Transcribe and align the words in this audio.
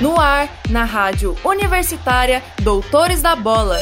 No 0.00 0.16
ar, 0.20 0.48
na 0.70 0.84
rádio 0.84 1.36
universitária 1.44 2.40
Doutores 2.62 3.20
da 3.20 3.34
Bola. 3.34 3.76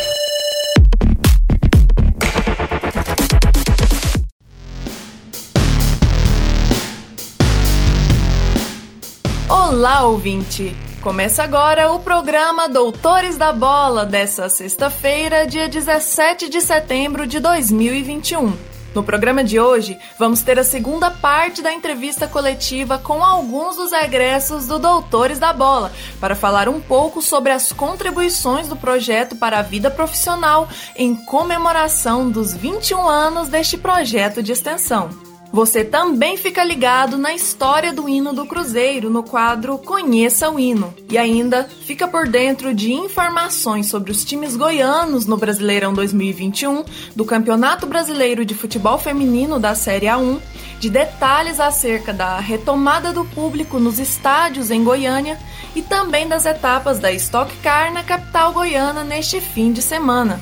Olá, 9.46 10.05
ouvinte! 10.05 10.74
Começa 11.02 11.42
agora 11.42 11.92
o 11.92 11.98
programa 11.98 12.66
Doutores 12.66 13.37
da 13.37 13.52
Bola 13.52 14.06
dessa 14.06 14.48
sexta-feira, 14.48 15.46
dia 15.46 15.69
17 15.69 16.48
de 16.48 16.62
setembro 16.62 17.27
de 17.27 17.41
2021. 17.41 18.76
No 18.96 19.04
programa 19.04 19.44
de 19.44 19.60
hoje, 19.60 19.98
vamos 20.18 20.40
ter 20.40 20.59
a 20.59 20.64
segunda 20.64 21.10
parte 21.10 21.60
da 21.60 21.70
entrevista 21.70 22.27
coletiva 22.27 22.96
com 22.96 23.23
alguns 23.23 23.77
dos 23.77 23.92
egressos 23.92 24.66
do 24.66 24.78
Doutores 24.78 25.38
da 25.38 25.52
Bola, 25.52 25.92
para 26.18 26.34
falar 26.34 26.66
um 26.66 26.80
pouco 26.80 27.20
sobre 27.20 27.52
as 27.52 27.70
contribuições 27.73 28.68
do 28.68 28.74
projeto 28.74 29.37
para 29.37 29.59
a 29.59 29.62
vida 29.62 29.90
profissional 29.90 30.66
em 30.96 31.14
comemoração 31.14 32.30
dos 32.30 32.54
21 32.54 33.06
anos 33.06 33.51
deste 33.51 33.77
projeto 33.77 34.42
de 34.42 34.52
extensão. 34.52 35.35
Você 35.56 35.83
também 35.83 36.37
fica 36.37 36.62
ligado 36.62 37.16
na 37.16 37.33
história 37.33 37.91
do 37.91 38.06
hino 38.06 38.34
do 38.34 38.45
Cruzeiro 38.45 39.09
no 39.09 39.23
quadro 39.23 39.79
Conheça 39.79 40.51
o 40.51 40.60
Hino. 40.60 40.95
E 41.09 41.16
ainda 41.16 41.66
fica 41.87 42.06
por 42.06 42.29
dentro 42.29 42.74
de 42.74 42.92
informações 42.92 43.87
sobre 43.87 44.10
os 44.10 44.23
times 44.23 44.55
goianos 44.55 45.24
no 45.24 45.38
Brasileirão 45.38 45.95
2021, 45.95 46.84
do 47.16 47.24
Campeonato 47.24 47.87
Brasileiro 47.87 48.45
de 48.45 48.55
Futebol 48.55 48.98
Feminino 48.98 49.59
da 49.59 49.74
Série 49.74 50.05
A1, 50.05 50.41
de 50.79 50.91
detalhes 50.91 51.59
acerca 51.59 52.12
da 52.12 52.38
retomada 52.38 53.10
do 53.10 53.24
público 53.24 53.79
nos 53.79 53.99
estádios 53.99 54.71
em 54.71 54.84
Goiânia 54.84 55.38
e 55.74 55.80
também 55.80 56.29
das 56.29 56.45
etapas 56.45 56.99
da 56.99 57.10
Stock 57.12 57.51
Car 57.62 57.95
na 57.95 58.04
capital 58.04 58.52
goiana 58.52 59.02
neste 59.02 59.40
fim 59.40 59.73
de 59.73 59.80
semana. 59.80 60.38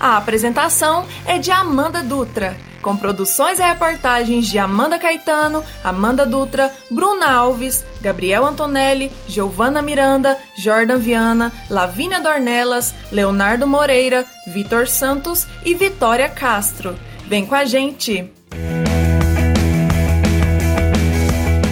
A 0.00 0.16
apresentação 0.16 1.06
é 1.26 1.38
de 1.38 1.50
Amanda 1.50 2.02
Dutra 2.02 2.56
com 2.80 2.96
produções 2.96 3.58
e 3.58 3.62
reportagens 3.62 4.46
de 4.46 4.58
Amanda 4.58 4.98
Caetano, 4.98 5.62
Amanda 5.84 6.24
Dutra, 6.24 6.72
Bruna 6.90 7.30
Alves, 7.30 7.84
Gabriel 8.00 8.46
Antonelli, 8.46 9.12
Giovana 9.28 9.82
Miranda, 9.82 10.38
Jordan 10.56 10.98
Viana, 10.98 11.52
Lavínia 11.68 12.20
Dornelas, 12.20 12.94
Leonardo 13.12 13.66
Moreira, 13.66 14.24
Vitor 14.46 14.88
Santos 14.88 15.46
e 15.64 15.74
Vitória 15.74 16.28
Castro. 16.28 16.96
Vem 17.26 17.44
com 17.46 17.54
a 17.54 17.64
gente! 17.64 18.32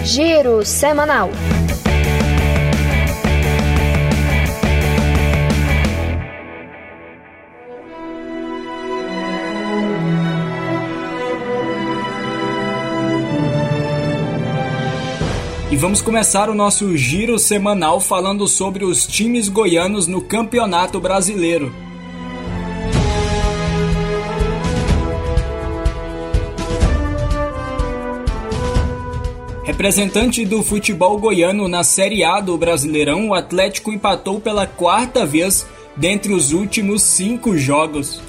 Giro 0.03 0.65
Semanal 0.65 1.29
E 15.71 15.75
vamos 15.75 16.01
começar 16.01 16.49
o 16.49 16.55
nosso 16.55 16.97
giro 16.97 17.37
semanal 17.37 18.01
falando 18.01 18.47
sobre 18.47 18.83
os 18.83 19.05
times 19.05 19.47
goianos 19.47 20.07
no 20.07 20.19
Campeonato 20.19 20.99
Brasileiro. 20.99 21.71
Representante 29.63 30.43
do 30.43 30.63
futebol 30.63 31.19
goiano 31.19 31.67
na 31.67 31.83
Série 31.83 32.23
A 32.23 32.39
do 32.39 32.57
Brasileirão, 32.57 33.29
o 33.29 33.33
Atlético 33.35 33.93
empatou 33.93 34.41
pela 34.41 34.65
quarta 34.65 35.23
vez 35.23 35.67
dentre 35.95 36.33
os 36.33 36.51
últimos 36.51 37.03
cinco 37.03 37.55
jogos. 37.55 38.19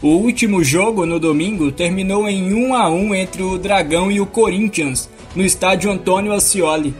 O 0.00 0.10
último 0.10 0.62
jogo, 0.62 1.04
no 1.04 1.18
domingo, 1.18 1.72
terminou 1.72 2.28
em 2.28 2.54
1 2.54 2.72
a 2.72 2.88
1 2.88 3.14
entre 3.16 3.42
o 3.42 3.58
Dragão 3.58 4.12
e 4.12 4.20
o 4.20 4.26
Corinthians, 4.26 5.10
no 5.34 5.44
estádio 5.44 5.90
Antônio 5.90 6.32
Ascioli. 6.32 6.94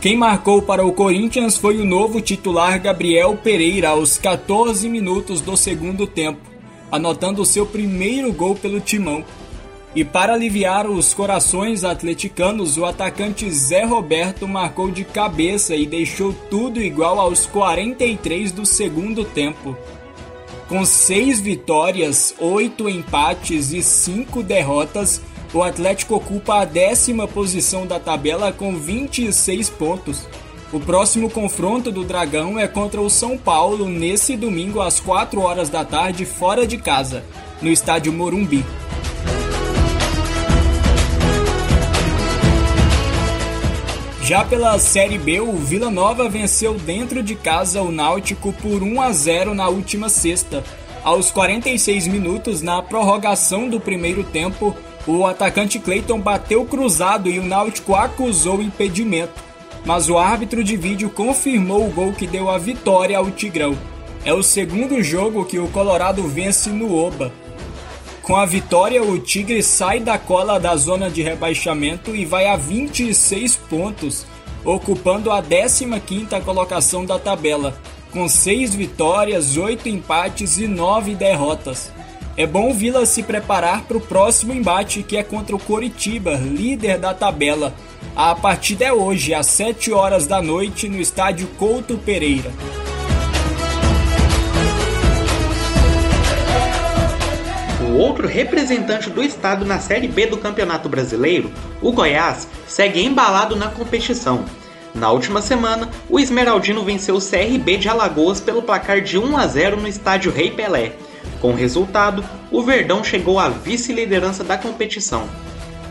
Quem 0.00 0.16
marcou 0.16 0.62
para 0.62 0.86
o 0.86 0.92
Corinthians 0.92 1.56
foi 1.56 1.76
o 1.78 1.84
novo 1.84 2.20
titular 2.20 2.80
Gabriel 2.80 3.36
Pereira 3.36 3.88
aos 3.88 4.16
14 4.16 4.88
minutos 4.88 5.40
do 5.40 5.56
segundo 5.56 6.06
tempo, 6.06 6.38
anotando 6.92 7.44
seu 7.44 7.66
primeiro 7.66 8.32
gol 8.32 8.54
pelo 8.54 8.78
timão. 8.78 9.24
E 9.92 10.04
para 10.04 10.34
aliviar 10.34 10.88
os 10.88 11.12
corações 11.12 11.82
atleticanos, 11.82 12.78
o 12.78 12.84
atacante 12.84 13.50
Zé 13.50 13.82
Roberto 13.82 14.46
marcou 14.46 14.88
de 14.88 15.02
cabeça 15.02 15.74
e 15.74 15.84
deixou 15.84 16.32
tudo 16.48 16.80
igual 16.80 17.18
aos 17.18 17.44
43 17.46 18.52
do 18.52 18.64
segundo 18.64 19.24
tempo. 19.24 19.76
Com 20.68 20.84
seis 20.84 21.40
vitórias, 21.40 22.34
oito 22.40 22.88
empates 22.88 23.70
e 23.70 23.82
cinco 23.82 24.42
derrotas, 24.42 25.20
o 25.54 25.62
Atlético 25.62 26.16
ocupa 26.16 26.56
a 26.56 26.64
décima 26.64 27.28
posição 27.28 27.86
da 27.86 28.00
tabela 28.00 28.50
com 28.50 28.76
26 28.76 29.70
pontos. 29.70 30.26
O 30.72 30.80
próximo 30.80 31.30
confronto 31.30 31.92
do 31.92 32.02
Dragão 32.02 32.58
é 32.58 32.66
contra 32.66 33.00
o 33.00 33.08
São 33.08 33.38
Paulo 33.38 33.88
nesse 33.88 34.36
domingo 34.36 34.80
às 34.80 34.98
4 34.98 35.40
horas 35.40 35.68
da 35.68 35.84
tarde, 35.84 36.24
fora 36.24 36.66
de 36.66 36.76
casa, 36.78 37.24
no 37.62 37.70
estádio 37.70 38.12
Morumbi. 38.12 38.64
Já 44.26 44.44
pela 44.44 44.76
Série 44.80 45.18
B, 45.18 45.38
o 45.38 45.52
Vila 45.52 45.88
Nova 45.88 46.28
venceu 46.28 46.74
dentro 46.74 47.22
de 47.22 47.36
casa 47.36 47.80
o 47.80 47.92
Náutico 47.92 48.52
por 48.54 48.82
1 48.82 49.00
a 49.00 49.12
0 49.12 49.54
na 49.54 49.68
última 49.68 50.08
sexta. 50.08 50.64
Aos 51.04 51.30
46 51.30 52.08
minutos, 52.08 52.60
na 52.60 52.82
prorrogação 52.82 53.68
do 53.68 53.78
primeiro 53.78 54.24
tempo, 54.24 54.74
o 55.06 55.24
atacante 55.24 55.78
Clayton 55.78 56.18
bateu 56.18 56.64
cruzado 56.64 57.30
e 57.30 57.38
o 57.38 57.44
Náutico 57.44 57.94
acusou 57.94 58.60
impedimento, 58.60 59.40
mas 59.84 60.08
o 60.08 60.18
árbitro 60.18 60.64
de 60.64 60.76
vídeo 60.76 61.08
confirmou 61.08 61.86
o 61.86 61.92
gol 61.92 62.12
que 62.12 62.26
deu 62.26 62.50
a 62.50 62.58
vitória 62.58 63.16
ao 63.16 63.30
Tigrão. 63.30 63.78
É 64.24 64.34
o 64.34 64.42
segundo 64.42 65.00
jogo 65.04 65.44
que 65.44 65.60
o 65.60 65.68
Colorado 65.68 66.26
vence 66.26 66.68
no 66.70 66.92
Oba. 66.92 67.30
Com 68.26 68.34
a 68.34 68.44
vitória, 68.44 69.04
o 69.04 69.20
Tigre 69.20 69.62
sai 69.62 70.00
da 70.00 70.18
cola 70.18 70.58
da 70.58 70.74
zona 70.74 71.08
de 71.08 71.22
rebaixamento 71.22 72.12
e 72.12 72.24
vai 72.24 72.48
a 72.48 72.56
26 72.56 73.54
pontos, 73.54 74.26
ocupando 74.64 75.30
a 75.30 75.40
15ª 75.40 76.42
colocação 76.42 77.04
da 77.04 77.20
tabela, 77.20 77.78
com 78.10 78.28
6 78.28 78.74
vitórias, 78.74 79.56
8 79.56 79.88
empates 79.88 80.58
e 80.58 80.66
9 80.66 81.14
derrotas. 81.14 81.92
É 82.36 82.44
bom 82.44 82.74
Vila 82.74 83.06
se 83.06 83.22
preparar 83.22 83.82
para 83.82 83.96
o 83.96 84.00
próximo 84.00 84.52
embate 84.52 85.04
que 85.04 85.16
é 85.16 85.22
contra 85.22 85.54
o 85.54 85.60
Coritiba, 85.60 86.32
líder 86.34 86.98
da 86.98 87.14
tabela. 87.14 87.72
A 88.16 88.34
partida 88.34 88.86
é 88.86 88.92
hoje, 88.92 89.34
às 89.34 89.46
7 89.46 89.92
horas 89.92 90.26
da 90.26 90.42
noite, 90.42 90.88
no 90.88 91.00
estádio 91.00 91.46
Couto 91.56 91.96
Pereira. 91.98 92.50
Outro 97.96 98.26
representante 98.26 99.10
do 99.10 99.22
estado 99.22 99.64
na 99.64 99.78
Série 99.78 100.08
B 100.08 100.26
do 100.26 100.36
Campeonato 100.36 100.88
Brasileiro, 100.88 101.50
o 101.80 101.92
Goiás, 101.92 102.48
segue 102.66 103.02
embalado 103.02 103.56
na 103.56 103.68
competição. 103.68 104.44
Na 104.94 105.10
última 105.10 105.42
semana, 105.42 105.90
o 106.08 106.18
Esmeraldino 106.18 106.82
venceu 106.82 107.16
o 107.16 107.20
CRB 107.20 107.76
de 107.76 107.88
Alagoas 107.88 108.40
pelo 108.40 108.62
placar 108.62 109.00
de 109.00 109.18
1 109.18 109.36
a 109.36 109.46
0 109.46 109.80
no 109.80 109.86
estádio 109.86 110.32
Rei 110.32 110.50
Pelé. 110.50 110.92
Com 111.40 111.52
o 111.52 111.56
resultado, 111.56 112.24
o 112.50 112.62
Verdão 112.62 113.04
chegou 113.04 113.38
à 113.38 113.48
vice-liderança 113.48 114.42
da 114.42 114.56
competição. 114.56 115.28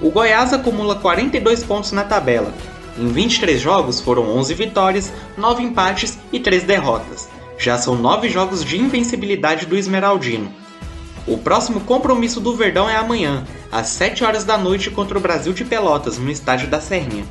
O 0.02 0.10
Goiás 0.10 0.54
acumula 0.54 0.96
42 0.96 1.63
pontos 1.63 1.92
na 1.92 2.04
tabela. 2.04 2.52
Em 2.98 3.07
23 3.07 3.62
jogos 3.62 4.02
foram 4.02 4.24
11 4.38 4.54
vitórias, 4.54 5.13
9 5.38 5.62
empates 5.62 6.18
e 6.31 6.40
3 6.40 6.63
derrotas. 6.63 7.30
Já 7.57 7.78
são 7.78 7.96
9 7.96 8.28
jogos 8.30 8.63
de 8.66 8.78
invencibilidade 8.78 9.66
do 9.66 9.78
Esmeraldino. 9.78 10.65
O 11.27 11.39
próximo 11.39 11.80
compromisso 11.81 12.39
do 12.39 12.56
Verdão 12.56 12.88
é 12.88 12.95
amanhã, 12.95 13.44
às 13.72 13.88
7 13.88 14.24
horas 14.24 14.44
da 14.44 14.60
noite 14.60 14.92
contra 14.92 15.18
o 15.18 15.22
Brasil 15.22 15.54
de 15.54 15.66
Pelotas, 15.66 16.19
no 16.19 16.30
estádio 16.30 16.68
da 16.68 16.80
Serrinha. 16.80 17.25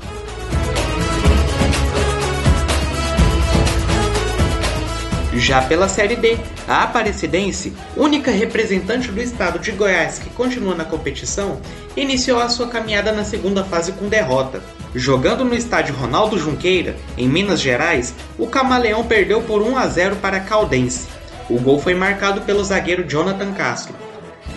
Já 5.36 5.62
pela 5.62 5.88
Série 5.88 6.16
D, 6.16 6.38
a 6.66 6.82
Aparecidense, 6.82 7.72
única 7.96 8.30
representante 8.30 9.12
do 9.12 9.20
estado 9.20 9.58
de 9.58 9.72
Goiás 9.72 10.18
que 10.18 10.30
continua 10.30 10.74
na 10.74 10.84
competição, 10.84 11.60
iniciou 11.96 12.40
a 12.40 12.48
sua 12.48 12.68
caminhada 12.68 13.12
na 13.12 13.24
segunda 13.24 13.62
fase 13.62 13.92
com 13.92 14.08
derrota. 14.08 14.60
Jogando 14.94 15.44
no 15.44 15.54
estádio 15.54 15.94
Ronaldo 15.94 16.38
Junqueira, 16.38 16.96
em 17.18 17.28
Minas 17.28 17.60
Gerais, 17.60 18.14
o 18.38 18.46
Camaleão 18.46 19.04
perdeu 19.04 19.42
por 19.42 19.60
1 19.60 19.76
a 19.76 19.86
0 19.86 20.16
para 20.16 20.36
a 20.38 20.40
Caldense. 20.40 21.13
O 21.48 21.58
gol 21.58 21.78
foi 21.78 21.94
marcado 21.94 22.40
pelo 22.42 22.64
zagueiro 22.64 23.04
Jonathan 23.06 23.52
Castro. 23.52 23.94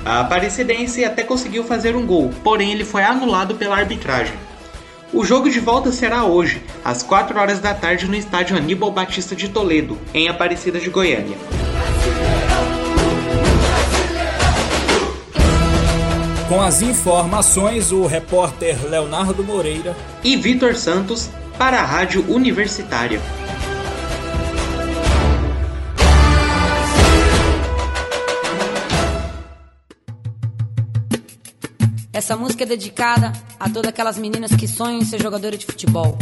A 0.05 0.21
Aparecidense 0.21 1.03
até 1.03 1.23
conseguiu 1.23 1.63
fazer 1.63 1.95
um 1.95 2.05
gol, 2.05 2.31
porém 2.43 2.71
ele 2.71 2.85
foi 2.85 3.03
anulado 3.03 3.55
pela 3.55 3.75
arbitragem. 3.75 4.35
O 5.13 5.25
jogo 5.25 5.49
de 5.49 5.59
volta 5.59 5.91
será 5.91 6.23
hoje, 6.25 6.61
às 6.83 7.03
4 7.03 7.39
horas 7.39 7.59
da 7.59 7.73
tarde, 7.73 8.07
no 8.07 8.15
estádio 8.15 8.57
Aníbal 8.57 8.91
Batista 8.91 9.35
de 9.35 9.49
Toledo, 9.49 9.97
em 10.13 10.27
Aparecida 10.27 10.79
de 10.79 10.89
Goiânia. 10.89 11.37
Com 16.47 16.61
as 16.61 16.81
informações, 16.81 17.91
o 17.91 18.05
repórter 18.05 18.77
Leonardo 18.89 19.43
Moreira 19.43 19.95
e 20.23 20.37
Vitor 20.37 20.75
Santos 20.75 21.29
para 21.57 21.79
a 21.79 21.85
Rádio 21.85 22.23
Universitária. 22.29 23.19
Essa 32.17 32.35
música 32.35 32.63
é 32.63 32.65
dedicada 32.65 33.31
a 33.59 33.69
todas 33.69 33.89
aquelas 33.89 34.17
meninas 34.17 34.49
que 34.55 34.67
sonham 34.67 34.99
em 34.99 35.05
ser 35.05 35.21
jogadora 35.21 35.55
de 35.55 35.67
futebol. 35.67 36.17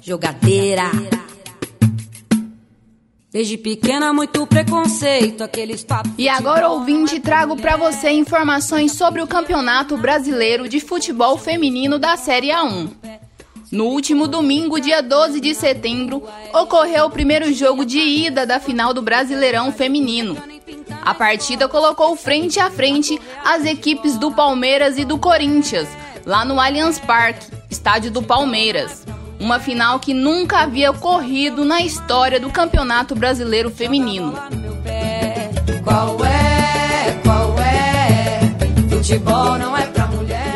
Jogadeira. 0.00 0.84
Desde 3.30 3.58
pequena, 3.58 4.14
muito 4.14 4.46
preconceito, 4.46 5.44
aqueles 5.44 5.84
papos. 5.84 6.10
E 6.16 6.26
agora, 6.26 6.70
ouvinte, 6.70 7.20
trago 7.20 7.54
para 7.54 7.76
você 7.76 8.12
informações 8.12 8.92
sobre 8.92 9.20
o 9.20 9.26
Campeonato 9.26 9.98
Brasileiro 9.98 10.70
de 10.70 10.80
Futebol 10.80 11.36
Feminino 11.36 11.98
da 11.98 12.16
Série 12.16 12.48
A1. 12.48 12.88
No 13.70 13.88
último 13.88 14.26
domingo, 14.26 14.80
dia 14.80 15.02
12 15.02 15.38
de 15.38 15.54
setembro, 15.54 16.22
ocorreu 16.54 17.04
o 17.04 17.10
primeiro 17.10 17.52
jogo 17.52 17.84
de 17.84 17.98
ida 17.98 18.46
da 18.46 18.58
final 18.58 18.94
do 18.94 19.02
Brasileirão 19.02 19.70
Feminino. 19.70 20.55
A 21.06 21.14
partida 21.14 21.68
colocou 21.68 22.16
frente 22.16 22.58
a 22.58 22.68
frente 22.68 23.16
as 23.44 23.64
equipes 23.64 24.18
do 24.18 24.32
Palmeiras 24.32 24.98
e 24.98 25.04
do 25.04 25.16
Corinthians, 25.16 25.88
lá 26.26 26.44
no 26.44 26.60
Allianz 26.60 26.98
Parque, 26.98 27.46
estádio 27.70 28.10
do 28.10 28.20
Palmeiras. 28.20 29.06
Uma 29.38 29.60
final 29.60 30.00
que 30.00 30.12
nunca 30.12 30.58
havia 30.58 30.90
ocorrido 30.90 31.64
na 31.64 31.80
história 31.80 32.40
do 32.40 32.50
Campeonato 32.50 33.14
Brasileiro 33.14 33.70
Feminino. 33.70 34.34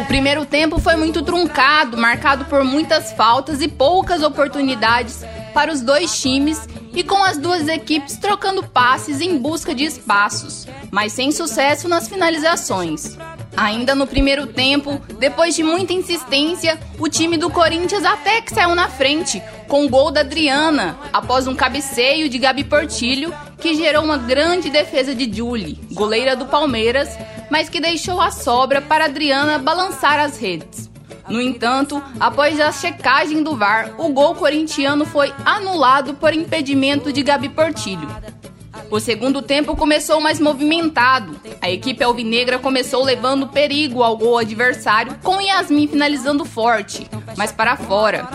O 0.03 0.06
primeiro 0.08 0.44
tempo 0.44 0.81
foi 0.81 0.96
muito 0.96 1.23
truncado, 1.23 1.96
marcado 1.96 2.46
por 2.46 2.64
muitas 2.64 3.12
faltas 3.12 3.62
e 3.62 3.69
poucas 3.69 4.25
oportunidades 4.25 5.25
para 5.55 5.73
os 5.73 5.81
dois 5.81 6.20
times 6.20 6.69
e 6.95 7.03
com 7.03 7.23
as 7.23 7.39
duas 7.39 7.69
equipes 7.69 8.17
trocando 8.17 8.63
passes 8.63 9.21
em 9.21 9.39
busca 9.39 9.75
de 9.75 9.85
espaços, 9.85 10.67
mas 10.91 11.13
sem 11.13 11.31
sucesso 11.33 11.89
nas 11.89 12.09
finalizações. 12.09 13.17
Ainda 13.57 13.95
no 13.95 14.07
primeiro 14.07 14.47
tempo, 14.47 15.01
depois 15.19 15.55
de 15.55 15.63
muita 15.63 15.93
insistência, 15.93 16.79
o 16.99 17.09
time 17.09 17.37
do 17.37 17.51
Corinthians 17.51 18.05
até 18.05 18.41
que 18.41 18.55
saiu 18.55 18.75
na 18.75 18.89
frente, 18.89 19.43
com 19.69 19.85
o 19.85 19.89
gol 19.89 20.11
da 20.11 20.21
Adriana, 20.21 20.99
após 21.13 21.47
um 21.47 21.55
cabeceio 21.55 22.29
de 22.29 22.39
Gabi 22.39 22.65
Portilho, 22.65 23.33
que 23.59 23.75
gerou 23.75 24.03
uma 24.03 24.19
grande 24.19 24.71
defesa 24.71 25.15
de 25.15 25.31
Julie, 25.33 25.79
goleira 25.93 26.35
do 26.35 26.47
Palmeiras, 26.47 27.09
mas 27.51 27.69
que 27.69 27.81
deixou 27.81 28.21
a 28.21 28.31
sobra 28.31 28.81
para 28.81 29.05
Adriana 29.05 29.59
balançar 29.59 30.19
as 30.19 30.39
redes. 30.39 30.91
No 31.29 31.41
entanto, 31.41 32.03
após 32.19 32.59
a 32.61 32.73
checagem 32.73 33.43
do 33.43 33.57
VAR, 33.57 33.93
o 33.99 34.09
gol 34.09 34.35
corintiano 34.35 35.05
foi 35.05 35.33
anulado 35.45 36.15
por 36.15 36.35
impedimento 36.35 37.12
de 37.12 37.23
Gabi 37.23 37.49
Portilho. 37.49 38.09
O 38.91 38.99
segundo 38.99 39.41
tempo 39.41 39.77
começou 39.77 40.21
mais 40.21 40.41
movimentado. 40.41 41.41
A 41.61 41.71
equipe 41.71 42.03
alvinegra 42.03 42.59
começou 42.59 43.05
levando 43.05 43.47
perigo 43.47 44.03
ao 44.03 44.17
gol 44.17 44.39
adversário, 44.39 45.17
com 45.23 45.41
Yasmin 45.41 45.87
finalizando 45.87 46.45
forte, 46.45 47.09
mas 47.37 47.53
para 47.53 47.77
fora. 47.77 48.29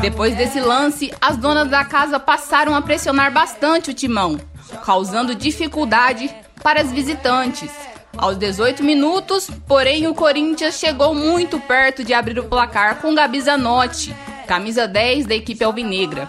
Depois 0.00 0.36
desse 0.36 0.60
lance, 0.60 1.12
as 1.20 1.36
donas 1.36 1.68
da 1.68 1.84
casa 1.84 2.18
passaram 2.18 2.74
a 2.74 2.82
pressionar 2.82 3.32
bastante 3.32 3.90
o 3.90 3.94
timão, 3.94 4.40
causando 4.84 5.34
dificuldade 5.34 6.34
para 6.62 6.80
as 6.80 6.92
visitantes. 6.92 7.70
Aos 8.16 8.36
18 8.36 8.82
minutos, 8.82 9.48
porém, 9.66 10.06
o 10.06 10.14
Corinthians 10.14 10.78
chegou 10.78 11.14
muito 11.14 11.58
perto 11.60 12.04
de 12.04 12.12
abrir 12.12 12.38
o 12.38 12.44
placar 12.44 13.00
com 13.00 13.14
Gabi 13.14 13.40
Zanotti, 13.40 14.14
camisa 14.46 14.86
10 14.86 15.26
da 15.26 15.34
equipe 15.34 15.64
alvinegra. 15.64 16.28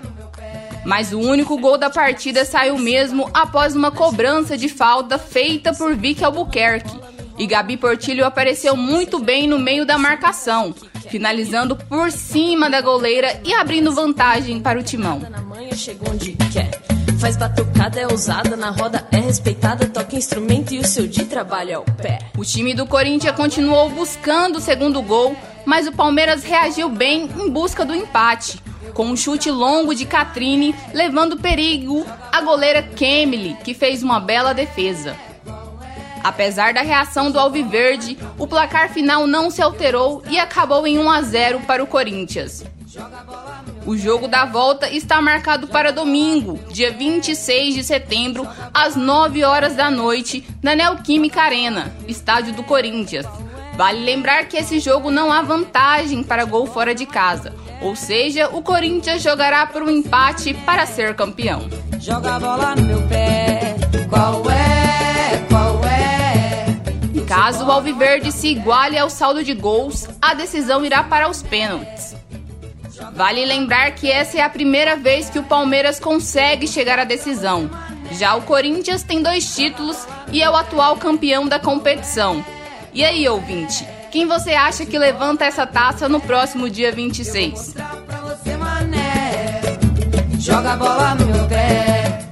Mas 0.85 1.11
o 1.13 1.19
único 1.19 1.57
gol 1.57 1.77
da 1.77 1.89
partida 1.89 2.45
saiu 2.45 2.77
mesmo 2.77 3.29
após 3.33 3.75
uma 3.75 3.91
cobrança 3.91 4.57
de 4.57 4.67
falta 4.67 5.17
feita 5.17 5.73
por 5.73 5.95
Vicky 5.95 6.23
Albuquerque. 6.23 6.99
E 7.37 7.47
Gabi 7.47 7.77
Portilho 7.77 8.25
apareceu 8.25 8.75
muito 8.75 9.19
bem 9.19 9.47
no 9.47 9.57
meio 9.59 9.85
da 9.85 9.97
marcação, 9.97 10.73
finalizando 11.09 11.75
por 11.75 12.11
cima 12.11 12.69
da 12.69 12.81
goleira 12.81 13.41
e 13.43 13.53
abrindo 13.53 13.93
vantagem 13.93 14.59
para 14.59 14.79
o 14.79 14.83
timão. 14.83 15.21
Faz 17.21 17.37
batucada, 17.37 17.99
é 17.99 18.07
ousada, 18.07 18.57
na 18.57 18.71
roda 18.71 19.07
é 19.11 19.17
respeitada, 19.17 19.87
toca 19.87 20.15
instrumento 20.15 20.73
e 20.73 20.79
o 20.79 20.87
seu 20.87 21.05
de 21.05 21.25
trabalho 21.25 21.69
é 21.69 21.77
o 21.77 21.83
pé. 21.83 22.17
O 22.35 22.43
time 22.43 22.73
do 22.73 22.87
Corinthians 22.87 23.35
continuou 23.35 23.91
buscando 23.91 24.55
o 24.55 24.59
segundo 24.59 24.99
gol, 25.03 25.35
mas 25.63 25.85
o 25.85 25.91
Palmeiras 25.91 26.43
reagiu 26.43 26.89
bem 26.89 27.29
em 27.37 27.47
busca 27.47 27.85
do 27.85 27.93
empate, 27.93 28.59
com 28.95 29.05
um 29.05 29.15
chute 29.15 29.51
longo 29.51 29.93
de 29.93 30.03
Catrine, 30.03 30.73
levando 30.95 31.37
perigo 31.37 32.03
a 32.31 32.41
goleira 32.41 32.81
Kemily, 32.81 33.55
que 33.63 33.75
fez 33.75 34.01
uma 34.01 34.19
bela 34.19 34.51
defesa. 34.51 35.15
Apesar 36.23 36.73
da 36.73 36.81
reação 36.81 37.29
do 37.29 37.37
Alviverde, 37.37 38.17
o 38.39 38.47
placar 38.47 38.89
final 38.89 39.27
não 39.27 39.51
se 39.51 39.61
alterou 39.61 40.23
e 40.27 40.39
acabou 40.39 40.87
em 40.87 40.97
1 40.97 41.11
a 41.11 41.21
0 41.21 41.59
para 41.67 41.83
o 41.83 41.87
Corinthians. 41.87 42.63
O 43.85 43.95
jogo 43.97 44.27
da 44.27 44.45
volta 44.45 44.89
está 44.89 45.21
marcado 45.21 45.67
para 45.67 45.91
domingo, 45.91 46.59
dia 46.69 46.91
26 46.91 47.75
de 47.75 47.83
setembro, 47.83 48.47
às 48.73 48.95
9 48.95 49.43
horas 49.43 49.75
da 49.75 49.89
noite, 49.89 50.45
na 50.61 50.75
Neoquímica 50.75 51.41
Arena, 51.41 51.93
estádio 52.07 52.53
do 52.53 52.63
Corinthians. 52.63 53.25
Vale 53.75 54.03
lembrar 54.03 54.45
que 54.45 54.57
esse 54.57 54.79
jogo 54.79 55.09
não 55.09 55.31
há 55.31 55.41
vantagem 55.41 56.23
para 56.23 56.45
gol 56.45 56.67
fora 56.67 56.93
de 56.93 57.05
casa, 57.05 57.53
ou 57.81 57.95
seja, 57.95 58.49
o 58.49 58.61
Corinthians 58.61 59.23
jogará 59.23 59.65
por 59.65 59.81
um 59.81 59.89
empate 59.89 60.53
para 60.53 60.85
ser 60.85 61.15
campeão. 61.15 61.69
Joga 61.99 62.35
a 62.35 62.39
bola 62.39 62.75
no 62.75 62.83
meu 62.83 63.01
pé, 63.07 63.75
qual 64.09 64.43
é, 64.51 65.45
qual 65.49 65.81
é? 65.85 66.11
Caso 67.27 67.65
o 67.65 67.71
Alviverde 67.71 68.31
se 68.31 68.49
iguale 68.49 68.97
ao 68.97 69.09
saldo 69.09 69.41
de 69.41 69.53
gols, 69.53 70.07
a 70.21 70.33
decisão 70.33 70.83
irá 70.83 71.01
para 71.01 71.29
os 71.29 71.41
pênaltis. 71.41 72.20
Vale 73.13 73.45
lembrar 73.45 73.91
que 73.91 74.09
essa 74.11 74.37
é 74.37 74.41
a 74.41 74.49
primeira 74.49 74.95
vez 74.95 75.29
que 75.29 75.39
o 75.39 75.43
Palmeiras 75.43 75.99
consegue 75.99 76.67
chegar 76.67 76.99
à 76.99 77.03
decisão. 77.03 77.69
Já 78.11 78.35
o 78.35 78.41
Corinthians 78.41 79.03
tem 79.03 79.21
dois 79.21 79.55
títulos 79.55 80.05
e 80.31 80.41
é 80.41 80.49
o 80.49 80.55
atual 80.55 80.97
campeão 80.97 81.47
da 81.47 81.59
competição. 81.59 82.43
E 82.93 83.05
aí, 83.05 83.27
ouvinte, 83.27 83.87
quem 84.11 84.27
você 84.27 84.51
acha 84.51 84.85
que 84.85 84.97
levanta 84.97 85.45
essa 85.45 85.65
taça 85.65 86.09
no 86.09 86.19
próximo 86.19 86.69
dia 86.69 86.91
26? 86.91 87.75
Joga 90.37 90.73
a 90.73 90.75
bola 90.75 91.15
no 91.15 91.25
meu 91.27 91.47
pé. 91.47 92.27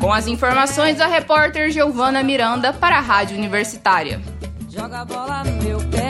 Com 0.00 0.12
as 0.12 0.26
informações, 0.26 1.00
a 1.00 1.06
repórter 1.06 1.70
Giovana 1.70 2.22
Miranda 2.22 2.72
para 2.72 2.96
a 2.98 3.00
Rádio 3.00 3.38
Universitária. 3.38 4.20
Joga 4.68 5.00
a 5.00 5.04
bola 5.04 5.44
no 5.44 5.62
meu 5.62 5.78
pé. 5.88 6.09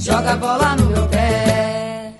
Joga 0.00 0.32
a 0.32 0.36
bola 0.36 0.76
no 0.76 0.86
meu 0.86 1.06
pé. 1.08 2.14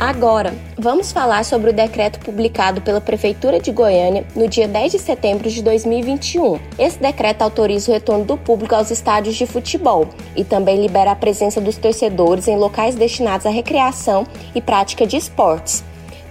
Agora, 0.00 0.52
vamos 0.76 1.12
falar 1.12 1.44
sobre 1.44 1.70
o 1.70 1.72
decreto 1.72 2.18
publicado 2.18 2.80
pela 2.80 3.00
Prefeitura 3.00 3.60
de 3.60 3.70
Goiânia 3.70 4.26
no 4.34 4.48
dia 4.48 4.66
10 4.66 4.90
de 4.90 4.98
setembro 4.98 5.48
de 5.48 5.62
2021. 5.62 6.58
Esse 6.76 6.98
decreto 6.98 7.42
autoriza 7.42 7.92
o 7.92 7.94
retorno 7.94 8.24
do 8.24 8.36
público 8.36 8.74
aos 8.74 8.90
estádios 8.90 9.36
de 9.36 9.46
futebol 9.46 10.08
e 10.34 10.42
também 10.42 10.82
libera 10.82 11.12
a 11.12 11.16
presença 11.16 11.60
dos 11.60 11.76
torcedores 11.76 12.48
em 12.48 12.56
locais 12.56 12.96
destinados 12.96 13.46
à 13.46 13.50
recreação 13.50 14.26
e 14.52 14.60
prática 14.60 15.06
de 15.06 15.16
esportes, 15.16 15.84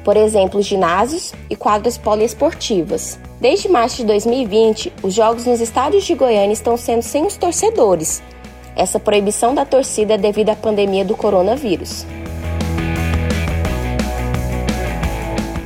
por 0.03 0.17
exemplo, 0.17 0.61
ginásios 0.61 1.31
e 1.49 1.55
quadras 1.55 1.97
poliesportivas. 1.97 3.17
Desde 3.39 3.69
março 3.69 3.97
de 3.97 4.05
2020, 4.05 4.91
os 5.03 5.13
jogos 5.13 5.45
nos 5.45 5.61
estádios 5.61 6.03
de 6.05 6.15
Goiânia 6.15 6.53
estão 6.53 6.75
sendo 6.75 7.03
sem 7.03 7.23
os 7.23 7.37
torcedores. 7.37 8.23
Essa 8.75 8.99
proibição 8.99 9.53
da 9.53 9.63
torcida 9.63 10.15
é 10.15 10.17
devido 10.17 10.49
à 10.49 10.55
pandemia 10.55 11.05
do 11.05 11.15
coronavírus. 11.15 12.03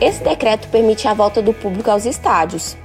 Esse 0.02 0.22
decreto 0.22 0.68
permite 0.68 1.08
a 1.08 1.14
volta 1.14 1.42
do 1.42 1.54
público 1.54 1.90
aos 1.90 2.06
estádios, 2.06 2.76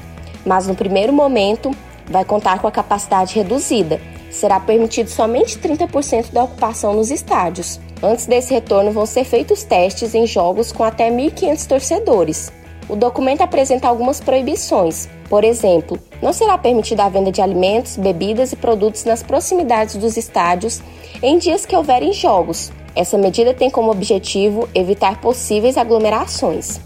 mas 0.44 0.68
no 0.68 0.74
primeiro 0.76 1.12
momento 1.12 1.72
vai 2.08 2.24
contar 2.24 2.60
com 2.60 2.68
a 2.68 2.72
capacidade 2.72 3.34
reduzida. 3.34 4.00
Será 4.30 4.60
permitido 4.60 5.08
somente 5.08 5.58
30% 5.58 6.30
da 6.30 6.44
ocupação 6.44 6.94
nos 6.94 7.10
estádios. 7.10 7.80
Antes 8.00 8.26
desse 8.26 8.54
retorno, 8.54 8.92
vão 8.92 9.06
ser 9.06 9.24
feitos 9.24 9.64
testes 9.64 10.14
em 10.14 10.26
jogos 10.26 10.70
com 10.70 10.84
até 10.84 11.10
1.500 11.10 11.66
torcedores. 11.66 12.52
O 12.88 12.94
documento 12.94 13.40
apresenta 13.40 13.88
algumas 13.88 14.20
proibições. 14.20 15.08
Por 15.28 15.42
exemplo, 15.42 15.98
não 16.22 16.32
será 16.32 16.56
permitida 16.56 17.04
a 17.04 17.08
venda 17.08 17.32
de 17.32 17.42
alimentos, 17.42 17.96
bebidas 17.96 18.52
e 18.52 18.56
produtos 18.56 19.04
nas 19.04 19.24
proximidades 19.24 19.96
dos 19.96 20.16
estádios 20.16 20.80
em 21.20 21.36
dias 21.36 21.66
que 21.66 21.74
houverem 21.74 22.12
jogos. 22.12 22.70
Essa 22.94 23.18
medida 23.18 23.52
tem 23.52 23.68
como 23.68 23.90
objetivo 23.90 24.68
evitar 24.72 25.20
possíveis 25.20 25.76
aglomerações. 25.76 26.80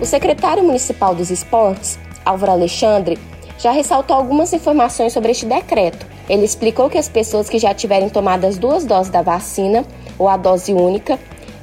O 0.00 0.04
secretário 0.04 0.62
municipal 0.62 1.14
dos 1.14 1.30
esportes, 1.30 1.98
Álvaro 2.24 2.52
Alexandre, 2.52 3.18
já 3.58 3.72
ressaltou 3.72 4.16
algumas 4.16 4.52
informações 4.52 5.12
sobre 5.12 5.32
este 5.32 5.44
decreto. 5.44 6.06
Ele 6.28 6.44
explicou 6.44 6.88
que 6.88 6.98
as 6.98 7.08
pessoas 7.08 7.48
que 7.48 7.58
já 7.58 7.74
tiverem 7.74 8.08
tomado 8.08 8.44
as 8.44 8.56
duas 8.56 8.84
doses 8.84 9.10
da 9.10 9.22
vacina 9.22 9.84
ou 10.16 10.28
a 10.28 10.36
dose 10.36 10.72
única 10.72 11.18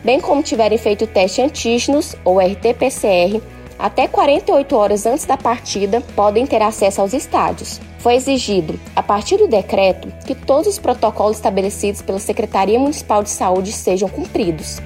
bem 0.06 0.20
como 0.20 0.44
tiverem 0.44 0.78
feito 0.78 1.06
o 1.06 1.08
teste 1.08 1.42
antígenos 1.42 2.16
ou 2.24 2.38
RT-PCR 2.38 3.42
até 3.78 4.08
48 4.08 4.76
horas 4.76 5.06
antes 5.06 5.26
da 5.26 5.36
partida, 5.36 6.00
podem 6.16 6.46
ter 6.46 6.62
acesso 6.62 7.02
aos 7.02 7.12
estádios. 7.12 7.82
Foi 8.00 8.14
exigido, 8.14 8.80
a 8.96 9.02
partir 9.04 9.36
do 9.36 9.48
decreto, 9.48 10.08
que 10.26 10.36
todos 10.36 10.68
os 10.68 10.80
protocolos 10.80 11.38
estabelecidos 11.38 12.02
pela 12.02 12.20
Secretaria 12.20 12.80
Municipal 12.80 13.24
de 13.24 13.32
Saúde 13.32 13.74
sejam 13.74 14.08
cumpridos. 14.08 14.78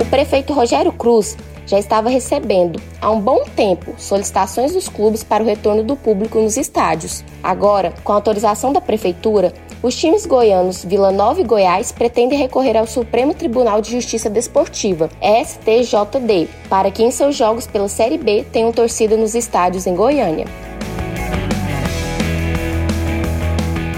O 0.00 0.04
prefeito 0.04 0.52
Rogério 0.52 0.92
Cruz 0.92 1.36
já 1.66 1.78
estava 1.78 2.10
recebendo, 2.10 2.80
há 3.00 3.10
um 3.10 3.20
bom 3.20 3.42
tempo, 3.56 3.94
solicitações 3.96 4.72
dos 4.72 4.88
clubes 4.88 5.24
para 5.24 5.42
o 5.42 5.46
retorno 5.46 5.82
do 5.82 5.96
público 5.96 6.38
nos 6.38 6.56
estádios. 6.56 7.24
Agora, 7.42 7.94
com 8.04 8.12
a 8.12 8.16
autorização 8.16 8.72
da 8.72 8.82
prefeitura, 8.82 9.52
os 9.84 9.94
times 9.94 10.24
goianos 10.24 10.82
Vila 10.82 11.12
Nova 11.12 11.42
e 11.42 11.44
Goiás 11.44 11.92
pretendem 11.92 12.38
recorrer 12.38 12.74
ao 12.74 12.86
Supremo 12.86 13.34
Tribunal 13.34 13.82
de 13.82 13.90
Justiça 13.90 14.30
Desportiva, 14.30 15.10
STJD, 15.20 16.48
para 16.70 16.90
que 16.90 17.02
em 17.02 17.10
seus 17.10 17.36
jogos 17.36 17.66
pela 17.66 17.86
Série 17.86 18.16
B 18.16 18.46
tenham 18.50 18.72
torcida 18.72 19.14
nos 19.14 19.34
estádios 19.34 19.86
em 19.86 19.94
Goiânia. 19.94 20.46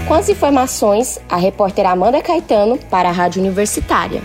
Com 0.05 0.13
as 0.13 0.27
informações, 0.27 1.19
a 1.29 1.37
repórter 1.37 1.85
Amanda 1.85 2.21
Caetano 2.21 2.77
para 2.89 3.07
a 3.07 3.13
Rádio 3.13 3.41
Universitária. 3.41 4.21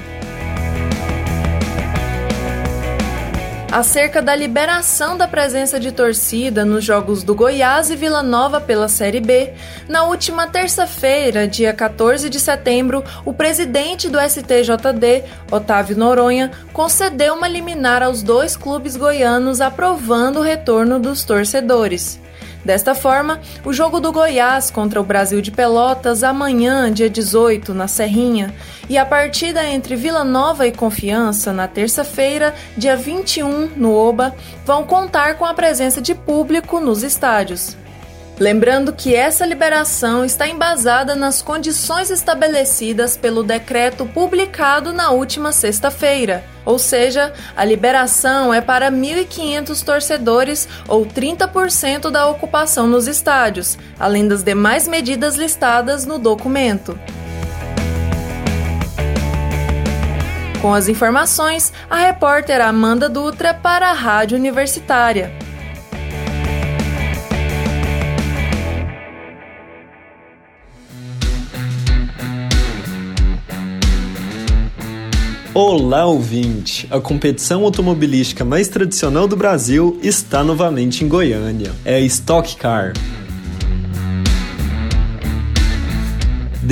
Acerca 3.73 4.21
da 4.21 4.37
liberação 4.37 5.17
da 5.17 5.26
presença 5.26 5.81
de 5.81 5.91
torcida 5.91 6.62
nos 6.62 6.85
jogos 6.85 7.23
do 7.23 7.35
Goiás 7.35 7.88
e 7.88 7.97
Vila 7.97 8.23
Nova 8.23 8.61
pela 8.61 8.87
Série 8.87 9.19
B. 9.19 9.55
Na 9.88 10.05
última 10.05 10.47
terça-feira, 10.47 11.49
dia 11.49 11.73
14 11.73 12.29
de 12.29 12.38
setembro, 12.38 13.02
o 13.25 13.33
presidente 13.33 14.11
do 14.11 14.21
STJD, 14.21 15.25
Otávio 15.50 15.97
Noronha, 15.97 16.50
concedeu 16.71 17.33
uma 17.35 17.49
liminar 17.49 18.02
aos 18.02 18.23
dois 18.23 18.59
clubes 18.59 18.95
goianos 18.95 19.62
aprovando 19.62 20.41
o 20.41 20.43
retorno 20.43 21.00
dos 21.00 21.25
torcedores. 21.25 22.21
Desta 22.64 22.95
forma, 22.95 23.40
o 23.64 23.73
jogo 23.73 23.99
do 23.99 24.12
Goiás 24.12 24.71
contra 24.71 25.00
o 25.00 25.04
Brasil 25.04 25.40
de 25.40 25.50
Pelotas 25.50 26.23
amanhã, 26.23 26.92
dia 26.92 27.11
18, 27.11 27.75
na 27.75 27.88
Serrinha, 27.88 28.54
e 28.88 28.97
a 28.97 29.04
partida 29.04 29.64
entre 29.64 29.97
Vila 29.97 30.23
Nova 30.23 30.66
e 30.66 30.73
Confiança 30.73 31.52
na 31.52 31.66
terça-feira, 31.66 32.54
dia 32.76 32.97
21, 32.97 33.73
no 33.76 33.92
Oba, 33.92 34.35
vão 34.64 34.85
contar 34.85 35.37
com 35.37 35.45
a 35.45 35.54
presença 35.54 36.00
de 36.00 36.14
público 36.14 36.78
nos 36.78 37.02
estádios. 37.02 37.76
Lembrando 38.38 38.92
que 38.92 39.14
essa 39.14 39.44
liberação 39.44 40.24
está 40.24 40.48
embasada 40.48 41.14
nas 41.14 41.42
condições 41.42 42.10
estabelecidas 42.10 43.16
pelo 43.16 43.42
decreto 43.42 44.06
publicado 44.06 44.92
na 44.92 45.10
última 45.10 45.52
sexta-feira, 45.52 46.42
ou 46.64 46.78
seja, 46.78 47.32
a 47.56 47.64
liberação 47.64 48.52
é 48.52 48.60
para 48.60 48.90
1.500 48.90 49.84
torcedores 49.84 50.68
ou 50.88 51.04
30% 51.04 52.10
da 52.10 52.26
ocupação 52.26 52.86
nos 52.86 53.06
estádios, 53.06 53.78
além 53.98 54.26
das 54.26 54.42
demais 54.42 54.88
medidas 54.88 55.36
listadas 55.36 56.06
no 56.06 56.18
documento. 56.18 56.98
Com 60.62 60.72
as 60.72 60.88
informações, 60.88 61.72
a 61.90 61.96
repórter 61.96 62.60
Amanda 62.60 63.08
Dutra 63.08 63.52
para 63.52 63.90
a 63.90 63.92
Rádio 63.92 64.38
Universitária. 64.38 65.32
Olá, 75.54 76.06
ouvinte! 76.06 76.88
A 76.90 76.99
competição 76.99 77.62
automobilística 77.62 78.42
mais 78.42 78.68
tradicional 78.68 79.28
do 79.28 79.37
Brasil 79.37 80.00
está 80.02 80.42
novamente 80.42 81.04
em 81.04 81.09
Goiânia. 81.09 81.71
É 81.85 81.97
a 81.97 82.00
Stock 82.00 82.56
Car. 82.56 82.94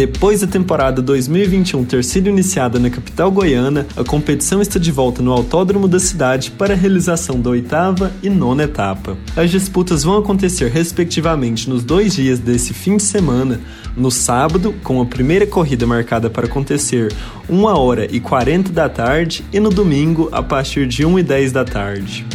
Depois 0.00 0.40
da 0.40 0.46
temporada 0.46 1.02
2021 1.02 1.84
ter 1.84 2.02
sido 2.02 2.30
iniciada 2.30 2.78
na 2.78 2.88
capital 2.88 3.30
goiana, 3.30 3.86
a 3.94 4.02
competição 4.02 4.62
está 4.62 4.78
de 4.78 4.90
volta 4.90 5.20
no 5.20 5.30
autódromo 5.30 5.86
da 5.86 6.00
cidade 6.00 6.50
para 6.52 6.72
a 6.72 6.76
realização 6.76 7.38
da 7.38 7.50
oitava 7.50 8.10
e 8.22 8.30
nona 8.30 8.62
etapa. 8.62 9.14
As 9.36 9.50
disputas 9.50 10.02
vão 10.02 10.16
acontecer 10.16 10.70
respectivamente 10.70 11.68
nos 11.68 11.84
dois 11.84 12.14
dias 12.14 12.38
desse 12.38 12.72
fim 12.72 12.96
de 12.96 13.02
semana, 13.02 13.60
no 13.94 14.10
sábado, 14.10 14.74
com 14.82 15.02
a 15.02 15.04
primeira 15.04 15.46
corrida 15.46 15.86
marcada 15.86 16.30
para 16.30 16.46
acontecer 16.46 17.12
1 17.46 17.62
hora 17.64 18.08
e 18.10 18.20
40 18.20 18.72
da 18.72 18.88
tarde, 18.88 19.44
e 19.52 19.60
no 19.60 19.68
domingo, 19.68 20.30
a 20.32 20.42
partir 20.42 20.86
de 20.86 21.04
1 21.04 21.18
e 21.18 21.22
10 21.22 21.52
da 21.52 21.64
tarde. 21.66 22.26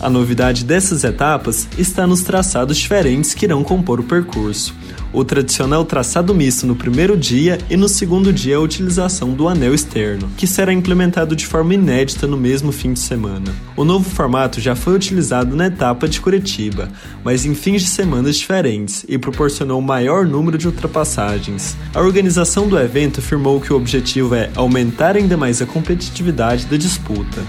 A 0.00 0.08
novidade 0.08 0.64
dessas 0.64 1.02
etapas 1.02 1.66
está 1.76 2.06
nos 2.06 2.22
traçados 2.22 2.76
diferentes 2.76 3.34
que 3.34 3.44
irão 3.44 3.64
compor 3.64 3.98
o 3.98 4.04
percurso. 4.04 4.72
O 5.12 5.24
tradicional 5.24 5.84
traçado 5.84 6.32
misto 6.32 6.66
no 6.66 6.76
primeiro 6.76 7.16
dia 7.16 7.58
e 7.68 7.76
no 7.76 7.88
segundo 7.88 8.32
dia 8.32 8.56
a 8.56 8.60
utilização 8.60 9.32
do 9.32 9.48
anel 9.48 9.74
externo, 9.74 10.30
que 10.36 10.46
será 10.46 10.72
implementado 10.72 11.34
de 11.34 11.46
forma 11.46 11.74
inédita 11.74 12.28
no 12.28 12.36
mesmo 12.36 12.70
fim 12.70 12.92
de 12.92 13.00
semana. 13.00 13.52
O 13.74 13.84
novo 13.84 14.08
formato 14.08 14.60
já 14.60 14.76
foi 14.76 14.94
utilizado 14.94 15.56
na 15.56 15.66
etapa 15.66 16.06
de 16.06 16.20
Curitiba, 16.20 16.88
mas 17.24 17.44
em 17.44 17.54
fins 17.54 17.82
de 17.82 17.88
semanas 17.88 18.36
diferentes 18.36 19.04
e 19.08 19.18
proporcionou 19.18 19.80
maior 19.80 20.24
número 20.26 20.56
de 20.56 20.68
ultrapassagens. 20.68 21.76
A 21.92 22.00
organização 22.00 22.68
do 22.68 22.78
evento 22.78 23.18
afirmou 23.18 23.60
que 23.60 23.72
o 23.72 23.76
objetivo 23.76 24.34
é 24.36 24.48
aumentar 24.54 25.16
ainda 25.16 25.36
mais 25.36 25.60
a 25.60 25.66
competitividade 25.66 26.66
da 26.66 26.76
disputa. 26.76 27.42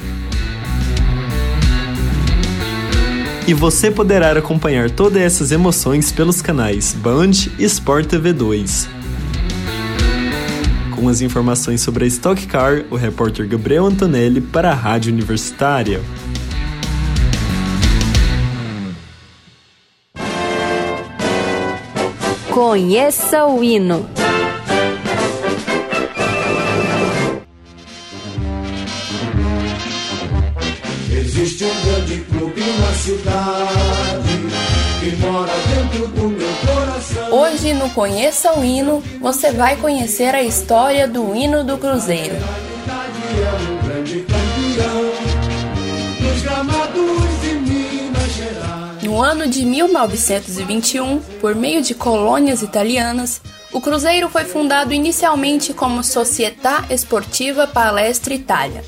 E 3.50 3.54
você 3.56 3.90
poderá 3.90 4.32
acompanhar 4.34 4.92
todas 4.92 5.20
essas 5.20 5.52
emoções 5.52 6.12
pelos 6.12 6.40
canais 6.40 6.94
Band 6.94 7.32
e 7.58 7.64
Sport 7.64 8.06
TV 8.06 8.32
2. 8.32 8.88
Com 10.96 11.10
as 11.10 11.20
informações 11.20 11.82
sobre 11.82 12.04
a 12.04 12.08
Stock 12.08 12.46
Car, 12.46 12.86
o 12.92 12.96
repórter 12.96 13.48
Gabriel 13.48 13.88
Antonelli 13.88 14.40
para 14.40 14.70
a 14.70 14.76
Rádio 14.76 15.12
Universitária. 15.12 16.00
Conheça 22.52 23.48
o 23.48 23.64
hino. 23.64 24.08
Na 32.58 32.94
cidade 32.94 34.40
que 35.00 35.16
mora 35.18 35.52
dentro 35.68 36.08
do 36.08 36.30
meu 36.30 36.50
coração. 36.66 37.32
Hoje 37.32 37.74
no 37.74 37.90
Conheça 37.92 38.54
o 38.54 38.64
Hino, 38.64 39.02
você 39.22 39.52
vai 39.52 39.76
conhecer 39.78 40.36
a 40.36 40.42
história 40.42 41.08
do 41.08 41.36
hino 41.36 41.64
do 41.64 41.78
Cruzeiro. 41.78 42.36
No 49.04 49.22
ano 49.22 49.48
de 49.48 49.66
1921, 49.66 51.20
por 51.42 51.56
meio 51.56 51.82
de 51.82 51.94
colônias 51.94 52.62
italianas, 52.62 53.42
o 53.72 53.80
Cruzeiro 53.80 54.30
foi 54.30 54.46
fundado 54.46 54.94
inicialmente 54.94 55.74
como 55.74 56.04
Società 56.04 56.86
Esportiva 56.90 57.68
Palestra 57.68 58.34
Itália. 58.34 58.84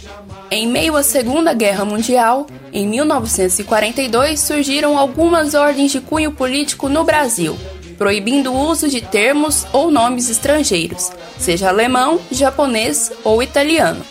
Em 0.54 0.68
meio 0.68 0.98
à 0.98 1.02
Segunda 1.02 1.54
Guerra 1.54 1.86
Mundial, 1.86 2.46
em 2.74 2.86
1942 2.86 4.38
surgiram 4.38 4.98
algumas 4.98 5.54
ordens 5.54 5.94
de 5.94 6.02
cunho 6.02 6.34
político 6.34 6.90
no 6.90 7.06
Brasil, 7.06 7.58
proibindo 7.98 8.52
o 8.52 8.70
uso 8.70 8.90
de 8.90 9.00
termos 9.00 9.66
ou 9.72 9.90
nomes 9.90 10.30
estrangeiros, 10.30 11.10
seja 11.40 11.70
alemão, 11.70 12.20
japonês 12.30 13.14
ou 13.24 13.42
italiano. 13.42 14.06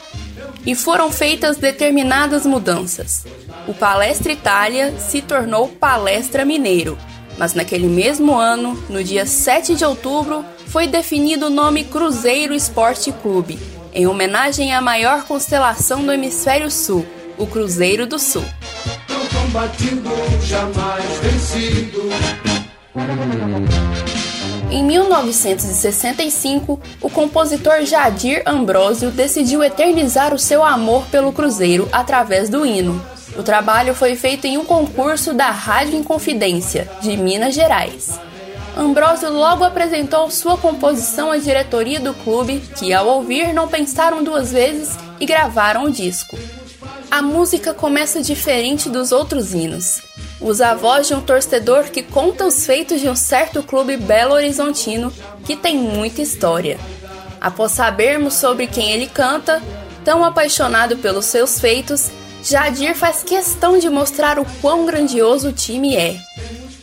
E 0.64 0.74
foram 0.74 1.12
feitas 1.12 1.58
determinadas 1.58 2.46
mudanças. 2.46 3.26
O 3.68 3.74
Palestra 3.74 4.32
Itália 4.32 4.94
se 4.98 5.20
tornou 5.20 5.68
Palestra 5.68 6.42
Mineiro, 6.42 6.96
Mas 7.36 7.54
naquele 7.54 7.86
mesmo 7.86 8.34
ano, 8.34 8.82
no 8.88 9.04
dia 9.04 9.24
7 9.24 9.74
de 9.74 9.84
outubro, 9.84 10.44
foi 10.66 10.86
definido 10.86 11.46
o 11.46 11.50
nome 11.50 11.84
Cruzeiro 11.84 12.54
Esporte 12.54 13.10
Clube, 13.12 13.58
em 13.92 14.06
homenagem 14.06 14.72
à 14.72 14.80
maior 14.80 15.24
constelação 15.24 16.04
do 16.04 16.12
hemisfério 16.12 16.70
sul, 16.70 17.04
o 17.36 17.46
Cruzeiro 17.46 18.06
do 18.06 18.18
Sul. 18.18 18.44
Em 24.70 24.84
1965, 24.84 26.80
o 27.00 27.10
compositor 27.10 27.84
Jadir 27.84 28.42
Ambrosio 28.46 29.10
decidiu 29.10 29.64
eternizar 29.64 30.32
o 30.32 30.38
seu 30.38 30.64
amor 30.64 31.06
pelo 31.06 31.32
Cruzeiro 31.32 31.88
através 31.92 32.48
do 32.48 32.64
hino. 32.64 33.04
O 33.36 33.42
trabalho 33.42 33.94
foi 33.94 34.14
feito 34.14 34.46
em 34.46 34.58
um 34.58 34.64
concurso 34.64 35.32
da 35.34 35.50
Rádio 35.50 35.96
Inconfidência, 35.96 36.88
de 37.00 37.16
Minas 37.16 37.54
Gerais. 37.54 38.20
Ambrosio 38.76 39.30
logo 39.30 39.64
apresentou 39.64 40.30
sua 40.30 40.56
composição 40.56 41.30
à 41.30 41.36
diretoria 41.36 42.00
do 42.00 42.14
clube, 42.14 42.62
que 42.78 42.92
ao 42.92 43.06
ouvir 43.06 43.52
não 43.52 43.68
pensaram 43.68 44.22
duas 44.22 44.52
vezes 44.52 44.96
e 45.18 45.26
gravaram 45.26 45.84
o 45.84 45.90
disco. 45.90 46.38
A 47.10 47.20
música 47.20 47.74
começa 47.74 48.22
diferente 48.22 48.88
dos 48.88 49.10
outros 49.10 49.52
hinos. 49.52 50.00
Usa 50.40 50.68
a 50.68 50.74
voz 50.74 51.08
de 51.08 51.14
um 51.14 51.20
torcedor 51.20 51.84
que 51.90 52.02
conta 52.02 52.46
os 52.46 52.64
feitos 52.64 53.00
de 53.00 53.08
um 53.08 53.16
certo 53.16 53.62
clube 53.62 53.96
belo 53.96 54.34
horizontino 54.34 55.12
que 55.44 55.56
tem 55.56 55.76
muita 55.76 56.22
história. 56.22 56.78
Após 57.40 57.72
sabermos 57.72 58.34
sobre 58.34 58.66
quem 58.66 58.92
ele 58.92 59.06
canta, 59.06 59.60
tão 60.04 60.24
apaixonado 60.24 60.96
pelos 60.98 61.26
seus 61.26 61.60
feitos, 61.60 62.10
Jadir 62.42 62.94
faz 62.94 63.22
questão 63.22 63.78
de 63.78 63.90
mostrar 63.90 64.38
o 64.38 64.46
quão 64.62 64.86
grandioso 64.86 65.48
o 65.48 65.52
time 65.52 65.96
é. 65.96 66.16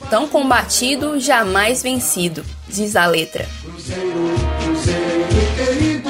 Tão 0.10 0.26
combatido, 0.26 1.20
jamais 1.20 1.84
vencido, 1.84 2.46
diz 2.66 2.96
a 2.96 3.06
letra. 3.06 3.46
Cruzeiro, 3.62 4.36
Cruzeiro 4.64 5.28
querido, 5.58 6.10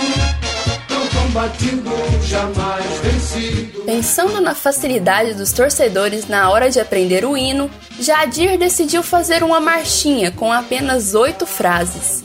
tão 0.87 1.07
combatido, 1.07 1.89
jamais 2.23 2.85
vencido. 2.99 3.81
Pensando 3.85 4.39
na 4.39 4.53
facilidade 4.53 5.33
dos 5.33 5.51
torcedores 5.51 6.27
na 6.27 6.47
hora 6.51 6.69
de 6.69 6.79
aprender 6.79 7.25
o 7.25 7.35
hino, 7.35 7.71
Jadir 7.99 8.59
decidiu 8.59 9.01
fazer 9.01 9.41
uma 9.41 9.59
marchinha 9.59 10.31
com 10.31 10.53
apenas 10.53 11.15
oito 11.15 11.47
frases. 11.47 12.23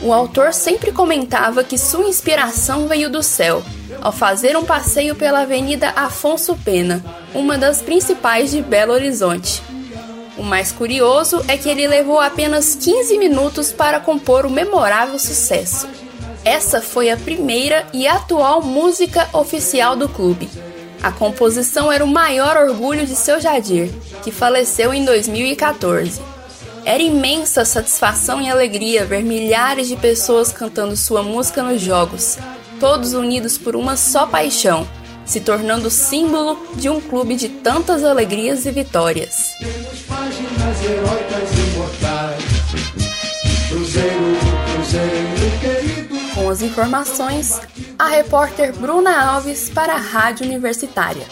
O 0.00 0.14
autor 0.14 0.54
sempre 0.54 0.92
comentava 0.92 1.62
que 1.62 1.76
sua 1.76 2.08
inspiração 2.08 2.88
veio 2.88 3.10
do 3.10 3.22
céu, 3.22 3.62
ao 4.00 4.12
fazer 4.12 4.56
um 4.56 4.64
passeio 4.64 5.14
pela 5.14 5.42
Avenida 5.42 5.90
Afonso 5.94 6.56
Pena, 6.64 7.04
uma 7.34 7.58
das 7.58 7.82
principais 7.82 8.50
de 8.50 8.62
Belo 8.62 8.94
Horizonte. 8.94 9.62
O 10.42 10.44
mais 10.44 10.72
curioso 10.72 11.40
é 11.46 11.56
que 11.56 11.68
ele 11.68 11.86
levou 11.86 12.18
apenas 12.18 12.74
15 12.74 13.16
minutos 13.16 13.72
para 13.72 14.00
compor 14.00 14.44
o 14.44 14.50
memorável 14.50 15.16
sucesso. 15.16 15.88
Essa 16.44 16.80
foi 16.80 17.10
a 17.10 17.16
primeira 17.16 17.86
e 17.92 18.08
atual 18.08 18.60
música 18.60 19.28
oficial 19.32 19.94
do 19.94 20.08
clube. 20.08 20.50
A 21.00 21.12
composição 21.12 21.92
era 21.92 22.04
o 22.04 22.08
maior 22.08 22.56
orgulho 22.56 23.06
de 23.06 23.14
seu 23.14 23.40
Jadir, 23.40 23.88
que 24.24 24.32
faleceu 24.32 24.92
em 24.92 25.04
2014. 25.04 26.20
Era 26.84 27.00
imensa 27.00 27.64
satisfação 27.64 28.42
e 28.42 28.50
alegria 28.50 29.04
ver 29.04 29.22
milhares 29.22 29.86
de 29.86 29.94
pessoas 29.94 30.50
cantando 30.50 30.96
sua 30.96 31.22
música 31.22 31.62
nos 31.62 31.80
jogos, 31.80 32.36
todos 32.80 33.12
unidos 33.12 33.56
por 33.56 33.76
uma 33.76 33.96
só 33.96 34.26
paixão, 34.26 34.88
se 35.32 35.40
tornando 35.40 35.88
símbolo 35.88 36.58
de 36.74 36.90
um 36.90 37.00
clube 37.00 37.34
de 37.36 37.48
tantas 37.48 38.04
alegrias 38.04 38.66
e 38.66 38.70
vitórias. 38.70 39.54
Temos 39.58 40.02
páginas 40.02 40.84
heróicas 40.84 41.50
imortais. 41.72 42.44
Cruzeiro, 43.70 44.36
Cruzeiro 44.74 45.58
querido. 45.58 46.34
Com 46.34 46.50
as 46.50 46.60
informações, 46.60 47.58
a 47.98 48.08
repórter 48.08 48.76
Bruna 48.76 49.24
Alves 49.24 49.70
para 49.70 49.94
a 49.94 49.98
Rádio 49.98 50.44
Universitária. 50.44 51.24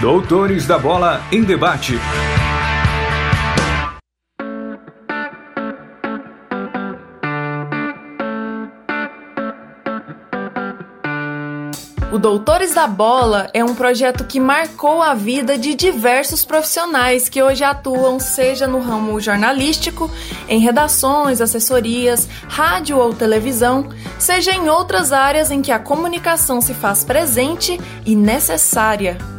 Doutores 0.00 0.64
da 0.64 0.78
Bola 0.78 1.20
em 1.32 1.42
Debate. 1.42 1.98
O 12.16 12.18
Doutores 12.18 12.72
da 12.72 12.86
Bola 12.86 13.50
é 13.52 13.62
um 13.62 13.74
projeto 13.74 14.24
que 14.24 14.40
marcou 14.40 15.02
a 15.02 15.12
vida 15.12 15.58
de 15.58 15.74
diversos 15.74 16.46
profissionais 16.46 17.28
que 17.28 17.42
hoje 17.42 17.62
atuam, 17.62 18.18
seja 18.18 18.66
no 18.66 18.80
ramo 18.80 19.20
jornalístico, 19.20 20.10
em 20.48 20.58
redações, 20.58 21.42
assessorias, 21.42 22.26
rádio 22.48 22.96
ou 22.96 23.12
televisão, 23.12 23.90
seja 24.18 24.52
em 24.52 24.70
outras 24.70 25.12
áreas 25.12 25.50
em 25.50 25.60
que 25.60 25.70
a 25.70 25.78
comunicação 25.78 26.62
se 26.62 26.72
faz 26.72 27.04
presente 27.04 27.78
e 28.06 28.16
necessária. 28.16 29.35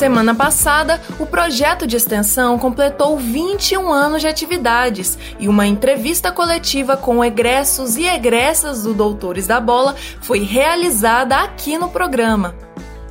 Semana 0.00 0.34
passada, 0.34 0.98
o 1.18 1.26
projeto 1.26 1.86
de 1.86 1.94
extensão 1.94 2.58
completou 2.58 3.18
21 3.18 3.92
anos 3.92 4.22
de 4.22 4.28
atividades 4.28 5.18
e 5.38 5.46
uma 5.46 5.66
entrevista 5.66 6.32
coletiva 6.32 6.96
com 6.96 7.22
egressos 7.22 7.98
e 7.98 8.06
egressas 8.06 8.82
do 8.82 8.94
Doutores 8.94 9.46
da 9.46 9.60
Bola 9.60 9.94
foi 10.22 10.38
realizada 10.38 11.36
aqui 11.36 11.76
no 11.76 11.90
programa. 11.90 12.54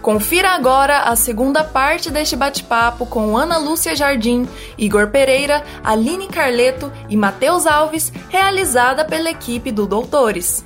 Confira 0.01 0.49
agora 0.49 1.01
a 1.01 1.15
segunda 1.15 1.63
parte 1.63 2.09
deste 2.09 2.35
bate-papo 2.35 3.05
com 3.05 3.37
Ana 3.37 3.59
Lúcia 3.59 3.95
Jardim, 3.95 4.49
Igor 4.75 5.11
Pereira, 5.11 5.63
Aline 5.83 6.27
Carleto 6.27 6.91
e 7.07 7.15
Matheus 7.15 7.67
Alves, 7.67 8.11
realizada 8.29 9.05
pela 9.05 9.29
equipe 9.29 9.71
do 9.71 9.85
Doutores. 9.85 10.65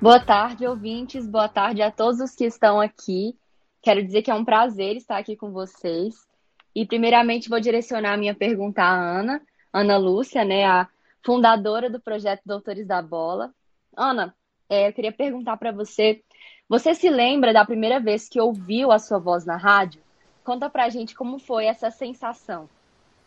Boa 0.00 0.18
tarde, 0.18 0.66
ouvintes. 0.66 1.26
Boa 1.26 1.46
tarde 1.46 1.82
a 1.82 1.90
todos 1.90 2.20
os 2.20 2.34
que 2.34 2.46
estão 2.46 2.80
aqui. 2.80 3.36
Quero 3.82 4.02
dizer 4.02 4.22
que 4.22 4.30
é 4.30 4.34
um 4.34 4.44
prazer 4.44 4.96
estar 4.96 5.18
aqui 5.18 5.36
com 5.36 5.52
vocês. 5.52 6.26
E, 6.74 6.86
primeiramente, 6.86 7.48
vou 7.48 7.60
direcionar 7.60 8.14
a 8.14 8.16
minha 8.16 8.34
pergunta 8.34 8.82
à 8.82 9.20
Ana, 9.20 9.40
Ana 9.72 9.96
Lúcia, 9.96 10.44
né, 10.44 10.64
a 10.64 10.88
fundadora 11.24 11.90
do 11.90 12.00
projeto 12.00 12.42
Doutores 12.44 12.86
da 12.86 13.02
Bola. 13.02 13.52
Ana, 13.96 14.34
é, 14.68 14.88
eu 14.88 14.92
queria 14.92 15.12
perguntar 15.12 15.56
para 15.56 15.72
você: 15.72 16.22
você 16.68 16.94
se 16.94 17.08
lembra 17.08 17.52
da 17.52 17.64
primeira 17.64 17.98
vez 17.98 18.28
que 18.28 18.40
ouviu 18.40 18.92
a 18.92 18.98
sua 18.98 19.18
voz 19.18 19.44
na 19.44 19.56
rádio? 19.56 20.02
Conta 20.44 20.68
pra 20.70 20.88
gente 20.88 21.14
como 21.14 21.38
foi 21.38 21.66
essa 21.66 21.90
sensação. 21.90 22.68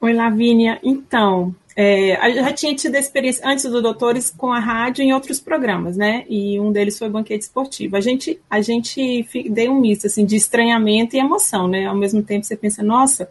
Oi, 0.03 0.13
Lavínia. 0.13 0.79
Então, 0.81 1.55
é, 1.75 2.31
eu 2.31 2.43
já 2.43 2.51
tinha 2.51 2.75
tido 2.75 2.95
experiência 2.95 3.47
antes 3.47 3.63
do 3.65 3.83
Doutores 3.83 4.31
com 4.31 4.51
a 4.51 4.57
rádio 4.59 5.03
em 5.03 5.13
outros 5.13 5.39
programas, 5.39 5.95
né? 5.95 6.25
E 6.27 6.59
um 6.59 6.71
deles 6.71 6.97
foi 6.97 7.07
o 7.07 7.11
Banquete 7.11 7.43
Esportivo. 7.43 7.95
A 7.95 8.01
gente, 8.01 8.41
a 8.49 8.61
gente 8.61 9.23
deu 9.47 9.71
um 9.71 9.79
misto 9.79 10.07
assim, 10.07 10.25
de 10.25 10.35
estranhamento 10.35 11.15
e 11.15 11.19
emoção, 11.19 11.67
né? 11.67 11.85
Ao 11.85 11.95
mesmo 11.95 12.23
tempo 12.23 12.43
você 12.43 12.57
pensa, 12.57 12.81
nossa, 12.81 13.29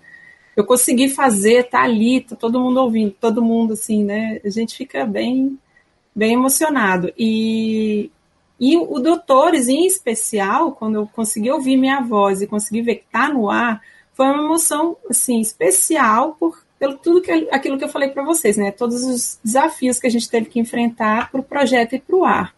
eu 0.56 0.64
consegui 0.64 1.08
fazer, 1.08 1.64
tá 1.64 1.82
ali, 1.82 2.20
tá 2.20 2.36
todo 2.36 2.60
mundo 2.60 2.78
ouvindo, 2.80 3.10
todo 3.20 3.42
mundo 3.42 3.72
assim, 3.72 4.04
né? 4.04 4.40
A 4.44 4.48
gente 4.48 4.76
fica 4.76 5.04
bem, 5.04 5.58
bem 6.14 6.34
emocionado. 6.34 7.12
E, 7.18 8.12
e 8.60 8.76
o 8.76 9.00
Doutores, 9.00 9.66
em 9.66 9.86
especial, 9.88 10.70
quando 10.70 10.94
eu 10.94 11.06
consegui 11.08 11.50
ouvir 11.50 11.76
minha 11.76 12.00
voz 12.00 12.40
e 12.40 12.46
consegui 12.46 12.80
ver 12.80 12.94
que 12.96 13.06
tá 13.10 13.28
no 13.28 13.50
ar, 13.50 13.82
foi 14.20 14.26
uma 14.26 14.44
emoção 14.44 14.98
assim 15.08 15.40
especial 15.40 16.36
por 16.38 16.62
pelo 16.78 16.98
tudo 16.98 17.22
que 17.22 17.32
aquilo 17.50 17.78
que 17.78 17.84
eu 17.84 17.88
falei 17.88 18.10
para 18.10 18.22
vocês, 18.22 18.54
né? 18.54 18.70
Todos 18.70 19.02
os 19.02 19.38
desafios 19.42 19.98
que 19.98 20.06
a 20.06 20.10
gente 20.10 20.28
teve 20.28 20.44
que 20.44 20.60
enfrentar 20.60 21.30
para 21.30 21.40
o 21.40 21.44
projeto 21.44 21.94
e 21.94 21.98
para 21.98 22.16
o 22.16 22.24
ar. 22.26 22.54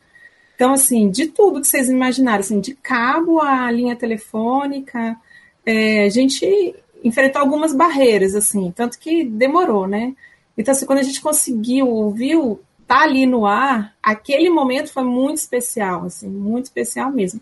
Então, 0.57 0.73
assim, 0.73 1.09
de 1.09 1.29
tudo 1.29 1.61
que 1.61 1.69
vocês 1.69 1.89
imaginaram, 1.89 2.41
assim, 2.41 2.61
de 2.61 2.75
cabo 2.75 3.41
à 3.41 3.71
linha 3.71 3.95
telefônica, 3.95 5.17
é, 5.65 6.05
a 6.05 6.09
gente 6.09 6.75
enfrentou 7.05 7.41
algumas 7.41 7.73
barreiras, 7.73 8.35
assim, 8.35 8.73
tanto 8.75 8.99
que 8.99 9.23
demorou, 9.25 9.87
né? 9.87 10.17
Então, 10.59 10.73
assim, 10.73 10.87
quando 10.87 10.99
a 10.99 11.05
gente 11.05 11.21
conseguiu, 11.21 11.89
ouviu, 11.89 12.61
tá 12.89 13.03
ali 13.03 13.25
no 13.25 13.47
ar, 13.47 13.95
aquele 14.03 14.51
momento 14.51 14.93
foi 14.93 15.05
muito 15.05 15.39
especial, 15.39 16.07
assim, 16.07 16.29
muito 16.29 16.65
especial 16.65 17.13
mesmo 17.13 17.41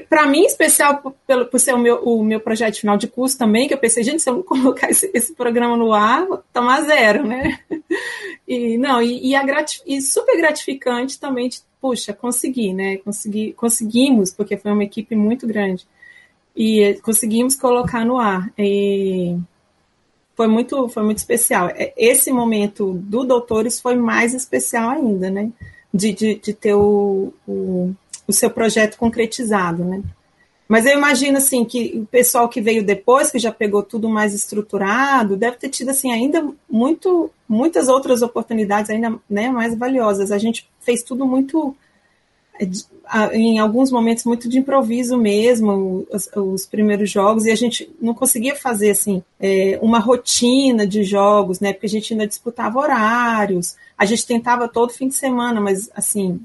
para 0.00 0.26
mim, 0.26 0.44
especial 0.44 0.98
por, 0.98 1.14
por 1.46 1.60
ser 1.60 1.74
o 1.74 1.78
meu, 1.78 2.02
o 2.02 2.24
meu 2.24 2.40
projeto 2.40 2.80
final 2.80 2.96
de 2.96 3.08
curso 3.08 3.38
também, 3.38 3.66
que 3.66 3.74
eu 3.74 3.78
pensei, 3.78 4.02
gente, 4.02 4.22
se 4.22 4.30
eu 4.30 4.42
colocar 4.44 4.90
esse, 4.90 5.10
esse 5.12 5.34
programa 5.34 5.76
no 5.76 5.92
ar, 5.92 6.26
vou 6.26 6.42
tomar 6.52 6.82
zero, 6.82 7.26
né? 7.26 7.58
E 8.46 8.76
não, 8.76 9.00
e, 9.00 9.28
e, 9.28 9.34
a 9.34 9.42
gratif 9.42 9.80
e 9.86 10.00
super 10.02 10.36
gratificante 10.36 11.18
também, 11.18 11.48
de, 11.48 11.60
puxa, 11.80 12.12
consegui, 12.12 12.72
né? 12.72 12.98
Consegui, 12.98 13.52
conseguimos, 13.52 14.30
porque 14.30 14.56
foi 14.56 14.72
uma 14.72 14.84
equipe 14.84 15.14
muito 15.14 15.46
grande. 15.46 15.86
E 16.54 16.98
conseguimos 17.02 17.54
colocar 17.54 18.04
no 18.04 18.18
ar. 18.18 18.52
E 18.58 19.36
foi 20.34 20.48
muito, 20.48 20.88
foi 20.88 21.02
muito 21.02 21.18
especial. 21.18 21.70
Esse 21.96 22.30
momento 22.32 22.92
do 22.94 23.24
Doutores 23.24 23.80
foi 23.80 23.96
mais 23.96 24.34
especial 24.34 24.90
ainda, 24.90 25.30
né? 25.30 25.50
de, 25.92 26.12
de, 26.12 26.34
de 26.36 26.54
ter 26.54 26.74
o, 26.74 27.32
o, 27.46 27.94
o, 28.26 28.32
seu 28.32 28.50
projeto 28.50 28.96
concretizado, 28.96 29.84
né? 29.84 30.02
Mas 30.68 30.86
eu 30.86 30.96
imagino 30.96 31.36
assim 31.36 31.64
que 31.64 31.98
o 32.02 32.06
pessoal 32.06 32.48
que 32.48 32.60
veio 32.60 32.82
depois, 32.82 33.30
que 33.30 33.38
já 33.38 33.52
pegou 33.52 33.82
tudo 33.82 34.08
mais 34.08 34.32
estruturado, 34.32 35.36
deve 35.36 35.58
ter 35.58 35.68
tido 35.68 35.90
assim 35.90 36.10
ainda 36.10 36.48
muito, 36.70 37.30
muitas 37.46 37.88
outras 37.88 38.22
oportunidades 38.22 38.90
ainda 38.90 39.18
né, 39.28 39.50
mais 39.50 39.76
valiosas. 39.76 40.32
A 40.32 40.38
gente 40.38 40.66
fez 40.80 41.02
tudo 41.02 41.26
muito 41.26 41.76
em 43.32 43.58
alguns 43.58 43.90
momentos 43.90 44.24
muito 44.24 44.48
de 44.48 44.58
improviso 44.58 45.16
mesmo, 45.16 46.06
os, 46.10 46.28
os, 46.34 46.66
primeiros 46.66 47.10
jogos, 47.10 47.46
e 47.46 47.50
a 47.50 47.54
gente 47.54 47.90
não 48.00 48.14
conseguia 48.14 48.54
fazer 48.54 48.90
assim 48.90 49.22
é, 49.40 49.78
uma 49.82 49.98
rotina 49.98 50.86
de 50.86 51.02
jogos, 51.02 51.60
né? 51.60 51.72
Porque 51.72 51.86
a 51.86 51.90
gente 51.90 52.12
ainda 52.12 52.26
disputava 52.26 52.78
horários, 52.78 53.76
a 53.96 54.04
gente 54.04 54.26
tentava 54.26 54.68
todo 54.68 54.92
fim 54.92 55.08
de 55.08 55.14
semana, 55.14 55.60
mas 55.60 55.90
assim 55.94 56.40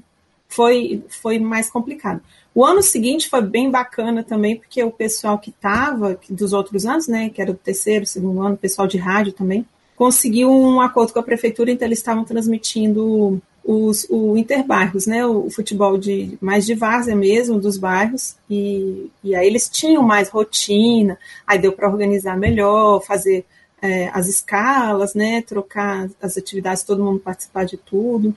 foi, 0.48 1.04
foi 1.08 1.38
mais 1.38 1.70
complicado. 1.70 2.20
O 2.54 2.64
ano 2.64 2.82
seguinte 2.82 3.28
foi 3.28 3.42
bem 3.42 3.70
bacana 3.70 4.24
também, 4.24 4.56
porque 4.56 4.82
o 4.82 4.90
pessoal 4.90 5.38
que 5.38 5.50
estava, 5.50 6.18
dos 6.28 6.52
outros 6.52 6.84
anos, 6.86 7.06
né, 7.06 7.28
que 7.28 7.40
era 7.40 7.52
o 7.52 7.54
terceiro, 7.54 8.04
segundo 8.04 8.42
ano, 8.42 8.54
o 8.54 8.58
pessoal 8.58 8.88
de 8.88 8.98
rádio 8.98 9.32
também, 9.32 9.64
conseguiu 9.94 10.50
um 10.50 10.80
acordo 10.80 11.12
com 11.12 11.20
a 11.20 11.22
prefeitura, 11.22 11.70
então 11.70 11.86
eles 11.86 11.98
estavam 11.98 12.24
transmitindo 12.24 13.40
os, 13.64 14.06
o 14.08 14.36
interbairros, 14.36 15.06
né, 15.06 15.24
o, 15.26 15.50
futebol 15.50 15.98
de 15.98 16.38
mais 16.40 16.64
de 16.64 16.74
várzea 16.74 17.14
mesmo, 17.14 17.60
dos 17.60 17.76
bairros, 17.76 18.34
e, 18.48 19.10
e 19.22 19.34
aí 19.34 19.46
eles 19.46 19.68
tinham 19.68 20.02
mais 20.02 20.28
rotina, 20.28 21.18
aí 21.46 21.58
deu 21.58 21.72
para 21.72 21.88
organizar 21.88 22.36
melhor, 22.36 23.04
fazer 23.04 23.44
é, 23.82 24.08
as 24.08 24.26
escalas, 24.26 25.14
né, 25.14 25.42
trocar 25.42 26.08
as 26.20 26.36
atividades, 26.36 26.82
todo 26.82 27.04
mundo 27.04 27.20
participar 27.20 27.64
de 27.64 27.76
tudo. 27.76 28.34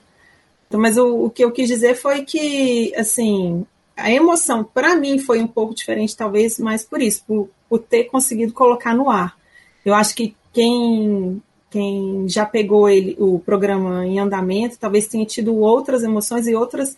Então, 0.72 0.80
mas 0.80 0.96
o, 0.96 1.26
o 1.26 1.30
que 1.30 1.44
eu 1.44 1.52
quis 1.52 1.68
dizer 1.68 1.94
foi 1.94 2.24
que, 2.24 2.94
assim, 2.96 3.66
a 3.94 4.10
emoção 4.10 4.64
para 4.64 4.96
mim 4.96 5.18
foi 5.18 5.38
um 5.42 5.46
pouco 5.46 5.74
diferente, 5.74 6.16
talvez, 6.16 6.58
mais 6.58 6.82
por 6.82 7.02
isso, 7.02 7.22
por, 7.26 7.50
por 7.68 7.78
ter 7.78 8.04
conseguido 8.04 8.54
colocar 8.54 8.94
no 8.94 9.10
ar. 9.10 9.36
Eu 9.84 9.92
acho 9.92 10.14
que 10.14 10.34
quem 10.50 11.42
quem 11.68 12.26
já 12.26 12.46
pegou 12.46 12.88
ele, 12.88 13.14
o 13.18 13.38
programa 13.38 14.06
em 14.06 14.18
andamento, 14.18 14.78
talvez 14.78 15.06
tenha 15.06 15.26
tido 15.26 15.54
outras 15.56 16.02
emoções 16.02 16.46
e 16.46 16.54
outras 16.54 16.96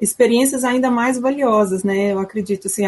experiências 0.00 0.62
ainda 0.62 0.88
mais 0.88 1.18
valiosas, 1.18 1.82
né? 1.82 2.12
Eu 2.12 2.20
acredito, 2.20 2.68
assim, 2.68 2.84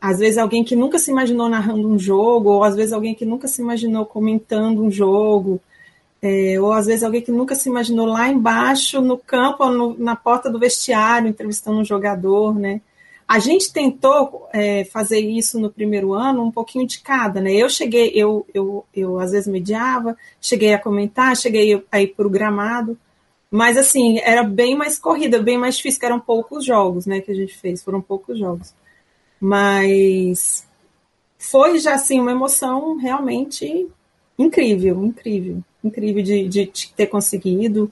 às 0.00 0.18
vezes 0.18 0.38
alguém 0.38 0.64
que 0.64 0.74
nunca 0.74 0.98
se 0.98 1.10
imaginou 1.10 1.50
narrando 1.50 1.86
um 1.86 1.98
jogo, 1.98 2.48
ou 2.48 2.64
às 2.64 2.74
vezes 2.74 2.94
alguém 2.94 3.14
que 3.14 3.26
nunca 3.26 3.46
se 3.46 3.60
imaginou 3.60 4.06
comentando 4.06 4.82
um 4.82 4.90
jogo, 4.90 5.60
é, 6.22 6.60
ou 6.60 6.72
às 6.72 6.86
vezes 6.86 7.02
alguém 7.02 7.20
que 7.20 7.32
nunca 7.32 7.56
se 7.56 7.68
imaginou 7.68 8.06
lá 8.06 8.28
embaixo, 8.28 9.00
no 9.00 9.18
campo, 9.18 9.68
no, 9.68 9.98
na 9.98 10.14
porta 10.14 10.48
do 10.48 10.58
vestiário, 10.58 11.28
entrevistando 11.28 11.80
um 11.80 11.84
jogador, 11.84 12.54
né? 12.54 12.80
A 13.26 13.38
gente 13.40 13.72
tentou 13.72 14.48
é, 14.52 14.84
fazer 14.84 15.18
isso 15.18 15.58
no 15.58 15.70
primeiro 15.70 16.12
ano, 16.12 16.44
um 16.44 16.50
pouquinho 16.52 16.86
de 16.86 17.00
cada, 17.00 17.40
né? 17.40 17.52
Eu 17.52 17.68
cheguei, 17.68 18.12
eu, 18.14 18.46
eu, 18.54 18.84
eu 18.94 19.18
às 19.18 19.32
vezes 19.32 19.48
mediava, 19.48 20.16
cheguei 20.40 20.72
a 20.74 20.78
comentar, 20.78 21.36
cheguei 21.36 21.84
a 21.90 22.00
ir 22.00 22.08
para 22.08 22.26
o 22.26 22.30
gramado, 22.30 22.96
mas 23.50 23.76
assim, 23.76 24.18
era 24.20 24.44
bem 24.44 24.76
mais 24.76 24.98
corrida, 24.98 25.42
bem 25.42 25.58
mais 25.58 25.76
difícil, 25.76 26.00
que 26.00 26.06
eram 26.06 26.20
poucos 26.20 26.64
jogos, 26.64 27.04
né, 27.06 27.20
que 27.20 27.30
a 27.32 27.34
gente 27.34 27.56
fez, 27.56 27.82
foram 27.82 28.00
poucos 28.00 28.38
jogos. 28.38 28.74
Mas 29.40 30.66
foi 31.38 31.78
já 31.78 31.94
assim 31.94 32.20
uma 32.20 32.30
emoção 32.30 32.96
realmente 32.96 33.88
incrível, 34.38 35.04
incrível, 35.04 35.62
incrível 35.82 36.22
de, 36.22 36.48
de, 36.48 36.66
de 36.66 36.92
ter 36.92 37.06
conseguido 37.06 37.90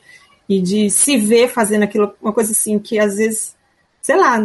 e 0.49 0.61
de 0.61 0.91
se 0.91 1.17
ver 1.17 1.49
fazendo 1.49 1.85
aquilo, 1.85 2.15
uma 2.21 2.33
coisa 2.33 2.53
assim 2.53 2.79
que 2.79 2.99
às 2.99 3.17
vezes 3.17 3.57
sei 4.01 4.17
lá, 4.17 4.39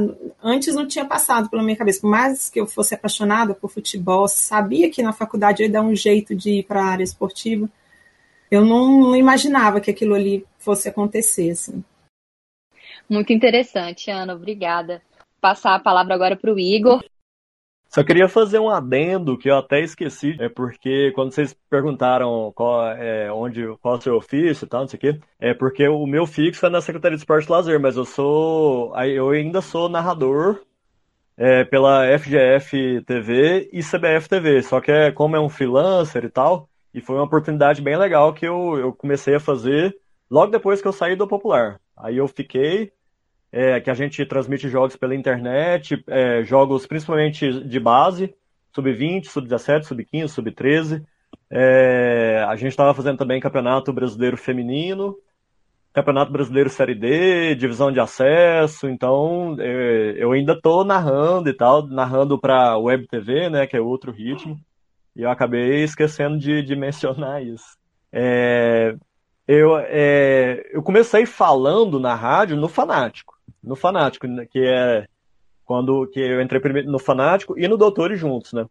antes 0.43 0.75
não 0.75 0.87
tinha 0.87 1.05
passado 1.05 1.49
pela 1.49 1.63
minha 1.63 1.77
cabeça, 1.77 2.01
por 2.01 2.09
mais 2.09 2.49
que 2.49 2.59
eu 2.59 2.67
fosse 2.67 2.93
apaixonada 2.93 3.53
por 3.53 3.71
futebol, 3.71 4.27
sabia 4.27 4.89
que 4.89 5.01
na 5.01 5.13
faculdade 5.13 5.63
eu 5.63 5.67
ia 5.67 5.71
dar 5.71 5.81
um 5.81 5.95
jeito 5.95 6.35
de 6.35 6.59
ir 6.59 6.63
para 6.63 6.81
a 6.81 6.87
área 6.87 7.03
esportiva, 7.03 7.69
eu 8.51 8.63
não, 8.63 8.99
não, 8.99 9.15
imaginava 9.15 9.79
que 9.79 9.89
aquilo 9.89 10.13
ali 10.13 10.45
fosse 10.59 10.87
acontecer, 10.87 11.51
assim. 11.51 11.83
Muito 13.09 13.33
interessante, 13.33 14.11
Ana, 14.11 14.35
obrigada. 14.35 15.01
Passar 15.41 15.75
a 15.75 15.79
palavra 15.79 16.13
agora 16.13 16.35
para 16.35 16.53
o 16.53 16.59
Igor. 16.59 17.03
Só 17.95 18.03
queria 18.03 18.27
fazer 18.27 18.59
um 18.59 18.69
adendo 18.69 19.37
que 19.37 19.49
eu 19.49 19.55
até 19.55 19.79
esqueci, 19.79 20.35
é 20.37 20.49
porque 20.49 21.13
quando 21.15 21.31
vocês 21.31 21.55
perguntaram 21.69 22.51
qual 22.53 22.89
é 22.89 23.31
onde 23.31 23.65
qual 23.77 23.95
é 23.95 23.97
o 23.97 24.01
seu 24.01 24.15
ofício 24.17 24.65
e 24.65 24.67
tal, 24.67 24.81
não 24.81 24.87
sei 24.89 24.97
o 24.97 24.99
quê, 24.99 25.19
é 25.39 25.53
porque 25.53 25.87
o 25.87 26.05
meu 26.05 26.27
fixo 26.27 26.65
é 26.65 26.69
na 26.69 26.81
Secretaria 26.81 27.15
de 27.15 27.21
Esporte 27.21 27.47
e 27.47 27.51
Lazer, 27.53 27.79
mas 27.79 27.95
eu 27.95 28.03
sou 28.03 28.93
eu 28.97 29.29
ainda 29.29 29.61
sou 29.61 29.87
narrador 29.87 30.59
é, 31.37 31.63
pela 31.63 32.03
FGF 32.19 33.01
TV 33.05 33.69
e 33.71 33.79
CBF 33.81 34.27
TV, 34.27 34.61
só 34.61 34.81
que 34.81 34.91
é 34.91 35.09
como 35.09 35.37
é 35.37 35.39
um 35.39 35.47
freelancer 35.47 36.25
e 36.25 36.29
tal, 36.29 36.67
e 36.93 36.99
foi 36.99 37.15
uma 37.15 37.23
oportunidade 37.23 37.81
bem 37.81 37.95
legal 37.95 38.33
que 38.33 38.45
eu, 38.45 38.77
eu 38.77 38.91
comecei 38.91 39.35
a 39.35 39.39
fazer 39.39 39.95
logo 40.29 40.51
depois 40.51 40.81
que 40.81 40.87
eu 40.89 40.91
saí 40.91 41.15
do 41.15 41.29
Popular. 41.29 41.79
Aí 41.95 42.17
eu 42.17 42.27
fiquei 42.27 42.91
é, 43.55 43.79
que 43.79 43.89
a 43.89 43.93
gente 43.93 44.25
transmite 44.25 44.67
jogos 44.67 44.97
pela 44.97 45.15
internet, 45.15 46.03
é, 46.07 46.43
jogos 46.43 46.85
principalmente 46.85 47.63
de 47.63 47.79
base, 47.79 48.35
sub-20, 48.73 49.27
sub-17, 49.27 49.83
sub-15, 49.83 50.27
sub-13. 50.27 51.05
É, 51.49 52.45
a 52.49 52.55
gente 52.57 52.71
estava 52.71 52.93
fazendo 52.93 53.17
também 53.17 53.39
Campeonato 53.39 53.93
Brasileiro 53.93 54.35
Feminino, 54.35 55.15
Campeonato 55.93 56.33
Brasileiro 56.33 56.69
Série 56.69 56.95
D, 56.95 57.55
divisão 57.55 57.93
de 57.93 58.01
acesso, 58.01 58.89
então 58.89 59.55
é, 59.57 60.15
eu 60.17 60.33
ainda 60.33 60.51
estou 60.51 60.83
narrando 60.83 61.47
e 61.47 61.53
tal, 61.53 61.87
narrando 61.87 62.37
para 62.37 62.77
Web 62.77 63.07
TV, 63.07 63.49
né, 63.49 63.65
que 63.65 63.77
é 63.77 63.79
outro 63.79 64.11
ritmo, 64.11 64.59
e 65.15 65.21
eu 65.21 65.29
acabei 65.29 65.81
esquecendo 65.81 66.37
de, 66.37 66.61
de 66.61 66.75
mencionar 66.75 67.41
isso. 67.41 67.77
É, 68.11 68.97
eu, 69.47 69.77
é, 69.77 70.61
eu 70.73 70.83
comecei 70.83 71.25
falando 71.25 72.01
na 72.01 72.13
rádio 72.13 72.57
no 72.57 72.67
Fanático 72.67 73.34
no 73.65 73.75
Fanático, 73.75 74.27
né, 74.27 74.45
que 74.45 74.59
é 74.59 75.07
quando 75.65 76.07
que 76.07 76.19
eu 76.19 76.41
entrei 76.41 76.61
primeiro 76.61 76.89
no 76.89 76.99
Fanático 76.99 77.57
e 77.57 77.67
no 77.67 77.77
Doutores 77.77 78.19
juntos, 78.19 78.53
né? 78.53 78.65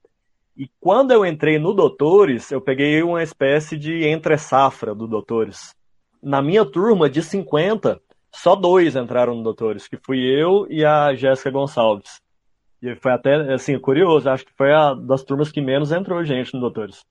E 0.57 0.71
quando 0.79 1.11
eu 1.11 1.27
entrei 1.27 1.59
no 1.59 1.75
Doutores, 1.75 2.53
eu 2.53 2.61
peguei 2.61 3.03
uma 3.03 3.23
espécie 3.23 3.77
de 3.77 4.07
entre-safra 4.07 4.95
do 4.95 5.09
Doutores. 5.09 5.75
Na 6.23 6.41
minha 6.41 6.65
turma 6.65 7.11
de 7.11 7.21
50, 7.23 8.01
só 8.33 8.55
dois 8.55 8.95
entraram 8.95 9.35
no 9.35 9.43
Doutores, 9.43 9.89
que 9.89 9.97
fui 9.97 10.21
eu 10.21 10.67
e 10.71 10.85
a 10.85 11.13
Jéssica 11.15 11.51
Gonçalves. 11.51 12.21
E 12.81 12.95
foi 12.95 13.13
até, 13.13 13.53
assim, 13.53 13.77
curioso, 13.79 14.31
acho 14.31 14.45
que 14.45 14.53
foi 14.57 14.73
a 14.73 14.95
das 14.95 15.25
turmas 15.25 15.51
que 15.51 15.61
menos 15.61 15.91
entrou 15.91 16.23
gente 16.25 16.55
no 16.55 16.61
Doutores. 16.61 17.05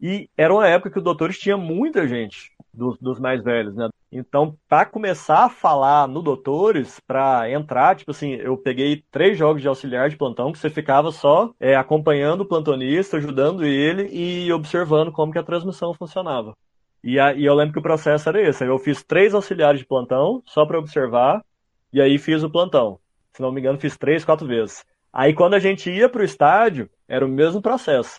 E 0.00 0.28
era 0.36 0.52
uma 0.52 0.66
época 0.66 0.90
que 0.90 0.98
o 0.98 1.02
Doutores 1.02 1.38
tinha 1.38 1.56
muita 1.56 2.08
gente 2.08 2.50
dos, 2.74 2.98
dos 2.98 3.20
mais 3.20 3.42
velhos, 3.44 3.76
né? 3.76 3.88
Então, 4.16 4.56
para 4.66 4.86
começar 4.86 5.44
a 5.44 5.50
falar 5.50 6.08
no 6.08 6.22
Doutores, 6.22 6.98
para 7.06 7.50
entrar, 7.50 7.94
tipo 7.96 8.10
assim, 8.10 8.32
eu 8.32 8.56
peguei 8.56 9.04
três 9.10 9.36
jogos 9.36 9.60
de 9.60 9.68
auxiliar 9.68 10.08
de 10.08 10.16
plantão 10.16 10.52
que 10.52 10.58
você 10.58 10.70
ficava 10.70 11.12
só 11.12 11.52
é, 11.60 11.76
acompanhando 11.76 12.40
o 12.40 12.46
plantonista, 12.46 13.18
ajudando 13.18 13.64
ele 13.64 14.08
e 14.10 14.50
observando 14.52 15.12
como 15.12 15.32
que 15.32 15.38
a 15.38 15.42
transmissão 15.42 15.92
funcionava. 15.92 16.56
E, 17.04 17.20
a, 17.20 17.34
e 17.34 17.44
eu 17.44 17.54
lembro 17.54 17.74
que 17.74 17.78
o 17.78 17.82
processo 17.82 18.28
era 18.30 18.40
esse. 18.40 18.64
Eu 18.64 18.78
fiz 18.78 19.02
três 19.02 19.34
auxiliares 19.34 19.80
de 19.80 19.86
plantão 19.86 20.42
só 20.46 20.64
para 20.64 20.78
observar 20.78 21.44
e 21.92 22.00
aí 22.00 22.18
fiz 22.18 22.42
o 22.42 22.50
plantão. 22.50 22.98
Se 23.34 23.42
não 23.42 23.52
me 23.52 23.60
engano, 23.60 23.78
fiz 23.78 23.98
três, 23.98 24.24
quatro 24.24 24.46
vezes. 24.46 24.82
Aí 25.12 25.34
quando 25.34 25.54
a 25.54 25.58
gente 25.58 25.90
ia 25.90 26.08
para 26.08 26.22
o 26.22 26.24
estádio, 26.24 26.88
era 27.06 27.24
o 27.24 27.28
mesmo 27.28 27.60
processo 27.60 28.18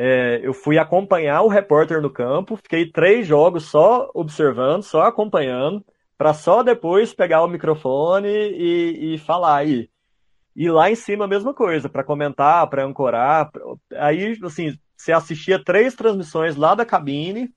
é, 0.00 0.38
eu 0.44 0.54
fui 0.54 0.78
acompanhar 0.78 1.42
o 1.42 1.48
repórter 1.48 2.00
no 2.00 2.08
campo, 2.08 2.54
fiquei 2.54 2.88
três 2.88 3.26
jogos 3.26 3.64
só 3.64 4.08
observando, 4.14 4.84
só 4.84 5.02
acompanhando, 5.02 5.84
para 6.16 6.32
só 6.32 6.62
depois 6.62 7.12
pegar 7.12 7.42
o 7.42 7.48
microfone 7.48 8.28
e, 8.28 9.14
e 9.14 9.18
falar 9.18 9.56
aí. 9.56 9.90
E 10.54 10.70
lá 10.70 10.88
em 10.88 10.94
cima 10.94 11.24
a 11.24 11.28
mesma 11.28 11.52
coisa, 11.52 11.88
para 11.88 12.04
comentar, 12.04 12.68
para 12.70 12.84
ancorar. 12.84 13.50
Aí, 13.96 14.38
assim, 14.44 14.78
você 14.96 15.10
assistia 15.10 15.62
três 15.62 15.96
transmissões 15.96 16.54
lá 16.54 16.76
da 16.76 16.86
cabine, 16.86 17.52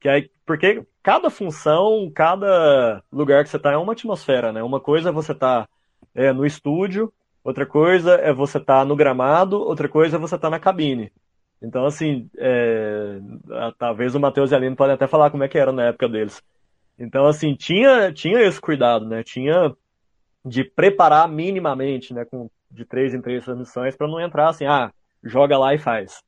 que 0.00 0.08
aí, 0.08 0.30
porque 0.46 0.86
cada 1.02 1.28
função, 1.28 2.10
cada 2.14 3.02
lugar 3.12 3.44
que 3.44 3.50
você 3.50 3.58
está 3.58 3.72
é 3.72 3.76
uma 3.76 3.92
atmosfera, 3.92 4.54
né? 4.54 4.62
Uma 4.62 4.80
coisa 4.80 5.10
é 5.10 5.12
você 5.12 5.34
tá, 5.34 5.68
é, 6.14 6.32
no 6.32 6.46
estúdio, 6.46 7.12
outra 7.42 7.66
coisa 7.66 8.14
é 8.14 8.32
você 8.32 8.58
tá 8.58 8.86
no 8.86 8.96
gramado, 8.96 9.60
outra 9.60 9.86
coisa 9.86 10.16
é 10.16 10.18
você 10.18 10.38
tá 10.38 10.48
na 10.48 10.58
cabine. 10.58 11.12
Então, 11.64 11.86
assim, 11.86 12.28
é, 12.36 13.20
talvez 13.78 14.14
o 14.14 14.20
Matheus 14.20 14.50
e 14.50 14.54
a 14.54 14.58
Aline 14.58 14.76
podem 14.76 14.94
até 14.94 15.06
falar 15.06 15.30
como 15.30 15.44
é 15.44 15.48
que 15.48 15.58
era 15.58 15.72
na 15.72 15.86
época 15.86 16.08
deles. 16.08 16.42
Então, 16.98 17.26
assim, 17.26 17.54
tinha, 17.54 18.12
tinha 18.12 18.40
esse 18.42 18.60
cuidado, 18.60 19.06
né? 19.06 19.22
Tinha 19.22 19.74
de 20.44 20.64
preparar 20.64 21.28
minimamente, 21.28 22.12
né? 22.12 22.24
Com, 22.24 22.50
de 22.70 22.84
três 22.84 23.14
em 23.14 23.20
três 23.20 23.44
transmissões 23.44 23.96
para 23.96 24.08
não 24.08 24.20
entrar 24.20 24.48
assim, 24.48 24.66
ah, 24.66 24.92
joga 25.22 25.58
lá 25.58 25.74
e 25.74 25.78
faz. 25.78 26.22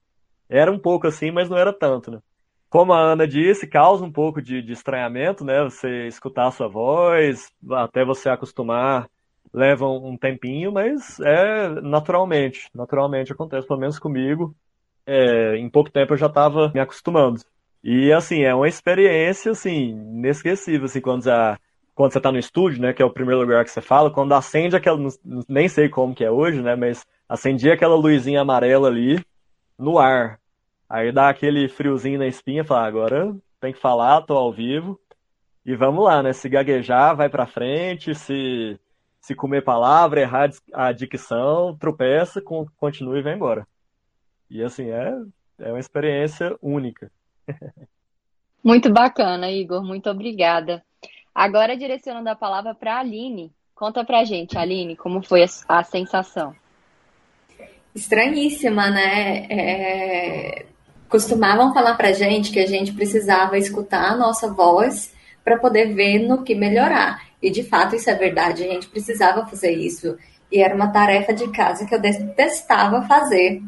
Era 0.48 0.72
um 0.72 0.78
pouco 0.78 1.06
assim, 1.06 1.30
mas 1.30 1.48
não 1.48 1.58
era 1.58 1.72
tanto, 1.72 2.10
né? 2.10 2.20
como 2.68 2.92
a 2.92 3.00
Ana 3.00 3.26
disse, 3.26 3.66
causa 3.66 4.04
um 4.04 4.12
pouco 4.12 4.42
de, 4.42 4.60
de 4.60 4.72
estranhamento, 4.72 5.44
né? 5.44 5.62
Você 5.64 6.06
escutar 6.08 6.48
a 6.48 6.50
sua 6.50 6.68
voz, 6.68 7.50
até 7.70 8.04
você 8.04 8.28
acostumar, 8.28 9.08
leva 9.52 9.88
um 9.88 10.16
tempinho, 10.16 10.72
mas 10.72 11.18
é 11.20 11.68
naturalmente, 11.80 12.68
naturalmente 12.74 13.32
acontece, 13.32 13.66
pelo 13.66 13.80
menos 13.80 13.98
comigo. 13.98 14.54
É, 15.06 15.56
em 15.56 15.68
pouco 15.70 15.90
tempo 15.90 16.14
eu 16.14 16.18
já 16.18 16.26
estava 16.26 16.70
me 16.74 16.80
acostumando. 16.80 17.40
E 17.82 18.12
assim, 18.12 18.42
é 18.42 18.54
uma 18.54 18.68
experiência 18.68 19.52
assim, 19.52 19.90
inesquecível, 19.90 20.86
assim, 20.86 21.00
quando 21.00 21.24
já 21.24 21.58
quando 21.94 22.12
você 22.12 22.18
está 22.18 22.30
no 22.30 22.38
estúdio, 22.38 22.82
né, 22.82 22.92
que 22.92 23.00
é 23.00 23.04
o 23.06 23.10
primeiro 23.10 23.40
lugar 23.40 23.64
que 23.64 23.70
você 23.70 23.80
fala, 23.80 24.10
quando 24.10 24.34
acende 24.34 24.76
aquela, 24.76 24.98
nem 25.48 25.66
sei 25.66 25.88
como 25.88 26.14
que 26.14 26.22
é 26.22 26.30
hoje, 26.30 26.60
né, 26.60 26.76
mas 26.76 27.06
acendia 27.26 27.72
aquela 27.72 27.96
luzinha 27.96 28.42
amarela 28.42 28.88
ali 28.88 29.18
no 29.78 29.98
ar. 29.98 30.38
Aí 30.90 31.10
dá 31.10 31.30
aquele 31.30 31.68
friozinho 31.68 32.18
na 32.18 32.26
espinha, 32.26 32.64
fala, 32.64 32.86
agora 32.86 33.34
tem 33.60 33.72
que 33.72 33.80
falar, 33.80 34.20
tô 34.22 34.36
ao 34.36 34.52
vivo. 34.52 35.00
E 35.64 35.74
vamos 35.74 36.04
lá, 36.04 36.22
né? 36.22 36.32
Se 36.32 36.48
gaguejar, 36.48 37.16
vai 37.16 37.28
para 37.28 37.46
frente, 37.46 38.14
se 38.14 38.78
se 39.20 39.34
comer 39.34 39.64
palavra, 39.64 40.20
errar 40.20 40.50
a 40.72 40.92
dicção, 40.92 41.76
tropeça, 41.76 42.40
continua 42.76 43.18
e 43.18 43.22
vai 43.22 43.34
embora. 43.34 43.66
E 44.50 44.62
assim, 44.62 44.90
é, 44.90 45.14
é 45.58 45.70
uma 45.70 45.80
experiência 45.80 46.56
única. 46.62 47.10
Muito 48.62 48.92
bacana, 48.92 49.50
Igor. 49.50 49.82
Muito 49.84 50.10
obrigada. 50.10 50.82
Agora, 51.34 51.76
direcionando 51.76 52.28
a 52.28 52.34
palavra 52.34 52.74
para 52.74 52.96
a 52.96 53.00
Aline. 53.00 53.52
Conta 53.74 54.04
pra 54.04 54.24
gente, 54.24 54.56
Aline, 54.56 54.96
como 54.96 55.22
foi 55.22 55.44
a, 55.44 55.48
a 55.68 55.84
sensação? 55.84 56.54
Estranhíssima, 57.94 58.90
né? 58.90 59.46
É... 59.50 60.66
Costumavam 61.08 61.72
falar 61.72 61.94
pra 61.94 62.12
gente 62.12 62.50
que 62.50 62.58
a 62.58 62.66
gente 62.66 62.92
precisava 62.92 63.58
escutar 63.58 64.12
a 64.12 64.16
nossa 64.16 64.52
voz 64.52 65.14
para 65.44 65.58
poder 65.58 65.94
ver 65.94 66.26
no 66.26 66.42
que 66.42 66.54
melhorar. 66.54 67.22
E 67.40 67.50
de 67.50 67.62
fato 67.62 67.94
isso 67.94 68.10
é 68.10 68.14
verdade, 68.14 68.64
a 68.64 68.66
gente 68.66 68.88
precisava 68.88 69.46
fazer 69.46 69.72
isso. 69.72 70.18
E 70.50 70.60
era 70.60 70.74
uma 70.74 70.88
tarefa 70.88 71.32
de 71.32 71.48
casa 71.52 71.86
que 71.86 71.94
eu 71.94 72.00
detestava 72.00 73.02
fazer. 73.02 73.62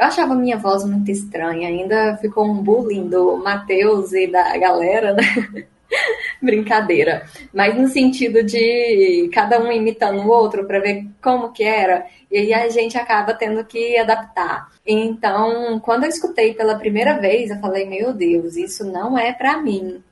Eu 0.00 0.06
achava 0.06 0.34
minha 0.34 0.56
voz 0.56 0.82
muito 0.82 1.10
estranha, 1.10 1.68
ainda 1.68 2.16
ficou 2.16 2.46
um 2.46 2.54
bullying 2.54 3.06
do 3.06 3.36
Matheus 3.36 4.14
e 4.14 4.26
da 4.26 4.56
galera, 4.56 5.12
né? 5.12 5.66
Brincadeira. 6.40 7.26
Mas 7.52 7.76
no 7.76 7.86
sentido 7.86 8.42
de 8.42 9.28
cada 9.30 9.62
um 9.62 9.70
imitando 9.70 10.22
o 10.22 10.30
outro 10.30 10.64
para 10.64 10.78
ver 10.78 11.04
como 11.22 11.52
que 11.52 11.64
era. 11.64 12.06
E 12.30 12.38
aí 12.38 12.54
a 12.54 12.70
gente 12.70 12.96
acaba 12.96 13.34
tendo 13.34 13.62
que 13.62 13.98
adaptar. 13.98 14.68
Então, 14.86 15.78
quando 15.80 16.04
eu 16.04 16.08
escutei 16.08 16.54
pela 16.54 16.78
primeira 16.78 17.20
vez, 17.20 17.50
eu 17.50 17.58
falei, 17.58 17.86
meu 17.86 18.14
Deus, 18.14 18.56
isso 18.56 18.90
não 18.90 19.18
é 19.18 19.34
para 19.34 19.60
mim. 19.60 20.02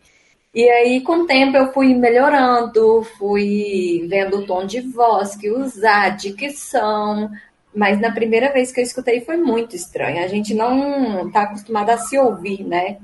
E 0.55 0.69
aí, 0.69 1.01
com 1.01 1.21
o 1.21 1.27
tempo, 1.27 1.57
eu 1.57 1.73
fui 1.73 1.95
melhorando, 1.95 3.03
fui 3.17 4.07
vendo 4.07 4.41
o 4.41 4.47
tom 4.47 4.67
de 4.67 4.83
voz 4.83 5.35
que 5.35 5.49
usar, 5.51 6.11
dicção. 6.11 7.31
Mas 7.75 8.01
na 8.01 8.11
primeira 8.11 8.53
vez 8.53 8.73
que 8.73 8.81
eu 8.81 8.85
escutei 8.85 9.21
foi 9.21 9.37
muito 9.37 9.77
estranho. 9.77 10.25
A 10.25 10.29
gente 10.29 10.55
não 10.55 11.27
está 11.27 11.43
acostumado 11.43 11.91
a 11.91 11.99
se 11.99 12.19
ouvir, 12.19 12.65
né? 12.65 12.99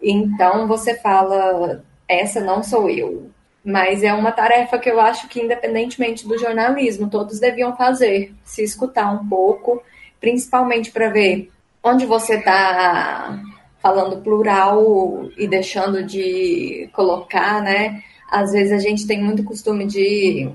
Então 0.00 0.66
você 0.66 0.94
fala 0.94 1.82
essa 2.08 2.40
não 2.40 2.62
sou 2.62 2.88
eu. 2.88 3.30
Mas 3.64 4.02
é 4.02 4.12
uma 4.12 4.30
tarefa 4.30 4.78
que 4.78 4.90
eu 4.90 5.00
acho 5.00 5.26
que, 5.26 5.40
independentemente 5.40 6.28
do 6.28 6.38
jornalismo, 6.38 7.08
todos 7.08 7.40
deviam 7.40 7.74
fazer, 7.74 8.34
se 8.44 8.62
escutar 8.62 9.10
um 9.10 9.26
pouco, 9.26 9.82
principalmente 10.20 10.90
para 10.90 11.08
ver 11.08 11.50
onde 11.82 12.04
você 12.04 12.34
está 12.34 13.42
falando 13.80 14.22
plural 14.22 15.28
e 15.36 15.46
deixando 15.46 16.02
de 16.02 16.90
colocar, 16.92 17.62
né? 17.62 18.02
Às 18.30 18.52
vezes 18.52 18.72
a 18.72 18.78
gente 18.78 19.06
tem 19.06 19.22
muito 19.22 19.44
costume 19.44 19.86
de, 19.86 20.48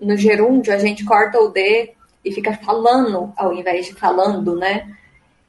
no 0.00 0.16
gerúndio, 0.16 0.72
a 0.72 0.78
gente 0.78 1.04
corta 1.04 1.38
o 1.38 1.48
D 1.48 1.92
e 2.24 2.32
fica 2.32 2.52
falando 2.54 3.32
ao 3.36 3.52
invés 3.52 3.86
de 3.86 3.94
falando, 3.94 4.56
né? 4.56 4.96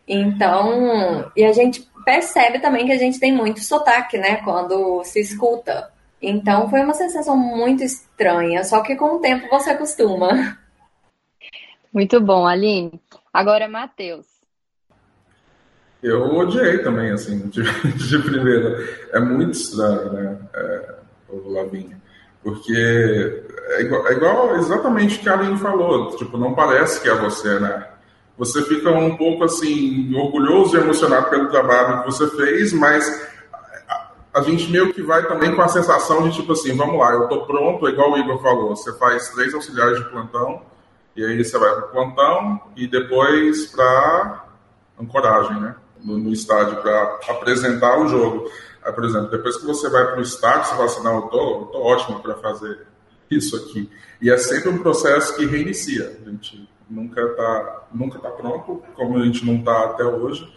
Então, 0.07 1.31
e 1.35 1.43
a 1.45 1.53
gente 1.53 1.87
percebe 2.03 2.59
também 2.59 2.85
que 2.85 2.91
a 2.91 2.97
gente 2.97 3.19
tem 3.19 3.33
muito 3.33 3.61
sotaque, 3.61 4.17
né, 4.17 4.37
quando 4.37 5.03
se 5.03 5.19
escuta. 5.19 5.91
Então 6.21 6.69
foi 6.69 6.81
uma 6.81 6.93
sensação 6.93 7.37
muito 7.37 7.83
estranha, 7.83 8.63
só 8.63 8.81
que 8.81 8.95
com 8.95 9.15
o 9.15 9.19
tempo 9.19 9.47
você 9.49 9.71
acostuma. 9.71 10.57
Muito 11.93 12.21
bom, 12.21 12.47
Aline. 12.47 13.01
Agora, 13.33 13.67
Matheus. 13.67 14.25
Eu 16.01 16.35
odiei 16.35 16.79
também, 16.79 17.11
assim, 17.11 17.47
de, 17.49 17.61
de 17.93 18.19
primeira. 18.19 18.77
É 19.13 19.19
muito 19.19 19.51
estranho, 19.51 20.13
né, 20.13 20.37
é, 20.53 20.95
o 21.29 21.49
Lavinho. 21.49 22.00
Porque 22.43 23.43
é 23.69 23.81
igual, 23.81 24.07
é 24.07 24.13
igual 24.13 24.55
exatamente 24.55 25.19
o 25.19 25.21
que 25.21 25.29
a 25.29 25.33
Aline 25.33 25.57
falou. 25.57 26.15
Tipo, 26.15 26.37
não 26.37 26.53
parece 26.53 27.01
que 27.01 27.09
é 27.09 27.15
você, 27.15 27.59
né? 27.59 27.87
você 28.41 28.63
fica 28.63 28.89
um 28.89 29.15
pouco 29.15 29.43
assim 29.43 30.11
orgulhoso 30.15 30.75
e 30.75 30.79
emocionado 30.79 31.29
pelo 31.29 31.49
trabalho 31.49 31.99
que 31.99 32.11
você 32.11 32.27
fez, 32.27 32.73
mas 32.73 33.29
a 34.33 34.41
gente 34.41 34.71
meio 34.71 34.91
que 34.91 35.03
vai 35.03 35.27
também 35.27 35.55
com 35.55 35.61
a 35.61 35.67
sensação 35.67 36.27
de 36.27 36.35
tipo 36.35 36.53
assim, 36.53 36.75
vamos 36.75 36.97
lá, 36.97 37.11
eu 37.11 37.27
tô 37.27 37.45
pronto, 37.45 37.87
igual 37.87 38.13
o 38.13 38.17
Igor 38.17 38.41
falou, 38.41 38.75
você 38.75 38.97
faz 38.97 39.29
três 39.29 39.53
auxiliares 39.53 39.99
de 39.99 40.09
plantão 40.09 40.63
e 41.15 41.23
aí 41.23 41.43
você 41.43 41.55
vai 41.55 41.69
para 41.71 41.85
o 41.85 41.89
plantão 41.89 42.61
e 42.75 42.87
depois 42.87 43.67
para 43.67 44.45
ancoragem, 44.99 45.59
né? 45.59 45.75
No, 46.03 46.17
no 46.17 46.33
estádio 46.33 46.77
para 46.77 47.19
apresentar 47.29 47.99
o 47.99 48.07
jogo. 48.07 48.49
Aí, 48.83 48.91
por 48.91 49.05
exemplo, 49.05 49.29
depois 49.29 49.57
que 49.57 49.65
você 49.65 49.89
vai 49.89 50.05
para 50.07 50.19
o 50.19 50.21
estádio, 50.21 50.65
você 50.65 50.75
fala 50.75 50.85
assim, 50.85 51.03
não, 51.03 51.15
eu 51.15 51.21
tô, 51.23 51.61
eu 51.61 51.65
tô 51.67 51.81
ótimo 51.81 52.19
para 52.19 52.35
fazer 52.35 52.87
isso 53.29 53.55
aqui. 53.55 53.89
E 54.21 54.29
é 54.29 54.37
sempre 54.37 54.69
um 54.69 54.79
processo 54.79 55.35
que 55.35 55.45
reinicia. 55.45 56.19
A 56.25 56.29
gente 56.29 56.67
nunca 56.89 57.21
está 57.21 57.83
nunca 57.93 58.19
tá 58.19 58.29
pronto, 58.29 58.83
como 58.93 59.17
a 59.17 59.25
gente 59.25 59.45
não 59.45 59.55
está 59.55 59.85
até 59.85 60.03
hoje. 60.03 60.51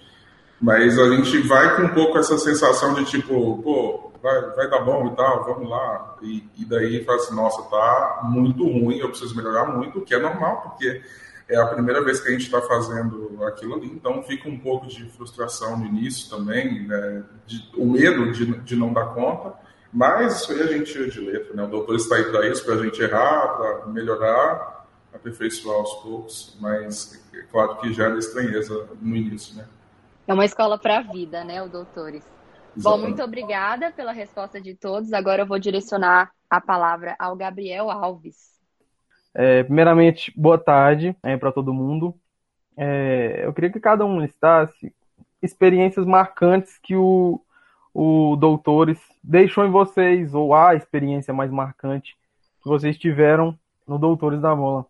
Mas 0.61 0.99
a 0.99 1.11
gente 1.11 1.39
vai 1.47 1.77
com 1.77 1.83
um 1.83 1.89
pouco 1.89 2.19
essa 2.19 2.39
sensação 2.39 2.95
de 2.95 3.05
tipo, 3.05 3.63
pô, 3.63 4.13
vai, 4.23 4.41
vai 4.53 4.71
dar 4.71 4.81
bom 4.81 5.09
e 5.09 5.17
tal, 5.17 5.45
vamos 5.45 5.69
lá. 5.69 6.17
E, 6.23 6.49
e 6.57 6.65
daí 6.65 7.05
fala 7.05 7.19
assim, 7.19 7.35
nossa, 7.35 7.63
tá 7.65 8.21
muito 8.25 8.65
ruim, 8.65 8.99
eu 8.99 9.11
preciso 9.11 9.37
melhorar 9.37 9.67
muito, 9.67 9.99
o 9.99 10.03
que 10.03 10.15
é 10.15 10.19
normal, 10.19 10.63
porque 10.63 11.03
é 11.49 11.57
a 11.57 11.67
primeira 11.67 12.03
vez 12.03 12.21
que 12.21 12.29
a 12.29 12.33
gente 12.33 12.45
está 12.45 12.61
fazendo 12.63 13.45
aquilo 13.45 13.75
ali, 13.75 13.87
então 13.87 14.23
fica 14.23 14.49
um 14.49 14.59
pouco 14.59 14.87
de 14.87 15.05
frustração 15.11 15.77
no 15.77 15.87
início 15.87 16.31
também, 16.31 16.87
né? 16.87 17.25
de, 17.47 17.71
o 17.77 17.85
medo 17.85 18.33
de, 18.33 18.47
de 18.61 18.77
não 18.77 18.93
dar 18.93 19.15
conta, 19.15 19.55
mas 19.93 20.41
isso 20.41 20.53
aí 20.53 20.63
a 20.63 20.67
gente 20.67 20.93
tira 20.93 21.09
de 21.09 21.21
letra, 21.21 21.55
né? 21.55 21.63
O 21.63 21.69
doutor 21.69 21.95
está 21.95 22.17
aí 22.17 22.25
para 22.25 22.49
isso, 22.49 22.65
para 22.65 22.75
a 22.75 22.83
gente 22.83 23.01
errar, 23.01 23.49
para 23.57 23.87
melhorar, 23.87 24.87
aperfeiçoar 25.13 25.77
aos 25.77 25.95
poucos, 26.03 26.57
mas 26.61 27.23
é 27.33 27.43
claro 27.43 27.77
que 27.77 27.93
já 27.93 28.07
era 28.07 28.19
estranheza 28.19 28.89
no 29.01 29.15
início, 29.15 29.57
né? 29.57 29.67
É 30.27 30.35
uma 30.35 30.45
escola 30.45 30.79
para 30.79 30.99
a 30.99 31.03
vida, 31.03 31.45
né, 31.45 31.63
o 31.63 31.69
doutores? 31.69 32.25
Exatamente. 32.77 32.83
Bom, 32.83 32.99
muito 32.99 33.23
obrigada 33.23 33.93
pela 33.93 34.11
resposta 34.11 34.61
de 34.61 34.75
todos. 34.75 35.13
Agora 35.13 35.43
eu 35.43 35.47
vou 35.47 35.59
direcionar 35.59 36.33
a 36.51 36.61
palavra 36.61 37.15
ao 37.19 37.37
Gabriel 37.37 37.91
Alves. 37.91 38.54
É, 39.35 39.65
primeiramente, 39.65 40.33
boa 40.37 40.57
tarde 40.57 41.17
é, 41.23 41.37
para 41.37 41.51
todo 41.51 41.75
mundo. 41.75 42.15
É, 42.77 43.43
eu 43.45 43.53
queria 43.53 43.71
que 43.71 43.81
cada 43.81 44.05
um 44.05 44.21
listasse 44.21 44.95
experiências 45.43 46.07
marcantes 46.07 46.79
que 46.83 46.97
o, 46.97 47.41
o 47.93 48.37
Doutores 48.37 48.99
deixou 49.23 49.65
em 49.65 49.71
vocês, 49.71 50.35
ou 50.35 50.55
a 50.55 50.75
experiência 50.75 51.35
mais 51.35 51.51
marcante 51.51 52.17
que 52.63 52.69
vocês 52.69 52.97
tiveram 52.97 53.59
no 53.87 53.99
Doutores 53.99 54.41
da 54.41 54.55
Bola. 54.55 54.87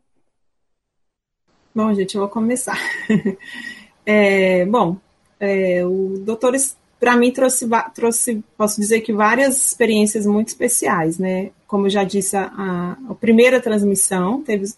Bom, 1.75 1.93
gente, 1.93 2.15
eu 2.15 2.21
vou 2.21 2.31
começar. 2.31 2.79
é, 4.07 4.65
bom, 4.67 4.97
é, 5.41 5.85
o 5.85 6.19
Doutores, 6.19 6.77
para 7.01 7.17
mim, 7.17 7.33
trouxe, 7.33 7.69
trouxe, 7.93 8.45
posso 8.57 8.81
dizer 8.81 9.01
que 9.01 9.13
várias 9.13 9.71
experiências 9.71 10.25
muito 10.25 10.49
especiais, 10.49 11.19
né? 11.19 11.51
Como 11.75 11.87
eu 11.87 11.91
já 11.91 12.05
disse, 12.05 12.37
a, 12.37 12.97
a 13.11 13.15
primeira 13.17 13.61
transmissão 13.61 14.41
teve 14.41 14.73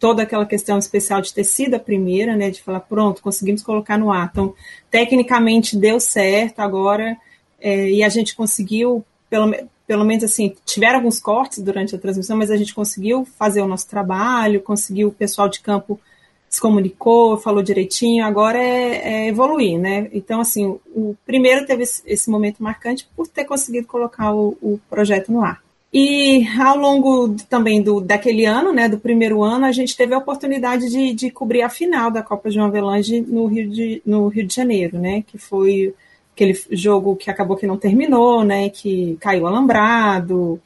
toda 0.00 0.24
aquela 0.24 0.44
questão 0.44 0.80
especial 0.80 1.20
de 1.20 1.32
ter 1.32 1.44
sido 1.44 1.74
a 1.74 1.78
primeira, 1.78 2.34
né? 2.34 2.50
De 2.50 2.60
falar, 2.60 2.80
pronto, 2.80 3.22
conseguimos 3.22 3.62
colocar 3.62 3.96
no 3.96 4.10
ar. 4.10 4.30
Então, 4.32 4.52
tecnicamente 4.90 5.76
deu 5.76 6.00
certo 6.00 6.58
agora, 6.58 7.16
é, 7.60 7.88
e 7.88 8.02
a 8.02 8.08
gente 8.08 8.34
conseguiu, 8.34 9.04
pelo, 9.30 9.54
pelo 9.86 10.04
menos 10.04 10.24
assim, 10.24 10.56
tiveram 10.64 10.96
alguns 10.96 11.20
cortes 11.20 11.62
durante 11.62 11.94
a 11.94 12.00
transmissão, 12.00 12.36
mas 12.36 12.50
a 12.50 12.56
gente 12.56 12.74
conseguiu 12.74 13.24
fazer 13.38 13.62
o 13.62 13.68
nosso 13.68 13.88
trabalho, 13.88 14.60
conseguiu 14.60 15.10
o 15.10 15.12
pessoal 15.12 15.48
de 15.48 15.60
campo 15.60 16.00
se 16.48 16.60
comunicou, 16.60 17.36
falou 17.36 17.62
direitinho, 17.62 18.24
agora 18.24 18.58
é, 18.58 18.96
é, 18.96 19.28
evoluir, 19.28 19.78
né? 19.78 20.10
Então, 20.12 20.40
assim, 20.40 20.80
o 20.92 21.14
primeiro 21.24 21.64
teve 21.64 21.84
esse 21.84 22.28
momento 22.28 22.60
marcante 22.60 23.08
por 23.14 23.28
ter 23.28 23.44
conseguido 23.44 23.86
colocar 23.86 24.34
o, 24.34 24.58
o 24.60 24.80
projeto 24.90 25.30
no 25.30 25.44
ar. 25.44 25.63
E 25.96 26.44
ao 26.58 26.76
longo 26.76 27.36
também 27.48 27.80
do, 27.80 28.00
daquele 28.00 28.44
ano, 28.44 28.72
né, 28.72 28.88
do 28.88 28.98
primeiro 28.98 29.44
ano, 29.44 29.64
a 29.64 29.70
gente 29.70 29.96
teve 29.96 30.12
a 30.12 30.18
oportunidade 30.18 30.90
de, 30.90 31.14
de 31.14 31.30
cobrir 31.30 31.62
a 31.62 31.70
final 31.70 32.10
da 32.10 32.20
Copa 32.20 32.50
João 32.50 32.66
Avelange 32.66 33.20
no 33.20 33.46
Rio 33.46 33.70
de, 33.70 34.02
no 34.04 34.26
Rio 34.26 34.44
de 34.44 34.54
Janeiro, 34.54 34.98
né, 34.98 35.22
que 35.24 35.38
foi 35.38 35.94
aquele 36.34 36.60
jogo 36.72 37.14
que 37.14 37.30
acabou 37.30 37.56
que 37.56 37.66
não 37.66 37.78
terminou, 37.78 38.44
né? 38.44 38.68
Que 38.68 39.16
caiu 39.20 39.46
alambrado, 39.46 40.60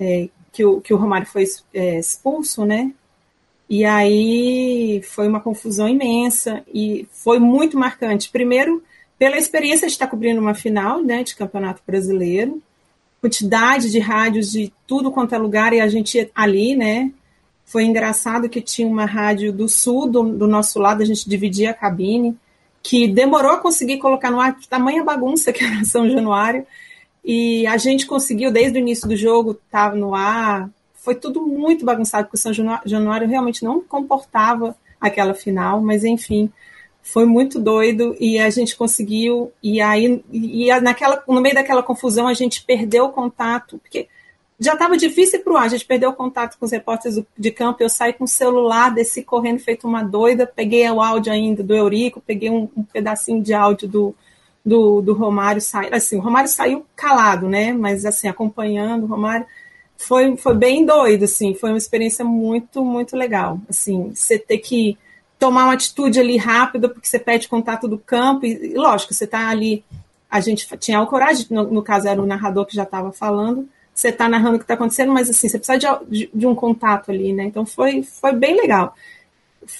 é, 0.00 0.28
que, 0.50 0.64
o, 0.64 0.80
que 0.80 0.92
o 0.92 0.96
Romário 0.96 1.26
foi 1.26 1.44
é, 1.74 1.98
expulso, 1.98 2.64
né? 2.64 2.92
E 3.68 3.84
aí 3.84 5.00
foi 5.02 5.28
uma 5.28 5.40
confusão 5.40 5.88
imensa 5.88 6.62
e 6.72 7.06
foi 7.12 7.38
muito 7.38 7.78
marcante. 7.78 8.30
Primeiro, 8.30 8.82
pela 9.18 9.38
experiência 9.38 9.86
de 9.86 9.92
estar 9.92 10.06
cobrindo 10.08 10.40
uma 10.40 10.54
final 10.54 11.02
né, 11.02 11.22
de 11.22 11.36
campeonato 11.36 11.82
brasileiro, 11.86 12.60
quantidade 13.22 13.88
de 13.88 14.00
rádios 14.00 14.50
de 14.50 14.72
tudo 14.84 15.12
quanto 15.12 15.32
é 15.32 15.38
lugar 15.38 15.72
e 15.72 15.80
a 15.80 15.86
gente 15.86 16.28
ali, 16.34 16.74
né? 16.74 17.12
Foi 17.64 17.84
engraçado 17.84 18.48
que 18.48 18.60
tinha 18.60 18.86
uma 18.88 19.04
rádio 19.04 19.52
do 19.52 19.68
sul, 19.68 20.10
do, 20.10 20.24
do 20.24 20.48
nosso 20.48 20.80
lado, 20.80 21.02
a 21.02 21.06
gente 21.06 21.30
dividia 21.30 21.70
a 21.70 21.74
cabine, 21.74 22.36
que 22.82 23.06
demorou 23.06 23.52
a 23.52 23.60
conseguir 23.60 23.98
colocar 23.98 24.28
no 24.28 24.40
ar, 24.40 24.58
tamanha 24.68 25.04
bagunça 25.04 25.52
que 25.52 25.62
era 25.64 25.84
São 25.84 26.10
Januário, 26.10 26.66
e 27.24 27.64
a 27.68 27.76
gente 27.76 28.06
conseguiu, 28.06 28.50
desde 28.50 28.76
o 28.76 28.80
início 28.80 29.08
do 29.08 29.14
jogo, 29.14 29.52
estar 29.52 29.90
tá 29.90 29.96
no 29.96 30.16
ar, 30.16 30.68
foi 30.96 31.14
tudo 31.14 31.46
muito 31.46 31.84
bagunçado, 31.84 32.24
porque 32.24 32.36
o 32.36 32.40
São 32.40 32.52
Januário 32.84 33.28
realmente 33.28 33.64
não 33.64 33.80
comportava 33.80 34.76
aquela 35.00 35.32
final, 35.32 35.80
mas 35.80 36.02
enfim, 36.02 36.50
foi 37.02 37.26
muito 37.26 37.58
doido 37.58 38.16
e 38.20 38.38
a 38.38 38.48
gente 38.48 38.76
conseguiu, 38.76 39.52
e 39.60 39.80
aí, 39.80 40.22
e 40.32 40.80
naquela, 40.80 41.22
no 41.26 41.40
meio 41.40 41.54
daquela 41.54 41.82
confusão, 41.82 42.28
a 42.28 42.34
gente 42.34 42.62
perdeu 42.64 43.06
o 43.06 43.12
contato, 43.12 43.78
porque 43.78 44.08
já 44.58 44.74
estava 44.74 44.96
difícil 44.96 45.40
para 45.40 45.52
o 45.52 45.56
ar, 45.56 45.64
a 45.64 45.68
gente 45.68 45.84
perdeu 45.84 46.10
o 46.10 46.14
contato 46.14 46.56
com 46.56 46.64
os 46.64 46.70
repórteres 46.70 47.20
de 47.36 47.50
campo, 47.50 47.82
eu 47.82 47.88
saí 47.88 48.12
com 48.12 48.22
o 48.22 48.28
celular, 48.28 48.94
desci 48.94 49.24
correndo 49.24 49.58
feito 49.58 49.88
uma 49.88 50.04
doida, 50.04 50.46
peguei 50.46 50.88
o 50.88 51.02
áudio 51.02 51.32
ainda 51.32 51.64
do 51.64 51.74
Eurico, 51.74 52.22
peguei 52.24 52.48
um, 52.48 52.68
um 52.76 52.84
pedacinho 52.84 53.42
de 53.42 53.52
áudio 53.52 53.88
do, 53.88 54.14
do, 54.64 55.02
do 55.02 55.12
Romário, 55.12 55.60
sai, 55.60 55.88
assim, 55.92 56.16
o 56.16 56.20
Romário 56.20 56.48
saiu 56.48 56.86
calado, 56.94 57.48
né, 57.48 57.72
mas 57.72 58.06
assim, 58.06 58.28
acompanhando 58.28 59.02
o 59.02 59.08
Romário, 59.08 59.44
foi, 59.96 60.36
foi 60.36 60.54
bem 60.54 60.86
doido, 60.86 61.24
assim, 61.24 61.52
foi 61.52 61.70
uma 61.70 61.78
experiência 61.78 62.24
muito, 62.24 62.84
muito 62.84 63.16
legal, 63.16 63.60
assim, 63.68 64.12
você 64.14 64.38
ter 64.38 64.58
que 64.58 64.96
tomar 65.42 65.64
uma 65.64 65.72
atitude 65.72 66.20
ali 66.20 66.36
rápida, 66.36 66.88
porque 66.88 67.08
você 67.08 67.18
pede 67.18 67.48
contato 67.48 67.88
do 67.88 67.98
campo, 67.98 68.46
e, 68.46 68.74
lógico, 68.74 69.12
você 69.12 69.24
está 69.24 69.48
ali, 69.48 69.82
a 70.30 70.38
gente 70.38 70.68
tinha 70.78 71.02
o 71.02 71.06
coragem, 71.08 71.44
no, 71.50 71.64
no 71.64 71.82
caso 71.82 72.06
era 72.06 72.22
o 72.22 72.26
narrador 72.26 72.64
que 72.64 72.76
já 72.76 72.84
estava 72.84 73.10
falando, 73.10 73.68
você 73.92 74.10
está 74.10 74.28
narrando 74.28 74.54
o 74.54 74.58
que 74.60 74.62
está 74.62 74.74
acontecendo, 74.74 75.12
mas 75.12 75.28
assim, 75.28 75.48
você 75.48 75.58
precisa 75.58 75.76
de, 75.76 75.86
de, 76.08 76.30
de, 76.32 76.46
um 76.46 76.54
contato 76.54 77.10
ali, 77.10 77.32
né? 77.32 77.42
Então 77.42 77.66
foi, 77.66 78.04
foi 78.04 78.32
bem 78.32 78.54
legal. 78.54 78.94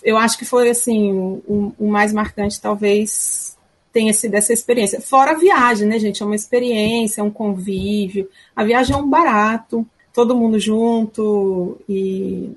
Eu 0.03 0.17
acho 0.19 0.37
que 0.37 0.45
foi 0.45 0.69
assim, 0.69 1.13
o, 1.13 1.73
o 1.79 1.89
mais 1.89 2.13
marcante, 2.13 2.61
talvez 2.61 3.57
tenha 3.93 4.13
sido 4.13 4.35
essa 4.35 4.53
experiência. 4.53 5.01
Fora 5.01 5.31
a 5.31 5.39
viagem, 5.39 5.87
né, 5.87 5.97
gente? 6.01 6.25
É 6.25 6.27
uma 6.27 6.35
experiência, 6.35 7.21
é 7.21 7.25
um 7.25 7.31
convívio. 7.31 8.29
A 8.57 8.65
viagem 8.65 8.97
é 8.97 8.99
um 8.99 9.09
barato, 9.09 9.87
todo 10.13 10.35
mundo 10.35 10.59
junto 10.59 11.81
e 11.89 12.51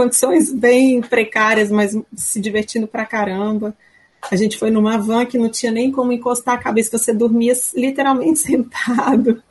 condições 0.00 0.50
bem 0.50 1.02
precárias, 1.02 1.70
mas 1.70 1.94
se 2.14 2.40
divertindo 2.40 2.88
pra 2.88 3.04
caramba. 3.04 3.76
A 4.30 4.36
gente 4.36 4.56
foi 4.56 4.70
numa 4.70 4.96
van 4.96 5.26
que 5.26 5.36
não 5.36 5.50
tinha 5.50 5.70
nem 5.70 5.92
como 5.92 6.10
encostar 6.10 6.54
a 6.54 6.62
cabeça, 6.62 6.96
você 6.96 7.12
dormia 7.12 7.52
literalmente 7.74 8.38
sentado. 8.40 9.42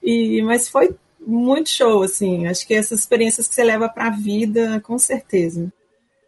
E, 0.00 0.42
mas 0.42 0.68
foi 0.68 0.94
muito 1.18 1.70
show, 1.70 2.04
assim. 2.04 2.46
Acho 2.46 2.64
que 2.64 2.74
essas 2.74 3.00
experiências 3.00 3.48
que 3.48 3.54
você 3.54 3.64
leva 3.64 3.88
para 3.88 4.06
a 4.06 4.10
vida, 4.10 4.80
com 4.80 4.96
certeza. 4.96 5.72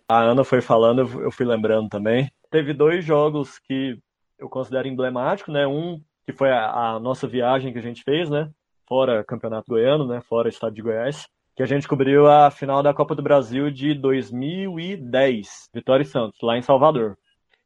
A 0.09 0.20
Ana 0.20 0.42
foi 0.42 0.61
falando, 0.61 1.03
eu 1.20 1.31
fui 1.31 1.46
lembrando 1.46 1.88
também. 1.88 2.29
Teve 2.51 2.75
dois 2.75 3.05
jogos 3.05 3.61
que 3.61 3.96
eu 4.40 4.48
considero 4.48 4.88
emblemáticos, 4.88 5.55
né? 5.55 5.68
Um 5.68 6.01
que 6.27 6.33
foi 6.33 6.51
a, 6.51 6.94
a 6.94 7.01
nossa 7.01 7.29
viagem 7.29 7.72
que 7.72 7.79
a 7.79 7.83
gente 7.83 8.03
fez, 8.03 8.29
né? 8.29 8.51
Fora 8.88 9.22
Campeonato 9.22 9.68
Goiano, 9.68 10.05
né? 10.07 10.20
Fora 10.20 10.48
Estado 10.48 10.75
de 10.75 10.83
Goiás 10.83 11.29
que 11.54 11.62
a 11.62 11.66
gente 11.66 11.86
cobriu 11.86 12.26
a 12.26 12.50
final 12.50 12.82
da 12.82 12.94
Copa 12.94 13.14
do 13.14 13.22
Brasil 13.22 13.70
de 13.70 13.94
2010, 13.94 15.68
Vitória 15.74 16.02
e 16.02 16.06
Santos, 16.06 16.40
lá 16.42 16.56
em 16.56 16.62
Salvador. 16.62 17.16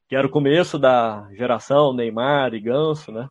Que 0.08 0.16
era 0.16 0.26
o 0.26 0.30
começo 0.30 0.78
da 0.78 1.28
geração 1.32 1.92
Neymar 1.92 2.54
e 2.54 2.60
Ganso, 2.60 3.12
né? 3.12 3.28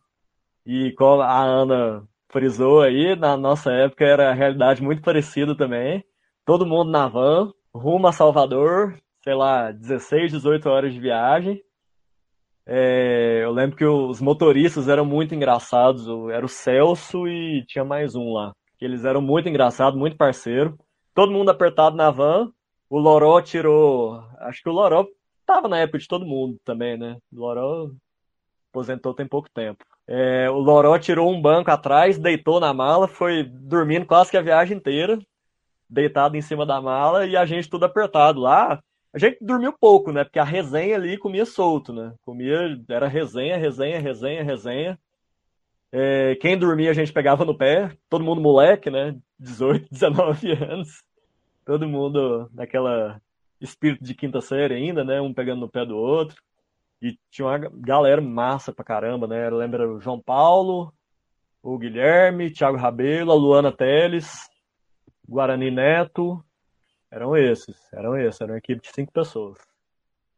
E 0.64 0.92
como 0.92 1.22
a 1.22 1.42
Ana 1.42 2.02
frisou 2.30 2.82
aí, 2.82 3.14
na 3.16 3.36
nossa 3.36 3.70
época 3.72 4.04
era 4.04 4.30
a 4.30 4.34
realidade 4.34 4.82
muito 4.82 5.02
parecida 5.02 5.54
também. 5.56 6.04
Todo 6.44 6.66
mundo 6.66 6.90
na 6.90 7.06
van, 7.06 7.52
rumo 7.74 8.06
a 8.06 8.12
Salvador, 8.12 8.98
sei 9.22 9.34
lá, 9.34 9.72
16, 9.72 10.32
18 10.32 10.68
horas 10.68 10.94
de 10.94 11.00
viagem. 11.00 11.62
É, 12.66 13.42
eu 13.44 13.52
lembro 13.52 13.76
que 13.76 13.84
os 13.84 14.20
motoristas 14.20 14.88
eram 14.88 15.04
muito 15.04 15.34
engraçados. 15.34 16.06
Era 16.32 16.44
o 16.44 16.48
Celso 16.48 17.28
e 17.28 17.64
tinha 17.66 17.84
mais 17.84 18.14
um 18.14 18.32
lá 18.32 18.52
que 18.78 18.84
eles 18.84 19.04
eram 19.04 19.20
muito 19.20 19.48
engraçados, 19.48 19.98
muito 19.98 20.16
parceiro. 20.16 20.78
Todo 21.14 21.32
mundo 21.32 21.50
apertado 21.50 21.96
na 21.96 22.10
van. 22.10 22.52
O 22.88 22.98
Loró 22.98 23.40
tirou. 23.40 24.22
Acho 24.38 24.62
que 24.62 24.68
o 24.68 24.72
Loró 24.72 25.06
tava 25.44 25.68
na 25.68 25.78
época 25.78 25.98
de 25.98 26.08
todo 26.08 26.26
mundo 26.26 26.58
também, 26.64 26.96
né? 26.96 27.16
O 27.32 27.40
Loró 27.40 27.90
aposentou 28.70 29.14
tem 29.14 29.26
pouco 29.26 29.48
tempo. 29.50 29.84
É, 30.06 30.48
o 30.50 30.58
Loró 30.58 30.98
tirou 30.98 31.32
um 31.32 31.40
banco 31.40 31.70
atrás, 31.70 32.18
deitou 32.18 32.60
na 32.60 32.72
mala, 32.72 33.08
foi 33.08 33.42
dormindo 33.42 34.06
quase 34.06 34.30
que 34.30 34.36
a 34.36 34.42
viagem 34.42 34.76
inteira, 34.76 35.18
deitado 35.88 36.36
em 36.36 36.42
cima 36.42 36.64
da 36.64 36.80
mala 36.80 37.26
e 37.26 37.36
a 37.36 37.44
gente 37.46 37.68
tudo 37.68 37.84
apertado 37.84 38.40
lá. 38.40 38.80
A 39.12 39.18
gente 39.18 39.38
dormiu 39.40 39.72
pouco, 39.72 40.12
né? 40.12 40.24
Porque 40.24 40.38
a 40.38 40.44
resenha 40.44 40.94
ali 40.96 41.16
comia 41.16 41.46
solto, 41.46 41.92
né? 41.92 42.12
Comia, 42.20 42.78
era 42.88 43.08
resenha, 43.08 43.56
resenha, 43.56 43.98
resenha, 43.98 44.44
resenha. 44.44 44.98
É, 45.98 46.36
quem 46.36 46.58
dormia 46.58 46.90
a 46.90 46.92
gente 46.92 47.10
pegava 47.10 47.42
no 47.42 47.56
pé, 47.56 47.96
todo 48.10 48.22
mundo 48.22 48.38
moleque, 48.38 48.90
né? 48.90 49.16
18, 49.40 49.88
19 49.90 50.52
anos. 50.62 51.02
Todo 51.64 51.88
mundo 51.88 52.50
naquela 52.52 53.18
espírito 53.58 54.04
de 54.04 54.14
quinta 54.14 54.42
série 54.42 54.74
ainda, 54.74 55.02
né? 55.02 55.22
Um 55.22 55.32
pegando 55.32 55.60
no 55.60 55.70
pé 55.70 55.86
do 55.86 55.96
outro. 55.96 56.36
E 57.00 57.18
tinha 57.30 57.48
uma 57.48 57.56
galera 57.58 58.20
massa 58.20 58.74
pra 58.74 58.84
caramba, 58.84 59.26
né? 59.26 59.48
Lembra 59.48 59.90
o 59.90 59.98
João 59.98 60.20
Paulo, 60.20 60.92
o 61.62 61.78
Guilherme, 61.78 62.52
Thiago 62.52 62.76
Rabelo, 62.76 63.32
a 63.32 63.34
Luana 63.34 63.72
Teles, 63.72 64.50
Guarani 65.26 65.70
Neto. 65.70 66.44
Eram 67.10 67.34
esses, 67.34 67.90
eram 67.90 68.18
esses, 68.18 68.38
era 68.42 68.52
uma 68.52 68.58
equipe 68.58 68.82
de 68.82 68.92
cinco 68.92 69.12
pessoas. 69.12 69.56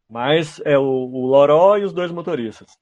Mas 0.09 0.61
é 0.65 0.79
o, 0.79 0.85
o 0.85 1.27
Loró 1.27 1.77
e 1.79 1.83
os 1.83 1.93
dois 1.93 2.13
motoristas. 2.13 2.79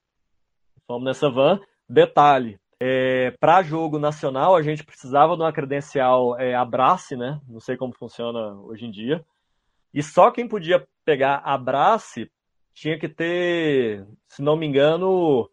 Fomos 0.85 1.05
nessa 1.05 1.27
van. 1.27 1.59
Detalhe, 1.89 2.59
é, 2.79 3.31
para 3.39 3.63
jogo 3.63 3.97
nacional 3.97 4.55
a 4.55 4.61
gente 4.61 4.83
precisava 4.83 5.35
de 5.35 5.41
uma 5.41 5.51
credencial 5.51 6.39
é, 6.39 6.53
Abrace, 6.55 7.15
né? 7.15 7.39
Não 7.47 7.59
sei 7.59 7.75
como 7.75 7.93
funciona 7.93 8.53
hoje 8.61 8.85
em 8.85 8.91
dia. 8.91 9.25
E 9.93 10.03
só 10.03 10.29
quem 10.31 10.47
podia 10.47 10.85
pegar 11.03 11.37
Abrace 11.37 12.29
tinha 12.73 12.99
que 12.99 13.09
ter, 13.09 14.05
se 14.27 14.41
não 14.43 14.55
me 14.55 14.67
engano, 14.67 15.49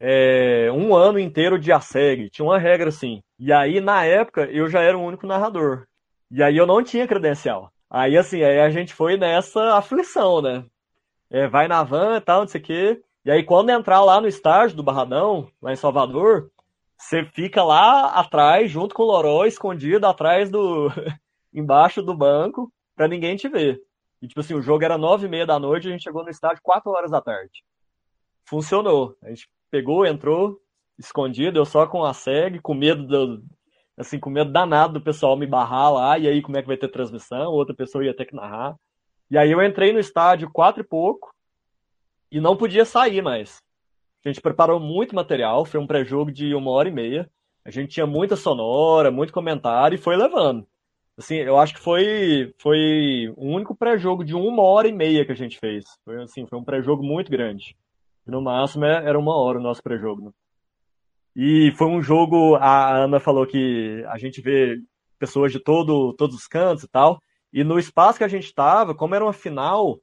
é, 0.00 0.68
um 0.72 0.94
ano 0.96 1.18
inteiro 1.18 1.58
de 1.58 1.70
ASEG. 1.70 2.28
Tinha 2.30 2.44
uma 2.44 2.58
regra 2.58 2.88
assim. 2.88 3.22
E 3.38 3.52
aí, 3.52 3.80
na 3.80 4.04
época, 4.04 4.44
eu 4.46 4.68
já 4.68 4.80
era 4.80 4.98
o 4.98 5.04
único 5.04 5.26
narrador. 5.26 5.86
E 6.30 6.42
aí 6.42 6.56
eu 6.56 6.66
não 6.66 6.82
tinha 6.82 7.06
credencial. 7.06 7.70
Aí, 7.88 8.16
assim, 8.16 8.42
aí 8.42 8.58
a 8.60 8.70
gente 8.70 8.92
foi 8.92 9.16
nessa 9.16 9.76
aflição, 9.76 10.42
né? 10.42 10.64
É, 11.30 11.46
vai 11.46 11.68
na 11.68 11.84
van 11.84 12.16
e 12.16 12.20
tal, 12.20 12.40
não 12.40 12.48
sei 12.48 12.60
o 12.60 12.64
quê. 12.64 13.02
E 13.24 13.30
aí, 13.30 13.44
quando 13.44 13.70
entrar 13.70 14.02
lá 14.02 14.20
no 14.20 14.28
estágio 14.28 14.76
do 14.76 14.82
Barradão, 14.82 15.48
lá 15.62 15.72
em 15.72 15.76
Salvador, 15.76 16.50
você 16.98 17.24
fica 17.24 17.62
lá 17.62 18.10
atrás, 18.10 18.70
junto 18.70 18.94
com 18.94 19.02
o 19.02 19.06
Loró, 19.06 19.44
escondido 19.44 20.06
atrás 20.06 20.50
do. 20.50 20.88
embaixo 21.52 22.02
do 22.02 22.14
banco, 22.14 22.70
pra 22.94 23.08
ninguém 23.08 23.36
te 23.36 23.48
ver. 23.48 23.80
E, 24.20 24.28
tipo 24.28 24.40
assim, 24.40 24.54
o 24.54 24.60
jogo 24.60 24.84
era 24.84 24.98
nove 24.98 25.26
e 25.26 25.28
meia 25.28 25.46
da 25.46 25.58
noite, 25.58 25.88
a 25.88 25.90
gente 25.90 26.02
chegou 26.02 26.22
no 26.22 26.30
estádio 26.30 26.62
quatro 26.62 26.90
horas 26.90 27.10
da 27.10 27.20
tarde. 27.20 27.64
Funcionou. 28.44 29.16
A 29.22 29.30
gente 29.30 29.48
pegou, 29.70 30.04
entrou, 30.04 30.60
escondido, 30.98 31.58
eu 31.58 31.64
só 31.64 31.86
com 31.86 32.04
a 32.04 32.12
SEG, 32.12 32.60
com 32.60 32.74
medo 32.74 33.06
do, 33.06 33.44
assim, 33.96 34.18
com 34.18 34.28
medo 34.28 34.52
danado 34.52 34.94
do 34.94 35.00
pessoal 35.00 35.36
me 35.36 35.46
barrar 35.46 35.92
lá, 35.92 36.18
e 36.18 36.28
aí 36.28 36.42
como 36.42 36.56
é 36.56 36.62
que 36.62 36.68
vai 36.68 36.76
ter 36.76 36.88
transmissão, 36.88 37.50
outra 37.52 37.74
pessoa 37.74 38.04
ia 38.04 38.14
ter 38.14 38.26
que 38.26 38.34
narrar. 38.34 38.76
E 39.30 39.38
aí 39.38 39.50
eu 39.50 39.62
entrei 39.62 39.92
no 39.92 39.98
estádio 39.98 40.50
quatro 40.50 40.82
e 40.82 40.86
pouco, 40.86 41.34
e 42.30 42.40
não 42.40 42.56
podia 42.56 42.84
sair 42.84 43.22
mais. 43.22 43.62
A 44.26 44.28
gente 44.28 44.40
preparou 44.40 44.80
muito 44.80 45.14
material, 45.14 45.64
foi 45.64 45.78
um 45.78 45.86
pré-jogo 45.86 46.32
de 46.32 46.52
uma 46.52 46.72
hora 46.72 46.88
e 46.88 46.92
meia. 46.92 47.30
A 47.64 47.70
gente 47.70 47.90
tinha 47.90 48.08
muita 48.08 48.34
sonora, 48.34 49.08
muito 49.08 49.32
comentário 49.32 49.94
e 49.94 50.00
foi 50.00 50.16
levando. 50.16 50.66
Assim, 51.16 51.36
eu 51.36 51.56
acho 51.56 51.74
que 51.74 51.80
foi, 51.80 52.52
foi 52.58 53.32
o 53.36 53.46
único 53.46 53.72
pré-jogo 53.72 54.24
de 54.24 54.34
uma 54.34 54.64
hora 54.64 54.88
e 54.88 54.92
meia 54.92 55.24
que 55.24 55.30
a 55.30 55.36
gente 55.36 55.60
fez. 55.60 55.84
Foi, 56.04 56.20
assim, 56.24 56.44
foi 56.44 56.58
um 56.58 56.64
pré-jogo 56.64 57.04
muito 57.04 57.30
grande. 57.30 57.76
No 58.26 58.42
máximo 58.42 58.84
é, 58.84 58.96
era 59.06 59.16
uma 59.16 59.36
hora 59.36 59.60
o 59.60 59.62
nosso 59.62 59.80
pré-jogo. 59.80 60.24
Né? 60.24 60.30
E 61.36 61.70
foi 61.76 61.86
um 61.86 62.02
jogo, 62.02 62.56
a 62.56 62.96
Ana 62.96 63.20
falou 63.20 63.46
que 63.46 64.04
a 64.08 64.18
gente 64.18 64.40
vê 64.40 64.80
pessoas 65.20 65.52
de 65.52 65.60
todo, 65.60 66.12
todos 66.14 66.34
os 66.34 66.48
cantos 66.48 66.82
e 66.82 66.88
tal. 66.88 67.20
E 67.52 67.62
no 67.62 67.78
espaço 67.78 68.18
que 68.18 68.24
a 68.24 68.28
gente 68.28 68.46
estava, 68.46 68.92
como 68.92 69.14
era 69.14 69.24
uma 69.24 69.32
final, 69.32 70.00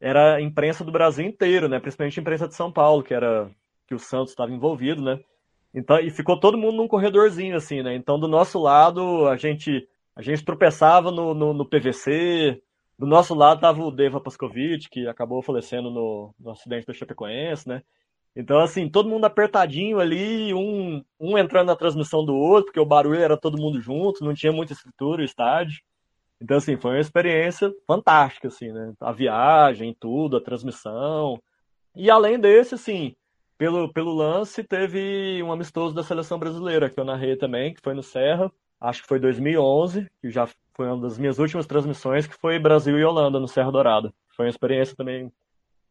era 0.00 0.36
a 0.36 0.40
imprensa 0.40 0.82
do 0.82 0.90
Brasil 0.90 1.26
inteiro, 1.26 1.68
né? 1.68 1.78
Principalmente 1.78 2.18
imprensa 2.18 2.48
de 2.48 2.54
São 2.54 2.72
Paulo, 2.72 3.02
que 3.02 3.12
era 3.12 3.50
que 3.86 3.94
o 3.94 3.98
Santos 3.98 4.30
estava 4.30 4.52
envolvido, 4.52 5.02
né? 5.02 5.20
Então, 5.74 5.98
e 5.98 6.10
ficou 6.10 6.38
todo 6.40 6.56
mundo 6.56 6.76
num 6.76 6.88
corredorzinho, 6.88 7.56
assim, 7.56 7.82
né? 7.82 7.94
Então, 7.94 8.18
do 8.18 8.26
nosso 8.26 8.58
lado, 8.58 9.28
a 9.28 9.36
gente, 9.36 9.86
a 10.14 10.22
gente 10.22 10.44
tropeçava 10.44 11.10
no, 11.10 11.34
no, 11.34 11.52
no 11.52 11.66
PVC, 11.66 12.62
do 12.98 13.06
nosso 13.06 13.34
lado 13.34 13.58
estava 13.58 13.82
o 13.82 13.90
Deva 13.90 14.20
Pascovitch, 14.20 14.88
que 14.90 15.06
acabou 15.06 15.42
falecendo 15.42 15.90
no, 15.90 16.34
no 16.38 16.50
acidente 16.50 16.86
da 16.86 16.94
Chapecoense, 16.94 17.68
né? 17.68 17.82
Então, 18.34 18.58
assim, 18.60 18.88
todo 18.88 19.08
mundo 19.08 19.24
apertadinho 19.24 19.98
ali, 19.98 20.52
um, 20.52 21.02
um 21.18 21.38
entrando 21.38 21.68
na 21.68 21.76
transmissão 21.76 22.24
do 22.24 22.34
outro, 22.34 22.66
porque 22.66 22.80
o 22.80 22.84
barulho 22.84 23.20
era 23.20 23.36
todo 23.36 23.60
mundo 23.60 23.80
junto, 23.80 24.24
não 24.24 24.34
tinha 24.34 24.52
muita 24.52 24.74
estrutura 24.74 25.22
o 25.22 25.24
estádio. 25.24 25.80
Então, 26.40 26.58
assim, 26.58 26.76
foi 26.76 26.92
uma 26.92 27.00
experiência 27.00 27.72
fantástica, 27.86 28.48
assim, 28.48 28.70
né? 28.70 28.92
A 29.00 29.12
viagem, 29.12 29.96
tudo, 29.98 30.36
a 30.36 30.40
transmissão. 30.40 31.40
E 31.94 32.10
além 32.10 32.38
desse, 32.38 32.74
assim, 32.74 33.16
pelo, 33.58 33.92
pelo 33.92 34.14
lance, 34.14 34.62
teve 34.62 35.42
um 35.42 35.52
amistoso 35.52 35.94
da 35.94 36.02
seleção 36.02 36.38
brasileira, 36.38 36.90
que 36.90 36.98
eu 36.98 37.04
narrei 37.04 37.36
também, 37.36 37.74
que 37.74 37.80
foi 37.82 37.94
no 37.94 38.02
Serra, 38.02 38.50
acho 38.80 39.02
que 39.02 39.08
foi 39.08 39.18
2011, 39.18 40.06
que 40.20 40.30
já 40.30 40.46
foi 40.74 40.86
uma 40.86 41.00
das 41.00 41.18
minhas 41.18 41.38
últimas 41.38 41.66
transmissões, 41.66 42.26
que 42.26 42.34
foi 42.34 42.58
Brasil 42.58 42.98
e 42.98 43.04
Holanda, 43.04 43.40
no 43.40 43.48
Serra 43.48 43.72
Dourada. 43.72 44.12
Foi 44.36 44.46
uma 44.46 44.50
experiência 44.50 44.94
também 44.94 45.32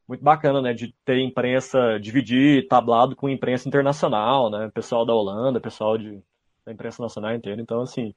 muito 0.08 0.24
bacana, 0.24 0.62
né, 0.62 0.74
de 0.74 0.94
ter 1.04 1.20
imprensa, 1.20 2.00
dividir 2.00 2.68
tablado 2.68 3.16
com 3.16 3.28
imprensa 3.28 3.68
internacional, 3.68 4.52
né, 4.52 4.70
pessoal 4.74 5.06
da 5.06 5.14
Holanda, 5.14 5.60
pessoal 5.60 5.98
de, 5.98 6.22
da 6.64 6.72
imprensa 6.72 7.02
nacional 7.02 7.34
inteira. 7.34 7.60
Então, 7.60 7.82
assim, 7.82 8.14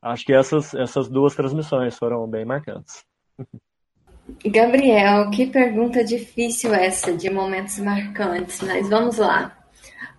acho 0.00 0.24
que 0.24 0.32
essas, 0.32 0.74
essas 0.74 1.08
duas 1.08 1.36
transmissões 1.36 1.96
foram 1.96 2.26
bem 2.28 2.44
marcantes. 2.44 3.04
Gabriel, 4.46 5.30
que 5.30 5.46
pergunta 5.46 6.04
difícil 6.04 6.72
essa 6.74 7.12
de 7.12 7.28
momentos 7.30 7.78
marcantes, 7.78 8.60
mas 8.60 8.88
vamos 8.88 9.18
lá. 9.18 9.56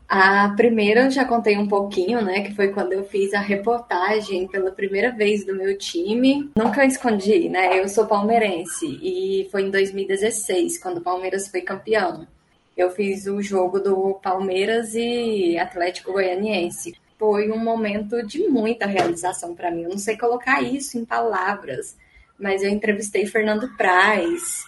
A 0.08 0.50
primeira 0.50 1.06
eu 1.06 1.12
já 1.12 1.26
contei 1.26 1.58
um 1.58 1.68
pouquinho, 1.68 2.22
né? 2.22 2.42
Que 2.42 2.54
foi 2.54 2.68
quando 2.68 2.94
eu 2.94 3.04
fiz 3.04 3.34
a 3.34 3.40
reportagem 3.40 4.48
pela 4.48 4.72
primeira 4.72 5.12
vez 5.12 5.46
do 5.46 5.56
meu 5.56 5.76
time. 5.78 6.52
Nunca 6.56 6.86
escondi, 6.86 7.50
né? 7.50 7.80
Eu 7.80 7.90
sou 7.90 8.06
palmeirense 8.06 8.86
e 9.02 9.48
foi 9.52 9.64
em 9.64 9.72
2016, 9.72 10.78
quando 10.78 10.98
o 10.98 11.02
Palmeiras 11.02 11.48
foi 11.48 11.62
campeão. 11.62 12.28
Eu 12.76 12.92
fiz 12.92 13.26
o 13.26 13.42
jogo 13.42 13.80
do 13.80 14.20
Palmeiras 14.22 14.94
e 14.94 15.58
Atlético 15.58 16.14
Goianiense. 16.14 16.96
Foi 17.18 17.52
um 17.52 17.58
momento 17.58 18.22
de 18.26 18.48
muita 18.48 18.86
realização 18.86 19.56
para 19.56 19.72
mim. 19.72 19.84
Eu 19.84 19.90
não 19.90 19.98
sei 19.98 20.18
colocar 20.18 20.62
isso 20.62 20.98
em 20.98 21.06
palavras, 21.06 21.96
mas 22.40 22.64
eu 22.64 22.70
entrevistei 22.70 23.26
Fernando 23.26 23.70
Praz. 23.78 24.66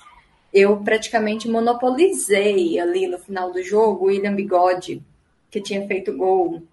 Eu 0.54 0.78
praticamente 0.78 1.50
monopolizei 1.50 2.80
ali 2.80 3.08
no 3.08 3.20
final 3.20 3.52
do 3.52 3.62
jogo 3.62 4.06
o 4.06 4.08
William 4.08 4.36
Bigode 4.36 5.04
que 5.52 5.62
tinha 5.62 5.86
feito 5.88 6.16
gol. 6.16 6.64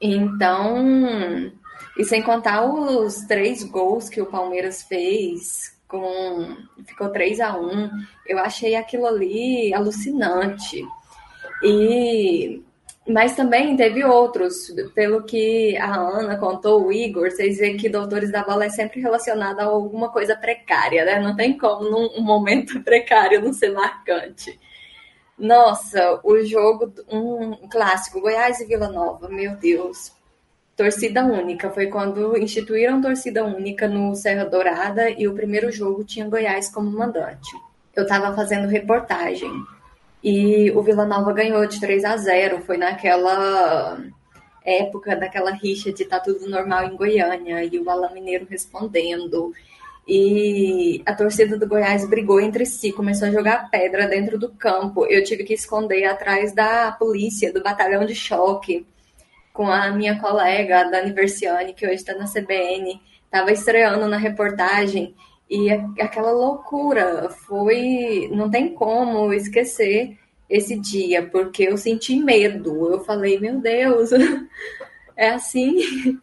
Então, 0.00 1.52
e 1.96 2.04
sem 2.04 2.22
contar 2.22 2.64
os 2.64 3.16
três 3.26 3.62
gols 3.64 4.08
que 4.08 4.20
o 4.20 4.26
Palmeiras 4.26 4.82
fez, 4.82 5.76
com 5.86 6.56
ficou 6.86 7.08
3 7.10 7.40
a 7.40 7.56
1 7.56 7.90
eu 8.26 8.38
achei 8.38 8.74
aquilo 8.74 9.06
ali 9.06 9.72
alucinante. 9.72 10.84
E 11.62 12.62
mas 13.06 13.36
também 13.36 13.76
teve 13.76 14.02
outros, 14.02 14.72
pelo 14.94 15.22
que 15.24 15.76
a 15.76 15.94
Ana 15.94 16.38
contou, 16.38 16.86
o 16.86 16.92
Igor, 16.92 17.30
vocês 17.30 17.58
veem 17.58 17.76
que 17.76 17.88
Doutores 17.88 18.32
da 18.32 18.42
Bola 18.42 18.64
é 18.64 18.70
sempre 18.70 19.00
relacionado 19.00 19.60
a 19.60 19.64
alguma 19.64 20.08
coisa 20.10 20.34
precária, 20.34 21.04
né? 21.04 21.20
Não 21.20 21.36
tem 21.36 21.56
como 21.58 21.84
num 21.88 22.22
momento 22.22 22.80
precário 22.84 23.42
não 23.42 23.52
ser 23.52 23.72
marcante. 23.72 24.58
Nossa, 25.36 26.20
o 26.24 26.42
jogo, 26.44 26.92
um 27.10 27.68
clássico, 27.68 28.20
Goiás 28.20 28.60
e 28.60 28.64
Vila 28.64 28.88
Nova, 28.88 29.28
meu 29.28 29.54
Deus. 29.56 30.12
Torcida 30.74 31.24
única, 31.24 31.70
foi 31.70 31.88
quando 31.88 32.36
instituíram 32.38 33.02
torcida 33.02 33.44
única 33.44 33.86
no 33.86 34.14
Serra 34.14 34.44
Dourada 34.44 35.10
e 35.10 35.28
o 35.28 35.34
primeiro 35.34 35.70
jogo 35.70 36.04
tinha 36.04 36.28
Goiás 36.28 36.70
como 36.70 36.90
mandante. 36.90 37.50
Eu 37.94 38.04
estava 38.04 38.34
fazendo 38.34 38.66
reportagem 38.66 39.50
e 40.24 40.70
o 40.70 40.82
Vila 40.82 41.04
Nova 41.04 41.32
ganhou 41.34 41.66
de 41.66 41.78
3 41.78 42.04
a 42.04 42.16
0, 42.16 42.62
foi 42.62 42.78
naquela 42.78 43.98
época 44.64 45.14
daquela 45.14 45.50
rixa 45.50 45.92
de 45.92 46.06
tá 46.06 46.18
tudo 46.18 46.48
normal 46.48 46.84
em 46.84 46.96
Goiânia 46.96 47.62
e 47.62 47.78
o 47.78 47.90
Alain 47.90 48.14
Mineiro 48.14 48.46
respondendo 48.48 49.52
e 50.06 51.02
a 51.06 51.14
torcida 51.14 51.58
do 51.58 51.66
Goiás 51.66 52.08
brigou 52.08 52.40
entre 52.40 52.66
si, 52.66 52.92
começou 52.92 53.28
a 53.28 53.30
jogar 53.30 53.70
pedra 53.70 54.06
dentro 54.06 54.38
do 54.38 54.50
campo. 54.50 55.06
Eu 55.06 55.24
tive 55.24 55.44
que 55.44 55.54
esconder 55.54 56.04
atrás 56.04 56.54
da 56.54 56.92
polícia, 56.92 57.52
do 57.52 57.62
batalhão 57.62 58.04
de 58.04 58.14
choque, 58.14 58.86
com 59.52 59.66
a 59.66 59.90
minha 59.92 60.18
colega, 60.20 60.80
a 60.80 60.84
Dani 60.84 61.12
Versiani, 61.12 61.72
que 61.72 61.86
hoje 61.86 61.96
está 61.96 62.14
na 62.14 62.26
CBN, 62.26 63.00
estava 63.24 63.50
estreando 63.50 64.06
na 64.06 64.18
reportagem. 64.18 65.14
E 65.48 65.70
aquela 65.70 66.32
loucura 66.32 67.28
foi. 67.30 68.28
Não 68.32 68.50
tem 68.50 68.74
como 68.74 69.32
esquecer 69.32 70.18
esse 70.48 70.78
dia, 70.78 71.26
porque 71.26 71.64
eu 71.64 71.76
senti 71.76 72.16
medo. 72.16 72.92
Eu 72.92 73.00
falei, 73.00 73.38
meu 73.38 73.60
Deus, 73.60 74.10
é 75.16 75.30
assim. 75.30 76.18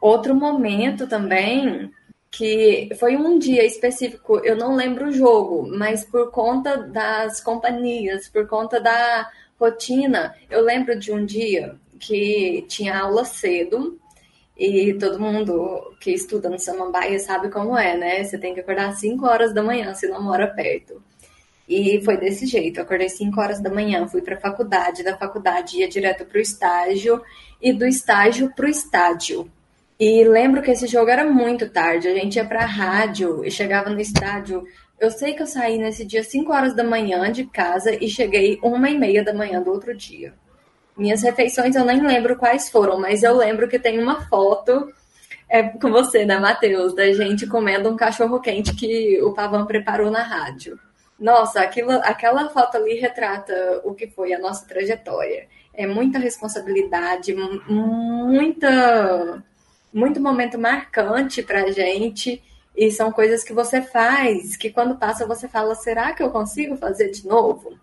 Outro 0.00 0.34
momento 0.34 1.06
também 1.06 1.90
que 2.32 2.88
foi 2.98 3.14
um 3.14 3.38
dia 3.38 3.64
específico, 3.64 4.38
eu 4.38 4.56
não 4.56 4.74
lembro 4.74 5.08
o 5.08 5.12
jogo, 5.12 5.68
mas 5.68 6.02
por 6.02 6.30
conta 6.30 6.78
das 6.78 7.42
companhias, 7.42 8.26
por 8.26 8.46
conta 8.48 8.80
da 8.80 9.30
rotina, 9.60 10.34
eu 10.50 10.62
lembro 10.62 10.98
de 10.98 11.12
um 11.12 11.26
dia 11.26 11.76
que 12.00 12.64
tinha 12.68 12.98
aula 12.98 13.24
cedo 13.26 14.00
e 14.56 14.94
todo 14.94 15.20
mundo 15.20 15.94
que 16.00 16.12
estuda 16.12 16.48
no 16.50 16.58
Samambaia 16.58 17.18
sabe 17.18 17.50
como 17.50 17.76
é, 17.76 17.96
né? 17.96 18.24
Você 18.24 18.38
tem 18.38 18.54
que 18.54 18.60
acordar 18.60 18.90
às 18.90 19.00
5 19.00 19.26
horas 19.26 19.54
da 19.54 19.62
manhã 19.62 19.94
se 19.94 20.08
não 20.08 20.22
mora 20.22 20.46
perto. 20.46 21.02
E 21.68 22.02
foi 22.04 22.16
desse 22.16 22.46
jeito, 22.46 22.78
eu 22.78 22.84
acordei 22.84 23.08
5 23.08 23.40
horas 23.40 23.60
da 23.60 23.70
manhã, 23.70 24.06
fui 24.08 24.20
para 24.20 24.36
a 24.36 24.40
faculdade, 24.40 25.02
da 25.02 25.16
faculdade 25.16 25.78
ia 25.78 25.88
direto 25.88 26.24
para 26.24 26.38
o 26.38 26.40
estágio 26.40 27.22
e 27.60 27.72
do 27.72 27.86
estágio 27.86 28.52
para 28.54 28.66
o 28.66 28.68
estádio 28.68 29.50
e 30.04 30.24
lembro 30.24 30.62
que 30.62 30.70
esse 30.72 30.88
jogo 30.88 31.10
era 31.10 31.24
muito 31.24 31.70
tarde. 31.70 32.08
A 32.08 32.14
gente 32.14 32.34
ia 32.34 32.44
pra 32.44 32.66
rádio 32.66 33.44
e 33.44 33.50
chegava 33.52 33.88
no 33.88 34.00
estádio. 34.00 34.64
Eu 34.98 35.12
sei 35.12 35.32
que 35.32 35.42
eu 35.42 35.46
saí 35.46 35.78
nesse 35.78 36.04
dia 36.04 36.24
5 36.24 36.52
horas 36.52 36.74
da 36.74 36.82
manhã 36.82 37.30
de 37.30 37.44
casa 37.46 37.94
e 38.04 38.08
cheguei 38.08 38.58
uma 38.64 38.90
e 38.90 38.98
meia 38.98 39.22
da 39.22 39.32
manhã 39.32 39.62
do 39.62 39.70
outro 39.70 39.96
dia. 39.96 40.34
Minhas 40.96 41.22
refeições 41.22 41.74
eu 41.74 41.84
nem 41.84 42.06
lembro 42.06 42.36
quais 42.36 42.68
foram, 42.68 43.00
mas 43.00 43.22
eu 43.22 43.36
lembro 43.36 43.68
que 43.68 43.78
tem 43.78 43.98
uma 43.98 44.22
foto 44.22 44.92
é, 45.48 45.62
com 45.62 45.90
você, 45.90 46.24
né, 46.24 46.38
Matheus, 46.38 46.94
da 46.94 47.12
gente 47.12 47.46
comendo 47.46 47.90
um 47.90 47.96
cachorro 47.96 48.40
quente 48.40 48.74
que 48.74 49.20
o 49.22 49.32
Pavão 49.32 49.66
preparou 49.66 50.10
na 50.10 50.22
rádio. 50.22 50.78
Nossa, 51.18 51.60
aquilo, 51.60 51.92
aquela 52.02 52.48
foto 52.48 52.76
ali 52.76 52.94
retrata 52.94 53.80
o 53.84 53.94
que 53.94 54.06
foi 54.06 54.32
a 54.32 54.38
nossa 54.38 54.66
trajetória. 54.66 55.46
É 55.74 55.86
muita 55.86 56.18
responsabilidade, 56.18 57.34
muita 57.68 59.42
muito 59.92 60.20
momento 60.20 60.58
marcante 60.58 61.42
para 61.42 61.64
a 61.64 61.70
gente 61.70 62.42
e 62.74 62.90
são 62.90 63.12
coisas 63.12 63.44
que 63.44 63.52
você 63.52 63.82
faz 63.82 64.56
que 64.56 64.70
quando 64.70 64.96
passa 64.96 65.26
você 65.26 65.46
fala: 65.48 65.74
será 65.74 66.12
que 66.12 66.22
eu 66.22 66.30
consigo 66.30 66.76
fazer 66.76 67.10
de 67.10 67.26
novo? 67.26 67.78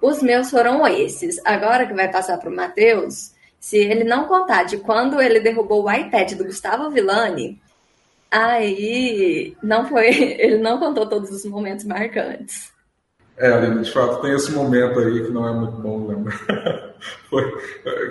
Os 0.00 0.22
meus 0.22 0.50
foram 0.50 0.86
esses. 0.86 1.40
Agora 1.44 1.86
que 1.86 1.94
vai 1.94 2.10
passar 2.10 2.38
para 2.38 2.48
o 2.48 2.54
Matheus, 2.54 3.32
se 3.58 3.76
ele 3.76 4.04
não 4.04 4.24
contar 4.24 4.64
de 4.64 4.78
quando 4.78 5.20
ele 5.20 5.40
derrubou 5.40 5.84
o 5.84 5.92
iPad 5.92 6.32
do 6.32 6.44
Gustavo 6.44 6.90
Villani, 6.90 7.60
aí 8.30 9.54
não 9.62 9.86
foi. 9.86 10.08
Ele 10.40 10.58
não 10.58 10.78
contou 10.78 11.06
todos 11.06 11.30
os 11.30 11.44
momentos 11.44 11.84
marcantes. 11.84 12.72
É, 13.36 13.70
de 13.70 13.90
fato 13.90 14.20
tem 14.20 14.34
esse 14.34 14.52
momento 14.52 14.98
aí 15.00 15.24
que 15.24 15.32
não 15.32 15.48
é 15.48 15.52
muito 15.52 15.76
bom 15.78 16.06
lembrar. 16.06 16.38
Foi, 17.30 17.42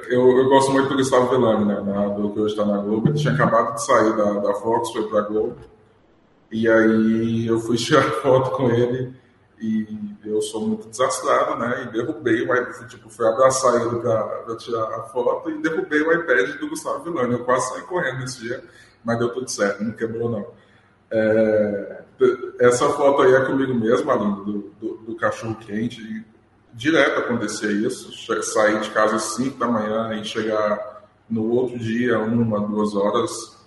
eu, 0.10 0.38
eu, 0.40 0.50
gosto 0.50 0.72
muito 0.72 0.90
do 0.90 0.96
Gustavo 0.96 1.30
Villani, 1.30 1.66
né, 1.66 2.16
do 2.16 2.32
que 2.32 2.40
hoje 2.40 2.56
está 2.56 2.66
na 2.66 2.80
Globo. 2.80 3.10
Ele 3.10 3.20
tinha 3.20 3.34
acabado 3.34 3.76
de 3.76 3.86
sair 3.86 4.18
da, 4.18 4.34
da 4.40 4.54
Fox, 4.56 4.92
foi 4.92 5.08
para 5.08 5.20
a 5.20 5.22
Globo. 5.22 5.58
E 6.52 6.68
aí 6.68 7.46
eu 7.46 7.60
fui 7.60 7.78
tirar 7.78 8.02
foto 8.02 8.50
com 8.50 8.72
ele 8.72 9.14
e 9.62 10.09
eu 10.24 10.42
sou 10.42 10.68
muito 10.68 10.90
desastrado, 10.90 11.58
né? 11.58 11.84
E 11.84 11.92
derrubei 11.94 12.42
o 12.42 12.56
iPad, 12.56 12.90
tipo, 12.90 13.10
fui 13.10 13.26
abraçar 13.28 13.82
ele 13.82 14.00
para 14.00 14.56
tirar 14.58 14.84
a 14.84 15.04
foto 15.04 15.50
e 15.50 15.62
derrubei 15.62 16.02
o 16.02 16.12
iPad 16.12 16.60
do 16.60 16.70
Gustavo 16.70 17.04
Villani. 17.04 17.34
Eu 17.34 17.46
quase 17.46 17.70
saí 17.70 17.82
correndo 17.84 18.20
nesse 18.20 18.42
dia, 18.42 18.64
mas 19.04 19.18
deu 19.18 19.30
tudo 19.34 19.50
certo, 19.50 19.84
não 19.84 19.92
quebrou 19.92 20.30
não. 20.30 20.48
É, 21.12 22.04
essa 22.60 22.90
foto 22.90 23.22
aí 23.22 23.34
é 23.34 23.46
comigo 23.46 23.74
mesmo, 23.74 24.12
Aline, 24.12 24.46
do, 24.46 24.74
do, 24.80 24.98
do 24.98 25.16
cachorro 25.16 25.56
quente. 25.56 26.26
Direto 26.74 27.20
acontecia 27.20 27.72
isso. 27.72 28.12
Sair 28.44 28.80
de 28.82 28.90
casa 28.92 29.16
às 29.16 29.36
5 29.36 29.58
da 29.58 29.68
manhã 29.68 30.14
e 30.16 30.26
chegar 30.26 31.04
no 31.30 31.50
outro 31.50 31.80
dia, 31.80 32.20
uma, 32.20 32.60
duas 32.60 32.96
horas. 32.96 33.59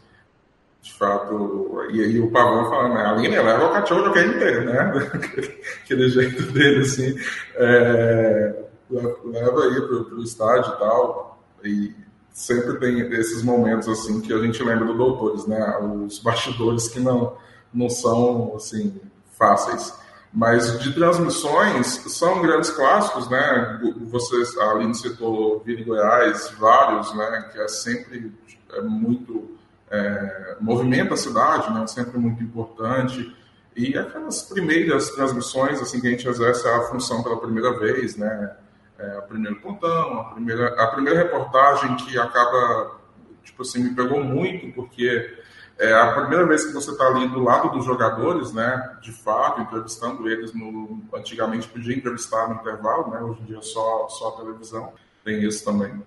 De 0.82 0.92
fato, 0.94 1.86
e 1.92 2.00
aí 2.00 2.18
o 2.18 2.28
pavão 2.32 2.68
falando, 2.68 2.94
né? 2.94 3.06
Aline, 3.06 3.40
leva 3.40 3.66
o 3.66 3.72
cachorro 3.72 4.02
do 4.02 4.18
inteiro, 4.18 4.64
né? 4.64 4.92
Aquele 5.84 6.08
jeito 6.08 6.42
dele, 6.50 6.80
assim. 6.80 7.16
É, 7.54 8.64
leva 8.90 9.62
aí 9.62 9.80
pro, 9.80 10.04
pro 10.06 10.22
estádio 10.24 10.72
e 10.72 10.78
tal, 10.78 11.44
e 11.64 11.94
sempre 12.32 12.80
tem 12.80 13.00
esses 13.12 13.44
momentos 13.44 13.88
assim 13.88 14.20
que 14.20 14.32
a 14.32 14.38
gente 14.38 14.60
lembra 14.62 14.86
do 14.86 14.94
Doutores, 14.94 15.46
né? 15.46 15.78
Os 16.04 16.18
bastidores 16.18 16.88
que 16.88 16.98
não, 16.98 17.36
não 17.72 17.88
são 17.88 18.54
assim 18.56 19.00
fáceis. 19.38 19.94
Mas 20.32 20.80
de 20.80 20.92
transmissões 20.94 21.86
são 22.08 22.42
grandes 22.42 22.70
clássicos, 22.70 23.28
né? 23.28 23.80
Vocês, 24.10 24.56
a 24.56 24.70
Aline 24.70 24.96
citou 24.96 25.60
Vini 25.60 25.84
Goiás, 25.84 26.52
vários, 26.58 27.14
né? 27.14 27.50
Que 27.52 27.60
é 27.60 27.68
sempre 27.68 28.32
é 28.72 28.80
muito 28.80 29.61
é, 29.92 30.56
movimenta 30.58 31.12
a 31.12 31.16
cidade, 31.18 31.72
né? 31.72 31.86
Sempre 31.86 32.18
muito 32.18 32.42
importante. 32.42 33.36
E 33.76 33.96
aquelas 33.96 34.42
primeiras 34.42 35.10
transmissões, 35.10 35.80
assim, 35.80 36.00
que 36.00 36.06
a 36.06 36.10
gente 36.10 36.26
exerce 36.26 36.66
a 36.66 36.80
função 36.84 37.22
pela 37.22 37.38
primeira 37.38 37.78
vez, 37.78 38.16
né? 38.16 38.56
É, 38.98 39.18
o 39.18 39.22
primeiro 39.22 39.60
pontão, 39.60 40.20
a 40.20 40.24
primeira, 40.24 40.68
a 40.82 40.86
primeira 40.88 41.18
reportagem 41.18 41.94
que 41.96 42.18
acaba, 42.18 42.96
tipo 43.44 43.62
assim, 43.62 43.82
me 43.82 43.94
pegou 43.94 44.22
muito, 44.24 44.72
porque 44.74 45.38
é 45.78 45.92
a 45.92 46.12
primeira 46.12 46.46
vez 46.46 46.64
que 46.64 46.72
você 46.72 46.90
está 46.90 47.08
ali 47.08 47.28
do 47.28 47.42
lado 47.42 47.70
dos 47.70 47.84
jogadores, 47.84 48.52
né? 48.52 48.96
De 49.02 49.12
fato, 49.12 49.60
entrevistando 49.60 50.28
eles 50.28 50.54
no. 50.54 51.02
Antigamente 51.14 51.68
podia 51.68 51.96
entrevistar 51.96 52.48
no 52.48 52.54
intervalo, 52.54 53.10
né? 53.10 53.20
Hoje 53.20 53.42
em 53.42 53.44
dia 53.44 53.60
só, 53.60 54.08
só 54.08 54.30
televisão. 54.32 54.92
Tem 55.24 55.42
isso 55.42 55.64
também. 55.64 56.02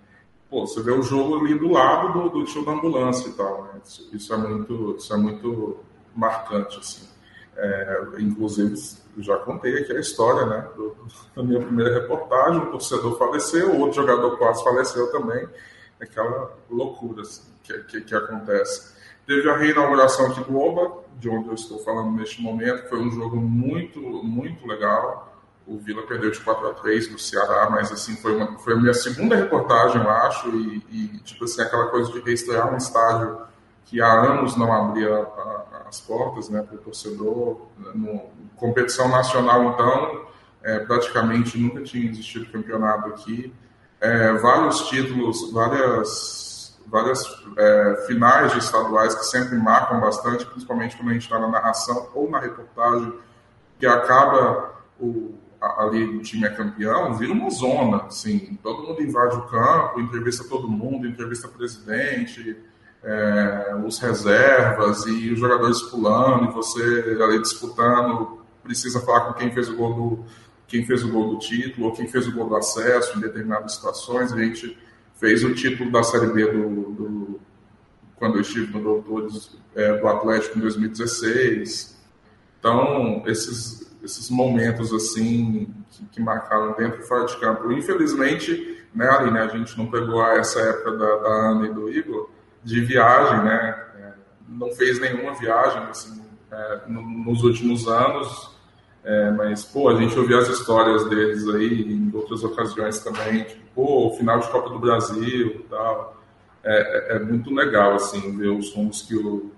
Pô, 0.49 0.65
você 0.65 0.81
vê 0.81 0.91
o 0.91 1.01
jogo 1.01 1.39
ali 1.39 1.57
do 1.57 1.71
lado 1.71 2.13
do, 2.13 2.29
do 2.29 2.45
tio 2.45 2.63
da 2.63 2.71
ambulância 2.71 3.27
e 3.29 3.33
tal, 3.33 3.63
né? 3.63 3.81
Isso, 3.83 4.09
isso 4.13 4.33
é 4.33 4.37
muito, 4.37 4.95
isso 4.97 5.13
é 5.13 5.17
muito 5.17 5.79
marcante, 6.15 6.79
assim. 6.79 7.07
É, 7.57 8.03
inclusive, 8.19 8.75
já 9.17 9.37
contei 9.37 9.77
aqui 9.79 9.93
a 9.93 9.99
história 9.99 10.45
né, 10.45 10.67
do, 10.75 10.95
da 11.35 11.41
minha 11.41 11.61
primeira 11.61 12.01
reportagem: 12.01 12.61
um 12.61 12.71
torcedor 12.71 13.17
faleceu, 13.17 13.79
outro 13.79 14.01
jogador 14.01 14.37
quase 14.37 14.63
faleceu 14.63 15.11
também. 15.11 15.47
Aquela 15.99 16.53
loucura 16.69 17.21
assim, 17.21 17.43
que, 17.63 17.73
que, 17.83 18.01
que, 18.01 18.15
acontece. 18.15 18.93
Teve 19.25 19.49
a 19.49 19.55
reinauguração 19.55 20.27
aqui 20.27 20.43
do 20.43 20.57
Oba, 20.57 21.03
de 21.17 21.29
onde 21.29 21.47
eu 21.47 21.53
estou 21.53 21.79
falando 21.79 22.11
neste 22.11 22.41
momento. 22.41 22.89
Foi 22.89 22.99
um 22.99 23.09
jogo 23.09 23.37
muito, 23.37 23.99
muito 24.01 24.67
legal. 24.67 25.34
O 25.67 25.77
Vila 25.77 26.03
perdeu 26.03 26.29
de 26.29 26.39
4 26.39 26.67
a 26.67 26.73
3 26.75 27.07
do 27.07 27.17
Ceará, 27.17 27.69
mas 27.71 27.91
assim 27.91 28.15
foi, 28.17 28.35
uma, 28.35 28.57
foi 28.59 28.73
a 28.73 28.77
minha 28.77 28.93
segunda 28.93 29.35
reportagem, 29.35 30.01
eu 30.01 30.09
acho, 30.09 30.49
e, 30.49 30.85
e 30.89 31.19
tipo 31.23 31.45
assim, 31.45 31.61
aquela 31.61 31.87
coisa 31.87 32.11
de 32.11 32.19
reestrear 32.19 32.71
um 32.71 32.77
estádio 32.77 33.39
que 33.85 34.01
há 34.01 34.11
anos 34.11 34.55
não 34.55 34.71
abria 34.71 35.15
a, 35.15 35.85
as 35.87 36.01
portas 36.01 36.49
né, 36.49 36.61
para 36.61 36.75
o 36.75 36.79
torcedor. 36.79 37.61
No, 37.93 38.29
competição 38.55 39.07
nacional, 39.09 39.71
então, 39.71 40.25
é, 40.63 40.79
praticamente 40.79 41.57
nunca 41.57 41.83
tinha 41.83 42.09
existido 42.09 42.51
campeonato 42.51 43.09
aqui. 43.09 43.53
É, 43.99 44.33
vários 44.33 44.87
títulos, 44.87 45.51
várias, 45.51 46.79
várias 46.87 47.23
é, 47.57 48.03
finais 48.07 48.51
de 48.53 48.59
estaduais 48.59 49.13
que 49.13 49.25
sempre 49.25 49.55
marcam 49.57 49.99
bastante, 49.99 50.45
principalmente 50.45 50.95
quando 50.97 51.09
a 51.09 51.13
gente 51.13 51.23
está 51.23 51.39
na 51.39 51.47
narração 51.47 52.09
ou 52.13 52.29
na 52.29 52.39
reportagem, 52.39 53.13
que 53.79 53.85
acaba 53.85 54.73
o, 54.99 55.35
ali 55.77 56.03
o 56.03 56.21
time 56.21 56.45
é 56.45 56.49
campeão, 56.49 57.13
vira 57.15 57.33
uma 57.33 57.49
zona, 57.49 58.03
assim, 58.03 58.57
todo 58.61 58.83
mundo 58.83 59.01
invade 59.01 59.35
o 59.35 59.43
campo, 59.43 59.99
entrevista 59.99 60.43
todo 60.47 60.67
mundo, 60.67 61.07
entrevista 61.07 61.47
presidente, 61.47 62.57
é, 63.03 63.75
os 63.85 63.99
reservas 63.99 65.05
e 65.05 65.31
os 65.31 65.39
jogadores 65.39 65.81
pulando, 65.83 66.49
e 66.49 66.53
você 66.53 67.17
ali 67.21 67.41
disputando, 67.41 68.39
precisa 68.63 68.99
falar 69.01 69.21
com 69.21 69.33
quem 69.33 69.51
fez 69.51 69.69
o 69.69 69.75
gol 69.75 69.93
do, 69.93 70.25
quem 70.67 70.85
fez 70.85 71.03
o 71.03 71.11
gol 71.11 71.35
do 71.35 71.39
título, 71.39 71.87
ou 71.87 71.93
quem 71.93 72.07
fez 72.07 72.27
o 72.27 72.31
gol 72.31 72.49
do 72.49 72.55
acesso 72.55 73.17
em 73.17 73.21
determinadas 73.21 73.75
situações. 73.75 74.33
A 74.33 74.37
gente 74.37 74.77
fez 75.15 75.43
o 75.43 75.53
título 75.53 75.91
da 75.91 76.03
Série 76.03 76.27
B 76.27 76.51
do, 76.51 76.91
do 76.91 77.39
quando 78.15 78.35
eu 78.35 78.41
estive 78.41 78.71
no 78.73 78.81
Doutores 78.81 79.55
é, 79.75 79.97
do 79.97 80.07
Atlético 80.07 80.57
em 80.57 80.61
2016. 80.61 81.95
Então, 82.59 83.23
esses, 83.27 83.84
esses 84.05 84.29
momentos 84.29 84.93
assim 84.93 85.73
que, 85.89 86.05
que, 86.05 86.21
marcaram 86.21 86.73
dentro 86.73 87.01
e 87.01 87.03
fora 87.03 87.25
de 87.25 87.35
campo. 87.37 87.71
Infelizmente, 87.71 88.83
né, 88.93 89.09
Aline, 89.09 89.39
a 89.39 89.47
gente 89.47 89.77
não 89.77 89.87
pegou 89.87 90.23
essa 90.23 90.59
época 90.59 90.91
da, 90.91 91.15
da 91.17 91.29
Ana 91.29 91.67
e 91.67 91.73
do 91.73 91.89
Igor, 91.89 92.29
de 92.63 92.81
viagem, 92.81 93.43
né? 93.43 93.83
É, 93.97 94.13
não 94.47 94.71
fez 94.71 94.99
nenhuma 94.99 95.33
viagem 95.33 95.81
assim, 95.83 96.21
é, 96.51 96.81
nos 96.87 97.43
últimos 97.43 97.87
anos, 97.87 98.55
é, 99.03 99.31
mas 99.31 99.65
pô, 99.65 99.89
a 99.89 99.95
gente 99.95 100.17
ouvia 100.17 100.37
as 100.37 100.47
histórias 100.47 101.07
deles 101.09 101.47
aí 101.49 101.93
em 101.93 102.11
outras 102.13 102.43
ocasiões 102.43 102.99
também, 102.99 103.43
tipo, 103.43 103.61
pô, 103.75 104.15
final 104.17 104.39
de 104.39 104.47
Copa 104.49 104.69
do 104.69 104.79
Brasil 104.79 105.65
tal. 105.69 106.15
É, 106.63 107.13
é, 107.13 107.15
é 107.17 107.19
muito 107.19 107.53
legal 107.53 107.93
assim 107.93 108.35
ver 108.35 108.47
os 108.47 108.73
rumos 108.73 109.03
que 109.03 109.15
o, 109.15 109.51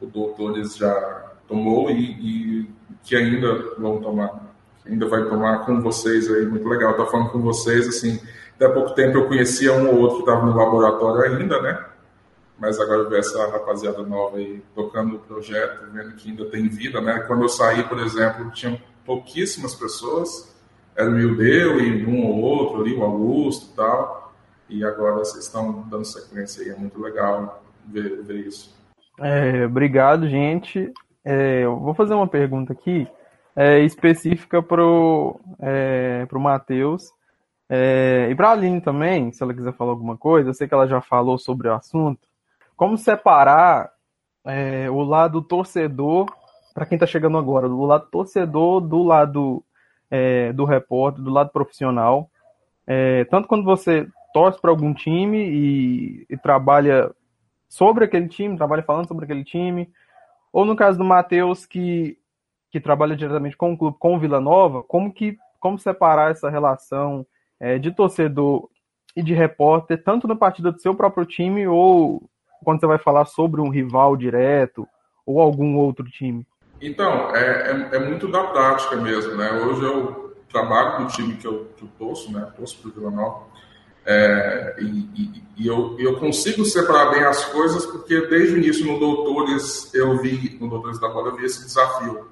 o 0.00 0.06
Doutores 0.06 0.76
já 0.76 1.26
tomou 1.46 1.90
e, 1.90 2.12
e, 2.12 2.70
que 3.06 3.16
ainda 3.16 3.74
vão 3.78 4.00
tomar, 4.00 4.52
ainda 4.84 5.08
vai 5.08 5.24
tomar 5.24 5.64
com 5.64 5.80
vocês 5.80 6.30
aí, 6.30 6.44
muito 6.44 6.68
legal. 6.68 6.90
Estou 6.90 7.06
falando 7.06 7.30
com 7.30 7.40
vocês 7.40 7.88
assim. 7.88 8.20
Até 8.56 8.68
pouco 8.68 8.94
tempo 8.94 9.16
eu 9.16 9.28
conhecia 9.28 9.72
um 9.72 9.88
ou 9.88 10.00
outro 10.00 10.16
que 10.16 10.30
estava 10.30 10.44
no 10.44 10.56
laboratório 10.56 11.38
ainda, 11.38 11.62
né? 11.62 11.86
mas 12.58 12.80
agora 12.80 13.08
ver 13.08 13.20
essa 13.20 13.50
rapaziada 13.50 14.02
nova 14.02 14.38
aí 14.38 14.62
tocando 14.74 15.16
o 15.16 15.18
projeto, 15.18 15.90
vendo 15.92 16.14
que 16.14 16.30
ainda 16.30 16.46
tem 16.46 16.68
vida, 16.68 17.00
né? 17.00 17.20
Quando 17.20 17.42
eu 17.42 17.48
saí, 17.48 17.82
por 17.84 17.98
exemplo, 17.98 18.50
tinha 18.50 18.80
pouquíssimas 19.04 19.74
pessoas, 19.74 20.54
era 20.96 21.10
o 21.10 21.18
Ildeu 21.18 21.80
e 21.80 22.06
um 22.06 22.26
ou 22.26 22.40
outro 22.40 22.80
ali, 22.80 22.94
o 22.94 23.02
Augusto 23.02 23.72
e 23.72 23.76
tal, 23.76 24.34
e 24.68 24.84
agora 24.84 25.16
vocês 25.16 25.44
estão 25.44 25.82
dando 25.88 26.04
sequência 26.04 26.62
aí, 26.62 26.70
é 26.70 26.76
muito 26.76 27.00
legal 27.00 27.62
ver, 27.86 28.22
ver 28.22 28.46
isso. 28.46 28.74
É, 29.20 29.64
obrigado, 29.66 30.28
gente. 30.28 30.92
É, 31.28 31.64
eu 31.64 31.76
vou 31.80 31.92
fazer 31.92 32.14
uma 32.14 32.28
pergunta 32.28 32.72
aqui, 32.72 33.08
é, 33.56 33.80
específica 33.80 34.62
pro, 34.62 35.40
é, 35.58 36.24
pro 36.26 36.38
Matheus, 36.38 37.10
é, 37.68 38.28
e 38.30 38.34
para 38.36 38.50
a 38.50 38.52
Aline 38.52 38.80
também, 38.80 39.32
se 39.32 39.42
ela 39.42 39.52
quiser 39.52 39.72
falar 39.72 39.90
alguma 39.90 40.16
coisa, 40.16 40.50
eu 40.50 40.54
sei 40.54 40.68
que 40.68 40.74
ela 40.74 40.86
já 40.86 41.00
falou 41.00 41.36
sobre 41.36 41.66
o 41.66 41.74
assunto, 41.74 42.28
como 42.76 42.96
separar 42.96 43.90
é, 44.44 44.88
o 44.88 45.02
lado 45.02 45.42
torcedor, 45.42 46.26
para 46.72 46.86
quem 46.86 46.94
está 46.94 47.06
chegando 47.06 47.38
agora, 47.38 47.68
do 47.68 47.82
lado 47.84 48.06
torcedor, 48.08 48.80
do 48.80 49.02
lado 49.02 49.64
é, 50.08 50.52
do 50.52 50.64
repórter, 50.64 51.24
do 51.24 51.30
lado 51.30 51.50
profissional. 51.50 52.30
É, 52.86 53.24
tanto 53.24 53.48
quando 53.48 53.64
você 53.64 54.06
torce 54.32 54.60
para 54.60 54.70
algum 54.70 54.94
time 54.94 55.38
e, 55.38 56.26
e, 56.30 56.36
trabalha 56.36 57.10
sobre 57.68 58.04
aquele 58.04 58.28
time, 58.28 58.56
trabalha 58.56 58.84
falando 58.84 59.08
sobre 59.08 59.24
aquele 59.24 59.42
time, 59.42 59.90
ou 60.56 60.64
no 60.64 60.74
caso 60.74 60.96
do 60.96 61.04
Matheus, 61.04 61.66
que, 61.66 62.16
que 62.70 62.80
trabalha 62.80 63.14
diretamente 63.14 63.58
com 63.58 63.74
o 63.74 63.76
clube, 63.76 63.98
com 64.00 64.16
o 64.16 64.18
Vila 64.18 64.40
Nova, 64.40 64.82
como, 64.82 65.12
que, 65.12 65.36
como 65.60 65.78
separar 65.78 66.30
essa 66.30 66.48
relação 66.48 67.26
é, 67.60 67.78
de 67.78 67.90
torcedor 67.90 68.66
e 69.14 69.22
de 69.22 69.34
repórter, 69.34 70.02
tanto 70.02 70.26
na 70.26 70.34
partida 70.34 70.72
do 70.72 70.80
seu 70.80 70.94
próprio 70.94 71.26
time 71.26 71.68
ou 71.68 72.22
quando 72.64 72.80
você 72.80 72.86
vai 72.86 72.96
falar 72.96 73.26
sobre 73.26 73.60
um 73.60 73.68
rival 73.68 74.16
direto 74.16 74.88
ou 75.26 75.42
algum 75.42 75.76
outro 75.76 76.06
time? 76.06 76.46
Então, 76.80 77.36
é, 77.36 77.90
é, 77.92 77.96
é 77.96 77.98
muito 77.98 78.26
da 78.26 78.44
prática 78.44 78.96
mesmo, 78.96 79.36
né? 79.36 79.52
Hoje 79.52 79.84
eu 79.84 80.36
trabalho 80.48 81.02
no 81.02 81.08
time 81.08 81.36
que 81.36 81.46
eu, 81.46 81.66
que 81.76 81.82
eu 81.82 81.88
torço, 81.98 82.32
né? 82.32 82.50
Torço 82.56 82.80
para 82.80 82.88
o 82.88 82.94
Vila 82.94 83.10
Nova. 83.10 83.44
É, 84.06 84.76
e, 84.78 85.42
e, 85.58 85.66
eu, 85.66 85.96
eu, 85.98 86.20
consigo 86.20 86.64
separar 86.64 87.10
bem 87.10 87.24
as 87.24 87.44
coisas 87.46 87.84
porque 87.84 88.26
desde 88.28 88.54
o 88.54 88.58
início 88.58 88.86
no 88.86 89.00
Doutores 89.00 89.92
eu 89.92 90.16
vi, 90.18 90.56
no 90.60 90.70
Doutores 90.70 91.00
da 91.00 91.08
Bola 91.08 91.30
eu 91.30 91.36
vi 91.36 91.44
esse 91.44 91.64
desafio. 91.64 92.28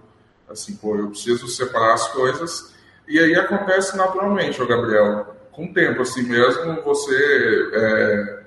Assim, 0.48 0.76
pô, 0.76 0.94
eu 0.96 1.08
preciso 1.08 1.48
separar 1.48 1.94
as 1.94 2.06
coisas 2.08 2.72
e 3.08 3.18
aí 3.18 3.34
acontece 3.34 3.96
naturalmente, 3.96 4.62
ô 4.62 4.66
Gabriel. 4.66 5.34
Com 5.50 5.66
o 5.66 5.72
tempo, 5.72 6.02
assim 6.02 6.22
mesmo, 6.22 6.82
você 6.82 7.70
é, 7.72 8.44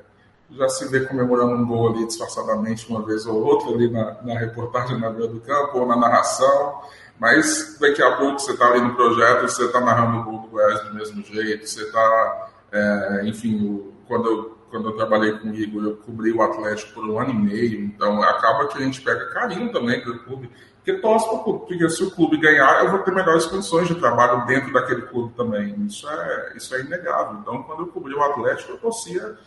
já 0.51 0.69
se 0.69 0.87
vê 0.87 1.01
comemorando 1.01 1.53
um 1.53 1.65
gol 1.65 1.89
ali 1.89 2.05
disfarçadamente 2.05 2.89
uma 2.89 3.05
vez 3.05 3.25
ou 3.25 3.43
outra 3.43 3.69
ali 3.69 3.89
na, 3.89 4.17
na 4.23 4.39
reportagem 4.39 4.99
na 4.99 5.09
beira 5.09 5.31
do 5.31 5.39
campo 5.41 5.79
ou 5.79 5.85
na 5.85 5.95
narração, 5.95 6.81
mas 7.19 7.77
daqui 7.79 8.01
a 8.01 8.15
pouco 8.17 8.39
você 8.39 8.51
está 8.51 8.67
ali 8.67 8.81
no 8.81 8.95
projeto, 8.95 9.41
você 9.47 9.65
está 9.65 9.81
narrando 9.81 10.19
o 10.19 10.23
gol 10.23 10.41
do 10.41 10.47
Goiás 10.47 10.81
do 10.83 10.95
mesmo 10.95 11.23
jeito, 11.23 11.67
você 11.67 11.83
está, 11.83 12.46
é, 12.71 13.21
enfim, 13.25 13.91
quando, 14.07 14.27
eu, 14.27 14.57
quando 14.69 14.89
eu 14.89 14.95
trabalhei 14.95 15.33
com 15.33 15.49
o 15.49 15.55
Igor, 15.55 15.83
eu 15.83 15.97
cobri 15.97 16.31
o 16.31 16.41
Atlético 16.41 16.93
por 16.93 17.09
um 17.09 17.19
ano 17.19 17.31
e 17.31 17.37
meio, 17.37 17.81
então 17.81 18.21
acaba 18.23 18.67
que 18.67 18.77
a 18.77 18.81
gente 18.81 19.01
pega 19.01 19.29
carinho 19.29 19.71
também 19.71 20.01
pelo 20.01 20.19
clube, 20.19 20.49
porque 20.77 21.01
torce 21.01 21.25
para 21.27 21.35
o 21.35 21.43
clube, 21.43 21.59
porque 21.67 21.89
se 21.89 22.03
o 22.03 22.11
clube 22.11 22.37
ganhar, 22.37 22.83
eu 22.83 22.91
vou 22.91 22.99
ter 22.99 23.13
melhores 23.13 23.45
condições 23.45 23.87
de 23.87 23.95
trabalho 23.95 24.45
dentro 24.45 24.71
daquele 24.71 25.03
clube 25.03 25.33
também, 25.35 25.75
isso 25.85 26.09
é, 26.09 26.53
isso 26.55 26.73
é 26.75 26.81
inegável, 26.81 27.39
então 27.39 27.63
quando 27.63 27.81
eu 27.81 27.87
cobri 27.87 28.13
o 28.13 28.23
Atlético, 28.23 28.71
eu 28.71 28.77
torcia 28.77 29.37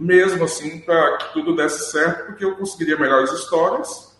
mesmo 0.00 0.44
assim, 0.44 0.80
para 0.80 1.18
que 1.18 1.32
tudo 1.34 1.54
desse 1.54 1.90
certo, 1.90 2.26
porque 2.26 2.42
eu 2.42 2.56
conseguiria 2.56 2.98
melhores 2.98 3.30
histórias 3.32 4.18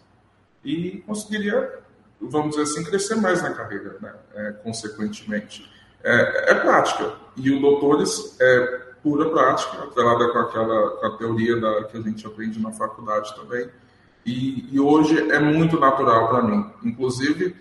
e 0.62 1.02
conseguiria, 1.06 1.80
vamos 2.20 2.50
dizer 2.50 2.62
assim, 2.64 2.84
crescer 2.84 3.14
mais 3.14 3.42
na 3.42 3.50
carreira, 3.54 3.96
né? 3.98 4.12
É, 4.34 4.52
consequentemente. 4.62 5.70
É, 6.02 6.52
é 6.52 6.54
prática. 6.54 7.12
E 7.36 7.50
o 7.50 7.60
Doutores 7.60 8.36
é 8.40 8.90
pura 9.02 9.28
prática, 9.30 9.84
atrelada 9.84 10.28
com 10.28 10.38
aquela 10.38 10.90
com 10.90 11.06
a 11.06 11.16
teoria 11.16 11.60
da, 11.60 11.84
que 11.84 11.96
a 11.96 12.00
gente 12.00 12.26
aprende 12.26 12.60
na 12.60 12.70
faculdade 12.72 13.34
também. 13.34 13.68
E, 14.24 14.68
e 14.74 14.78
hoje 14.78 15.30
é 15.30 15.38
muito 15.38 15.78
natural 15.78 16.28
para 16.28 16.42
mim. 16.42 16.70
Inclusive, 16.82 17.56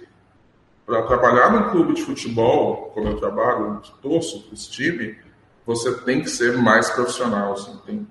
para 0.85 1.03
trabalhar 1.03 1.51
num 1.51 1.69
clube 1.69 1.93
de 1.93 2.03
futebol, 2.03 2.91
como 2.93 3.07
eu 3.07 3.17
trabalho, 3.17 3.81
torço 4.01 4.43
para 4.43 4.53
esse 4.53 4.69
time, 4.69 5.17
você 5.65 5.93
tem 5.99 6.21
que 6.21 6.29
ser 6.29 6.57
mais 6.57 6.89
profissional. 6.89 7.53
Assim, 7.53 7.79
tem, 7.85 8.07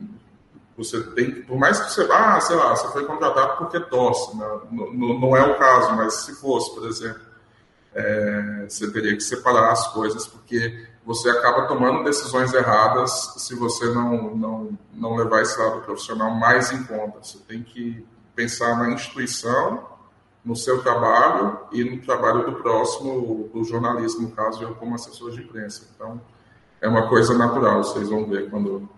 você 0.76 1.03
tem, 1.11 1.43
por 1.43 1.59
mais 1.59 1.79
que 1.81 1.93
você, 1.93 2.09
ah, 2.11 2.41
sei 2.41 2.57
lá, 2.57 2.74
você 2.74 2.89
foi 2.93 3.05
contratado 3.05 3.59
porque 3.59 3.81
torce, 3.81 4.37
né? 4.37 4.61
não, 4.70 5.18
não 5.18 5.37
é 5.37 5.43
o 5.43 5.59
caso, 5.59 5.95
mas 5.97 6.14
se 6.14 6.41
fosse, 6.41 6.72
por 6.74 6.87
exemplo, 6.87 7.28
é, 7.99 8.66
você 8.68 8.90
teria 8.92 9.14
que 9.14 9.20
separar 9.20 9.72
as 9.72 9.88
coisas, 9.88 10.26
porque 10.26 10.86
você 11.05 11.28
acaba 11.30 11.66
tomando 11.66 12.05
decisões 12.05 12.55
erradas 12.55 13.34
se 13.38 13.57
você 13.57 13.86
não, 13.86 14.36
não, 14.36 14.78
não 14.92 15.16
levar 15.16 15.42
esse 15.42 15.59
lado 15.59 15.80
profissional 15.80 16.30
mais 16.30 16.70
em 16.70 16.84
conta. 16.84 17.18
Você 17.22 17.38
tem 17.38 17.62
que 17.62 18.07
pensar 18.36 18.78
na 18.78 18.90
instituição, 18.90 19.84
no 20.44 20.55
seu 20.55 20.80
trabalho 20.80 21.59
e 21.72 21.82
no 21.82 22.01
trabalho 22.01 22.46
do 22.46 22.53
próximo, 22.62 23.51
do 23.53 23.64
jornalismo, 23.64 24.28
no 24.28 24.30
caso, 24.30 24.62
eu 24.62 24.76
como 24.76 24.94
assessor 24.94 25.32
de 25.32 25.40
imprensa. 25.42 25.88
Então, 25.94 26.20
é 26.80 26.86
uma 26.86 27.09
coisa 27.09 27.36
natural, 27.36 27.82
vocês 27.82 28.09
vão 28.09 28.24
ver 28.26 28.49
quando 28.49 28.88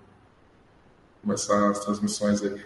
começar 1.22 1.70
as 1.70 1.80
transmissões 1.80 2.42
aí. 2.42 2.62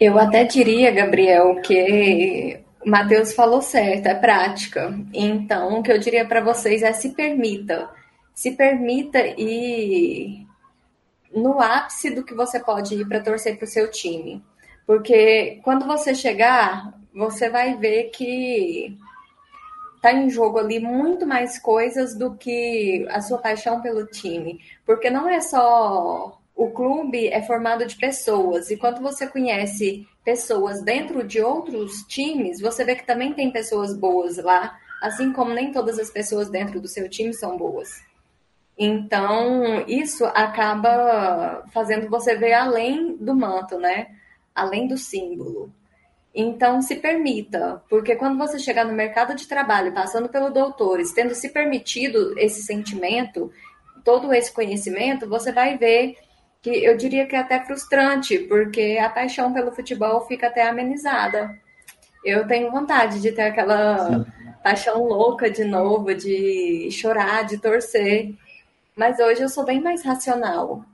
Eu 0.00 0.18
até 0.18 0.44
diria, 0.44 0.90
Gabriel, 0.90 1.60
que 1.62 2.65
Matheus 2.86 3.32
falou 3.32 3.60
certo, 3.60 4.06
é 4.06 4.14
prática. 4.14 4.96
Então, 5.12 5.80
o 5.80 5.82
que 5.82 5.90
eu 5.90 5.98
diria 5.98 6.24
para 6.24 6.40
vocês 6.40 6.84
é 6.84 6.92
se 6.92 7.10
permita. 7.10 7.90
Se 8.32 8.52
permita 8.52 9.18
ir 9.26 10.46
no 11.34 11.60
ápice 11.60 12.10
do 12.10 12.22
que 12.22 12.32
você 12.32 12.60
pode 12.60 12.94
ir 12.94 13.08
para 13.08 13.20
torcer 13.20 13.56
para 13.56 13.64
o 13.64 13.68
seu 13.68 13.90
time. 13.90 14.40
Porque 14.86 15.60
quando 15.64 15.84
você 15.84 16.14
chegar, 16.14 16.94
você 17.12 17.50
vai 17.50 17.76
ver 17.76 18.04
que 18.10 18.96
tá 20.00 20.12
em 20.12 20.30
jogo 20.30 20.60
ali 20.60 20.78
muito 20.78 21.26
mais 21.26 21.58
coisas 21.58 22.14
do 22.14 22.36
que 22.36 23.04
a 23.10 23.20
sua 23.20 23.38
paixão 23.38 23.80
pelo 23.80 24.06
time. 24.06 24.60
Porque 24.84 25.10
não 25.10 25.28
é 25.28 25.40
só 25.40 26.40
o 26.56 26.70
clube 26.70 27.28
é 27.28 27.42
formado 27.42 27.84
de 27.84 27.94
pessoas 27.96 28.70
e 28.70 28.78
quando 28.78 29.02
você 29.02 29.26
conhece 29.26 30.08
pessoas 30.24 30.82
dentro 30.82 31.22
de 31.22 31.40
outros 31.40 32.02
times, 32.08 32.60
você 32.60 32.82
vê 32.82 32.96
que 32.96 33.06
também 33.06 33.34
tem 33.34 33.52
pessoas 33.52 33.94
boas 33.94 34.38
lá, 34.38 34.74
assim 35.02 35.34
como 35.34 35.52
nem 35.52 35.70
todas 35.70 35.98
as 35.98 36.08
pessoas 36.08 36.48
dentro 36.48 36.80
do 36.80 36.88
seu 36.88 37.10
time 37.10 37.34
são 37.34 37.58
boas. 37.58 38.02
Então, 38.78 39.84
isso 39.86 40.24
acaba 40.24 41.62
fazendo 41.72 42.08
você 42.08 42.34
ver 42.34 42.54
além 42.54 43.16
do 43.16 43.34
manto, 43.34 43.78
né? 43.78 44.08
Além 44.54 44.88
do 44.88 44.96
símbolo. 44.96 45.70
Então, 46.34 46.82
se 46.82 46.96
permita, 46.96 47.82
porque 47.88 48.16
quando 48.16 48.36
você 48.36 48.58
chegar 48.58 48.84
no 48.84 48.92
mercado 48.92 49.34
de 49.34 49.46
trabalho, 49.46 49.94
passando 49.94 50.28
pelo 50.28 50.50
doutores, 50.50 51.12
tendo 51.12 51.34
se 51.34 51.50
permitido 51.50 52.38
esse 52.38 52.62
sentimento, 52.62 53.50
todo 54.04 54.32
esse 54.32 54.52
conhecimento, 54.52 55.28
você 55.28 55.50
vai 55.52 55.78
ver 55.78 56.16
que 56.66 56.84
eu 56.84 56.96
diria 56.96 57.28
que 57.28 57.36
é 57.36 57.38
até 57.38 57.64
frustrante, 57.64 58.40
porque 58.40 58.98
a 59.00 59.08
paixão 59.08 59.52
pelo 59.52 59.70
futebol 59.70 60.22
fica 60.22 60.48
até 60.48 60.68
amenizada. 60.68 61.56
Eu 62.24 62.44
tenho 62.44 62.72
vontade 62.72 63.22
de 63.22 63.30
ter 63.30 63.42
aquela 63.42 63.98
Sim. 63.98 64.26
paixão 64.64 65.04
louca 65.04 65.48
de 65.48 65.64
novo, 65.64 66.12
de 66.12 66.88
chorar, 66.90 67.44
de 67.44 67.58
torcer. 67.58 68.34
Mas 68.96 69.20
hoje 69.20 69.42
eu 69.42 69.48
sou 69.48 69.64
bem 69.64 69.80
mais 69.80 70.04
racional. 70.04 70.84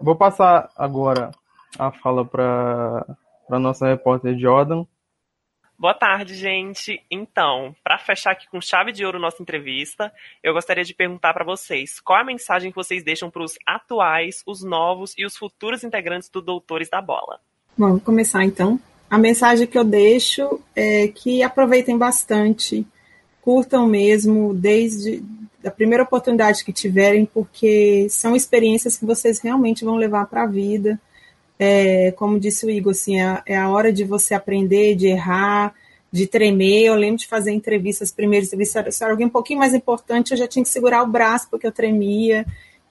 Vou 0.00 0.16
passar 0.16 0.68
agora 0.74 1.30
a 1.78 1.92
fala 1.92 2.24
para 2.24 3.06
a 3.48 3.58
nossa 3.60 3.86
repórter 3.86 4.36
Jordan. 4.36 4.84
Boa 5.80 5.94
tarde, 5.94 6.34
gente. 6.34 7.00
Então, 7.10 7.74
para 7.82 7.96
fechar 7.96 8.32
aqui 8.32 8.46
com 8.50 8.60
chave 8.60 8.92
de 8.92 9.02
ouro 9.02 9.18
nossa 9.18 9.42
entrevista, 9.42 10.12
eu 10.44 10.52
gostaria 10.52 10.84
de 10.84 10.92
perguntar 10.92 11.32
para 11.32 11.42
vocês 11.42 11.98
qual 11.98 12.20
a 12.20 12.24
mensagem 12.24 12.70
que 12.70 12.76
vocês 12.76 13.02
deixam 13.02 13.30
para 13.30 13.42
os 13.42 13.54
atuais, 13.66 14.42
os 14.46 14.62
novos 14.62 15.14
e 15.16 15.24
os 15.24 15.34
futuros 15.34 15.82
integrantes 15.82 16.28
do 16.28 16.42
Doutores 16.42 16.90
da 16.90 17.00
Bola. 17.00 17.40
Vou 17.78 17.98
começar 17.98 18.44
então. 18.44 18.78
A 19.08 19.16
mensagem 19.16 19.66
que 19.66 19.78
eu 19.78 19.82
deixo 19.82 20.60
é 20.76 21.08
que 21.08 21.42
aproveitem 21.42 21.96
bastante, 21.96 22.86
curtam 23.40 23.86
mesmo, 23.86 24.52
desde 24.52 25.24
a 25.64 25.70
primeira 25.70 26.04
oportunidade 26.04 26.62
que 26.62 26.74
tiverem, 26.74 27.24
porque 27.24 28.06
são 28.10 28.36
experiências 28.36 28.98
que 28.98 29.06
vocês 29.06 29.40
realmente 29.40 29.82
vão 29.82 29.96
levar 29.96 30.26
para 30.26 30.42
a 30.42 30.46
vida 30.46 31.00
é, 31.62 32.10
como 32.12 32.40
disse 32.40 32.64
o 32.64 32.70
Igor, 32.70 32.92
assim, 32.92 33.20
é, 33.20 33.42
é, 33.44 33.56
a 33.58 33.68
hora 33.68 33.92
de 33.92 34.02
você 34.02 34.32
aprender, 34.32 34.94
de 34.94 35.08
errar, 35.08 35.74
de 36.10 36.26
tremer. 36.26 36.86
Eu 36.86 36.94
lembro 36.94 37.18
de 37.18 37.26
fazer 37.26 37.52
entrevistas, 37.52 38.08
as 38.08 38.14
primeiras 38.14 38.48
entrevistas, 38.48 38.96
se 38.96 39.04
era 39.04 39.12
alguém 39.12 39.26
um 39.26 39.30
pouquinho 39.30 39.58
mais 39.58 39.74
importante, 39.74 40.30
eu 40.30 40.38
já 40.38 40.48
tinha 40.48 40.62
que 40.62 40.70
segurar 40.70 41.02
o 41.02 41.06
braço 41.06 41.48
porque 41.50 41.66
eu 41.66 41.72
tremia. 41.72 42.46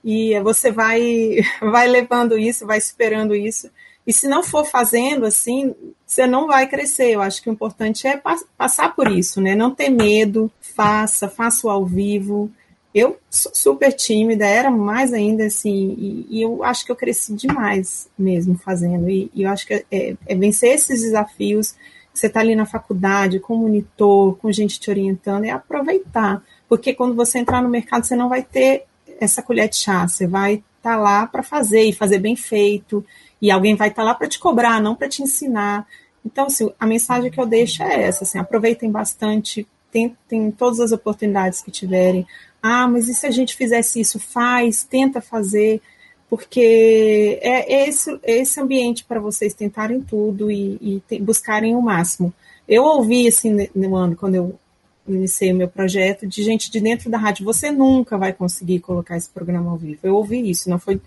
E 0.06 0.40
você 0.42 0.72
vai, 0.72 1.38
vai 1.60 1.88
levando 1.88 2.38
isso, 2.38 2.68
vai 2.68 2.80
superando 2.80 3.34
isso. 3.36 3.72
E 4.06 4.14
se 4.14 4.28
não 4.28 4.44
for 4.44 4.64
fazendo 4.64 5.26
assim, 5.26 5.74
você 6.06 6.28
não 6.28 6.46
vai 6.46 6.68
crescer. 6.68 7.10
Eu 7.10 7.24
acho 7.24 7.42
que 7.42 7.50
o 7.50 7.54
importante 7.54 8.08
é 8.08 8.22
passar 8.56 8.96
por 8.96 9.12
isso, 9.12 9.42
né? 9.42 9.56
Não 9.56 9.74
ter 9.74 9.90
medo, 9.90 10.52
faça, 10.62 11.28
faça 11.28 11.66
o 11.66 11.72
ao 11.72 11.88
vivo, 11.88 12.52
eu 12.94 13.20
sou 13.30 13.52
super 13.54 13.94
tímida, 13.94 14.46
era 14.46 14.72
mais 14.72 15.14
ainda 15.14 15.46
assim, 15.46 15.96
e, 15.98 16.28
e, 16.30 16.42
eu 16.42 16.64
acho 16.64 16.86
que 16.86 16.92
eu 16.92 16.96
cresci 16.96 17.34
demais 17.34 18.10
mesmo 18.18 18.58
fazendo. 18.58 19.10
E, 19.10 19.30
e 19.34 19.44
eu 19.44 19.50
acho 19.50 19.68
que 19.68 19.74
é, 19.74 19.86
é, 20.26 20.36
vencer 20.36 20.74
esses 20.74 21.02
desafios. 21.02 21.76
Você 22.12 22.28
está 22.28 22.40
ali 22.40 22.56
na 22.56 22.66
faculdade, 22.66 23.40
com 23.40 23.56
monitor, 23.56 24.36
com 24.38 24.52
gente 24.52 24.80
te 24.80 24.90
orientando, 24.90 25.46
é 25.46 25.52
aproveitar. 25.52 26.44
Porque 26.68 26.94
quando 26.94 27.16
você 27.16 27.40
entrar 27.40 27.62
no 27.62 27.70
mercado, 27.70 28.06
você 28.06 28.16
não 28.16 28.28
vai 28.28 28.42
ter 28.42 28.86
essa 29.20 29.42
colher 29.42 29.70
de 29.70 29.76
chá, 29.76 30.08
você 30.08 30.26
vai 30.26 30.56
estar 30.56 30.96
tá 30.96 30.98
lá 30.98 31.28
para 31.28 31.44
fazer 31.44 31.84
e 31.84 31.94
fazer 31.94 32.20
bem 32.20 32.36
feito, 32.36 33.06
e 33.42 33.52
alguém 33.52 33.76
vai 33.76 33.90
estar 33.90 34.02
tá 34.02 34.06
lá 34.06 34.16
para 34.16 34.28
te 34.28 34.40
cobrar, 34.40 34.82
não 34.82 34.96
para 34.96 35.10
te 35.10 35.22
ensinar. 35.22 35.88
Então, 36.26 36.48
assim, 36.48 36.72
a 36.80 36.86
mensagem 36.86 37.30
que 37.30 37.40
eu 37.40 37.46
deixo 37.46 37.84
é 37.84 38.04
essa: 38.04 38.24
assim, 38.24 38.40
aproveitem 38.40 38.92
bastante, 38.92 39.68
tentem 39.92 40.52
todas 40.52 40.80
as 40.80 40.92
oportunidades 40.92 41.62
que 41.62 41.72
tiverem, 41.72 42.26
ah, 42.62 42.88
mas 42.88 43.08
e 43.08 43.14
se 43.14 43.26
a 43.26 43.32
gente 43.32 43.56
fizesse 43.56 44.00
isso? 44.00 44.20
Faz, 44.20 44.84
tenta 44.84 45.22
fazer, 45.22 45.82
porque 46.30 47.40
é 47.42 47.88
esse, 47.88 48.20
esse 48.24 48.60
ambiente 48.60 49.04
para 49.06 49.20
vocês 49.20 49.54
tentarem 49.54 50.02
tudo 50.02 50.52
e, 50.52 51.02
e 51.10 51.20
buscarem 51.20 51.76
o 51.76 51.82
máximo. 51.82 52.34
Eu 52.68 52.84
ouvi, 52.84 53.28
assim, 53.28 53.68
no 53.74 53.96
ano, 53.96 54.16
quando 54.16 54.36
eu 54.36 54.60
iniciei 55.08 55.52
o 55.52 55.56
meu 55.56 55.68
projeto, 55.68 56.28
de 56.28 56.44
gente 56.44 56.70
de 56.70 56.80
dentro 56.80 57.10
da 57.10 57.18
rádio, 57.18 57.46
você 57.46 57.72
nunca 57.72 58.18
vai 58.18 58.32
conseguir 58.34 58.80
colocar 58.80 59.18
esse 59.18 59.30
programa 59.30 59.72
ao 59.72 59.78
vivo. 59.78 60.00
Eu 60.04 60.16
ouvi 60.16 60.50
isso, 60.50 60.70
não 60.70 60.78
foi 60.78 61.02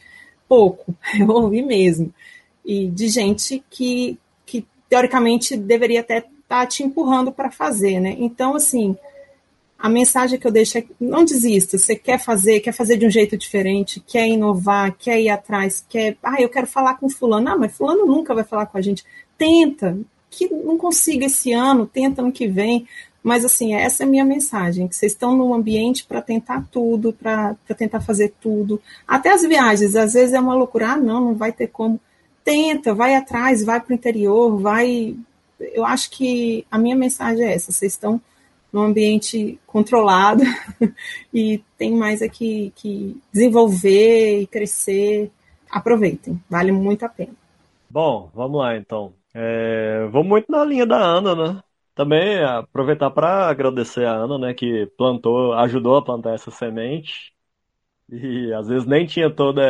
pouco, 0.48 0.94
eu 1.18 1.28
ouvi 1.28 1.62
mesmo. 1.62 2.12
E 2.64 2.88
de 2.88 3.08
gente 3.08 3.62
que, 3.70 4.18
que 4.44 4.66
teoricamente, 4.88 5.56
deveria 5.56 6.00
até 6.00 6.24
estar 6.52 6.60
tá 6.60 6.66
te 6.66 6.82
empurrando 6.82 7.32
para 7.32 7.50
fazer, 7.50 7.98
né? 7.98 8.14
Então, 8.18 8.54
assim, 8.54 8.96
a 9.78 9.88
mensagem 9.88 10.38
que 10.38 10.46
eu 10.46 10.52
deixo 10.52 10.78
é 10.78 10.84
não 11.00 11.24
desista. 11.24 11.78
Você 11.78 11.96
quer 11.96 12.18
fazer, 12.18 12.60
quer 12.60 12.72
fazer 12.72 12.96
de 12.96 13.06
um 13.06 13.10
jeito 13.10 13.36
diferente, 13.36 14.00
quer 14.06 14.28
inovar, 14.28 14.94
quer 14.96 15.20
ir 15.20 15.28
atrás, 15.30 15.84
quer. 15.88 16.16
Ah, 16.22 16.40
eu 16.40 16.48
quero 16.48 16.66
falar 16.66 16.94
com 16.98 17.08
fulano. 17.08 17.48
Ah, 17.48 17.56
mas 17.56 17.76
fulano 17.76 18.06
nunca 18.06 18.34
vai 18.34 18.44
falar 18.44 18.66
com 18.66 18.78
a 18.78 18.80
gente. 18.82 19.04
Tenta. 19.36 19.98
Que 20.30 20.48
não 20.48 20.78
consiga 20.78 21.26
esse 21.26 21.52
ano, 21.52 21.84
tenta 21.84 22.22
ano 22.22 22.32
que 22.32 22.46
vem. 22.46 22.86
Mas 23.22 23.44
assim, 23.44 23.74
essa 23.74 24.02
é 24.02 24.06
a 24.06 24.08
minha 24.08 24.24
mensagem, 24.24 24.88
que 24.88 24.96
vocês 24.96 25.12
estão 25.12 25.36
no 25.36 25.54
ambiente 25.54 26.04
para 26.04 26.20
tentar 26.20 26.66
tudo, 26.70 27.12
para 27.12 27.54
tentar 27.76 28.00
fazer 28.00 28.34
tudo. 28.40 28.80
Até 29.06 29.30
as 29.30 29.42
viagens, 29.42 29.94
às 29.94 30.14
vezes 30.14 30.32
é 30.32 30.40
uma 30.40 30.54
loucura, 30.54 30.92
ah, 30.92 30.96
não, 30.96 31.20
não 31.20 31.34
vai 31.34 31.52
ter 31.52 31.68
como. 31.68 32.00
Tenta, 32.44 32.94
vai 32.94 33.14
atrás, 33.14 33.62
vai 33.62 33.80
para 33.80 33.92
o 33.92 33.94
interior, 33.94 34.58
vai. 34.58 35.16
Eu 35.72 35.84
acho 35.84 36.10
que 36.10 36.66
a 36.70 36.78
minha 36.78 36.96
mensagem 36.96 37.46
é 37.46 37.54
essa, 37.54 37.72
vocês 37.72 37.92
estão 37.92 38.20
num 38.72 38.82
ambiente 38.82 39.58
controlado 39.66 40.42
e 41.32 41.62
tem 41.76 41.94
mais 41.94 42.22
aqui 42.22 42.72
que 42.74 43.20
desenvolver 43.32 44.40
e 44.40 44.46
crescer. 44.46 45.30
Aproveitem, 45.70 46.40
vale 46.48 46.72
muito 46.72 47.04
a 47.04 47.08
pena. 47.08 47.32
Bom, 47.88 48.30
vamos 48.34 48.58
lá 48.58 48.76
então. 48.76 49.12
É, 49.34 50.06
vou 50.10 50.24
muito 50.24 50.50
na 50.50 50.64
linha 50.64 50.86
da 50.86 50.98
Ana, 50.98 51.34
né? 51.34 51.62
Também 51.94 52.42
aproveitar 52.42 53.10
para 53.10 53.48
agradecer 53.48 54.06
a 54.06 54.12
Ana, 54.12 54.38
né, 54.38 54.54
que 54.54 54.86
plantou, 54.96 55.52
ajudou 55.54 55.96
a 55.96 56.04
plantar 56.04 56.34
essa 56.34 56.50
semente. 56.50 57.32
E 58.10 58.52
às 58.52 58.68
vezes 58.68 58.86
nem 58.86 59.06
tinha 59.06 59.30
toda 59.30 59.62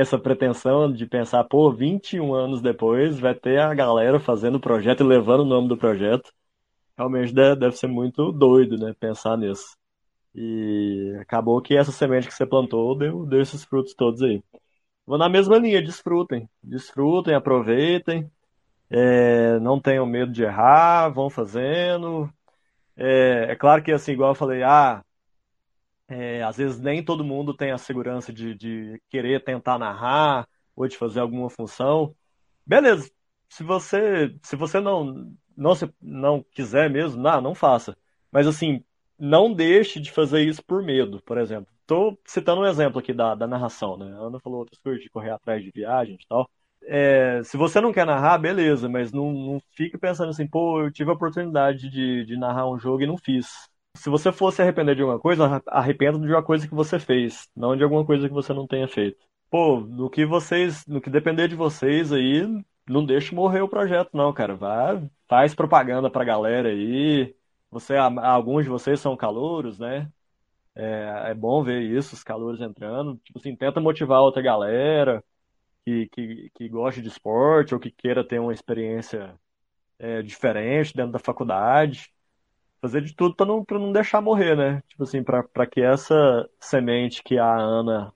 essa 0.00 0.18
pretensão 0.18 0.92
de 0.92 1.06
pensar, 1.06 1.44
pô, 1.44 1.72
21 1.72 2.32
anos 2.34 2.62
depois 2.62 3.18
vai 3.18 3.34
ter 3.34 3.58
a 3.60 3.74
galera 3.74 4.20
fazendo 4.20 4.56
o 4.56 4.60
projeto 4.60 5.02
e 5.02 5.06
levando 5.06 5.40
o 5.40 5.44
nome 5.44 5.68
do 5.68 5.76
projeto. 5.76 6.32
realmente 6.96 7.32
deve 7.34 7.72
ser 7.72 7.88
muito 7.88 8.32
doido, 8.32 8.78
né, 8.78 8.94
pensar 8.98 9.36
nisso. 9.36 9.76
E 10.34 11.16
acabou 11.20 11.60
que 11.62 11.76
essa 11.76 11.92
semente 11.92 12.28
que 12.28 12.34
você 12.34 12.46
plantou 12.46 12.96
deu, 12.96 13.26
deu 13.26 13.40
esses 13.42 13.64
frutos 13.64 13.94
todos 13.94 14.22
aí. 14.22 14.42
Vou 15.06 15.18
na 15.18 15.28
mesma 15.28 15.58
linha, 15.58 15.82
desfrutem. 15.82 16.48
Desfrutem, 16.62 17.34
aproveitem. 17.34 18.30
É, 18.90 19.58
não 19.60 19.80
tenham 19.80 20.06
medo 20.06 20.32
de 20.32 20.44
errar, 20.44 21.08
vão 21.10 21.30
fazendo. 21.30 22.32
É, 22.96 23.52
é, 23.52 23.56
claro 23.56 23.82
que, 23.82 23.92
assim, 23.92 24.12
igual 24.12 24.30
eu 24.30 24.34
falei, 24.34 24.62
ah, 24.62 25.04
é, 26.08 26.42
às 26.42 26.56
vezes 26.56 26.80
nem 26.80 27.04
todo 27.04 27.24
mundo 27.24 27.54
tem 27.54 27.70
a 27.72 27.78
segurança 27.78 28.32
de, 28.32 28.54
de 28.54 29.00
querer 29.08 29.44
tentar 29.44 29.78
narrar 29.78 30.48
ou 30.74 30.88
de 30.88 30.96
fazer 30.96 31.20
alguma 31.20 31.50
função. 31.50 32.14
Beleza, 32.66 33.10
se 33.48 33.62
você 33.62 34.34
se 34.42 34.56
você 34.56 34.80
não 34.80 35.34
não, 35.56 35.74
se, 35.74 35.92
não 36.00 36.42
quiser 36.52 36.88
mesmo, 36.90 37.20
não, 37.20 37.40
não 37.40 37.54
faça. 37.54 37.96
Mas 38.30 38.46
assim, 38.46 38.84
não 39.18 39.52
deixe 39.52 40.00
de 40.00 40.10
fazer 40.12 40.42
isso 40.42 40.62
por 40.64 40.82
medo, 40.82 41.20
por 41.24 41.38
exemplo. 41.38 41.72
Estou 41.80 42.18
citando 42.26 42.60
um 42.62 42.66
exemplo 42.66 42.98
aqui 43.00 43.12
da, 43.12 43.34
da 43.34 43.46
narração, 43.46 43.96
né? 43.96 44.06
A 44.14 44.18
Ana 44.26 44.38
falou 44.40 44.60
outras 44.60 44.78
coisas 44.80 45.02
de 45.02 45.10
correr 45.10 45.30
atrás 45.30 45.62
de 45.64 45.70
viagem 45.70 46.14
e 46.14 46.26
tal. 46.28 46.48
É, 46.82 47.42
se 47.44 47.56
você 47.56 47.80
não 47.80 47.92
quer 47.92 48.06
narrar, 48.06 48.38
beleza, 48.38 48.88
mas 48.88 49.12
não, 49.12 49.32
não 49.32 49.60
fique 49.74 49.98
pensando 49.98 50.30
assim, 50.30 50.46
pô, 50.46 50.80
eu 50.82 50.92
tive 50.92 51.10
a 51.10 51.14
oportunidade 51.14 51.88
de, 51.90 52.24
de 52.24 52.36
narrar 52.36 52.70
um 52.70 52.78
jogo 52.78 53.02
e 53.02 53.06
não 53.06 53.18
fiz. 53.18 53.68
Se 53.98 54.08
você 54.08 54.32
fosse 54.32 54.62
arrepender 54.62 54.94
de 54.94 55.02
alguma 55.02 55.18
coisa, 55.18 55.62
arrependa 55.66 56.18
de 56.18 56.32
uma 56.32 56.42
coisa 56.42 56.66
que 56.68 56.74
você 56.74 56.98
fez, 56.98 57.48
não 57.56 57.76
de 57.76 57.82
alguma 57.82 58.04
coisa 58.04 58.28
que 58.28 58.34
você 58.34 58.52
não 58.52 58.66
tenha 58.66 58.88
feito. 58.88 59.18
Pô, 59.50 59.80
no 59.80 60.08
que 60.10 60.24
vocês, 60.24 60.86
no 60.86 61.00
que 61.00 61.10
depender 61.10 61.48
de 61.48 61.56
vocês 61.56 62.12
aí, 62.12 62.42
não 62.88 63.04
deixe 63.04 63.34
morrer 63.34 63.60
o 63.62 63.68
projeto, 63.68 64.10
não, 64.14 64.32
cara. 64.32 64.54
Vai, 64.54 65.08
faz 65.28 65.54
propaganda 65.54 66.10
pra 66.10 66.24
galera 66.24 66.68
aí. 66.68 67.34
Você, 67.70 67.96
alguns 67.96 68.64
de 68.64 68.70
vocês 68.70 69.00
são 69.00 69.16
calouros, 69.16 69.78
né? 69.78 70.10
É, 70.74 71.30
é 71.30 71.34
bom 71.34 71.62
ver 71.64 71.82
isso, 71.82 72.14
os 72.14 72.22
calouros 72.22 72.60
entrando. 72.60 73.16
Tipo 73.24 73.38
assim, 73.38 73.56
tenta 73.56 73.80
motivar 73.80 74.20
outra 74.20 74.42
galera 74.42 75.24
que, 75.84 76.08
que, 76.08 76.50
que 76.54 76.68
goste 76.68 77.02
de 77.02 77.08
esporte 77.08 77.74
ou 77.74 77.80
que 77.80 77.90
queira 77.90 78.26
ter 78.26 78.38
uma 78.38 78.52
experiência 78.54 79.34
é, 79.98 80.22
diferente 80.22 80.94
dentro 80.94 81.12
da 81.12 81.18
faculdade. 81.18 82.12
Fazer 82.80 83.02
de 83.02 83.14
tudo 83.14 83.34
para 83.34 83.46
não, 83.46 83.64
não 83.70 83.92
deixar 83.92 84.20
morrer, 84.20 84.56
né? 84.56 84.82
Tipo 84.88 85.02
assim, 85.02 85.22
para 85.22 85.66
que 85.66 85.80
essa 85.80 86.48
semente 86.60 87.22
que 87.22 87.38
a 87.38 87.56
Ana 87.56 88.12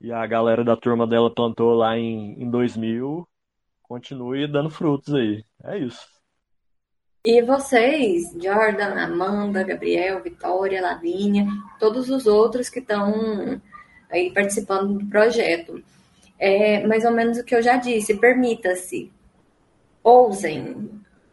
e 0.00 0.10
a 0.12 0.26
galera 0.26 0.64
da 0.64 0.76
turma 0.76 1.06
dela 1.06 1.32
plantou 1.32 1.74
lá 1.74 1.96
em, 1.96 2.42
em 2.42 2.50
2000 2.50 3.26
continue 3.82 4.46
dando 4.46 4.70
frutos 4.70 5.12
aí. 5.14 5.44
É 5.64 5.78
isso. 5.78 6.06
E 7.24 7.42
vocês, 7.42 8.32
Jordan, 8.40 8.94
Amanda, 8.98 9.62
Gabriel, 9.62 10.22
Vitória, 10.22 10.80
Lavínia, 10.80 11.46
todos 11.78 12.08
os 12.08 12.26
outros 12.26 12.70
que 12.70 12.78
estão 12.78 13.60
aí 14.10 14.32
participando 14.32 14.98
do 14.98 15.06
projeto. 15.06 15.82
É 16.38 16.86
mais 16.86 17.04
ou 17.04 17.10
menos 17.10 17.36
o 17.36 17.44
que 17.44 17.54
eu 17.54 17.60
já 17.60 17.76
disse, 17.76 18.16
permita-se, 18.16 19.12
ousem, 20.02 20.90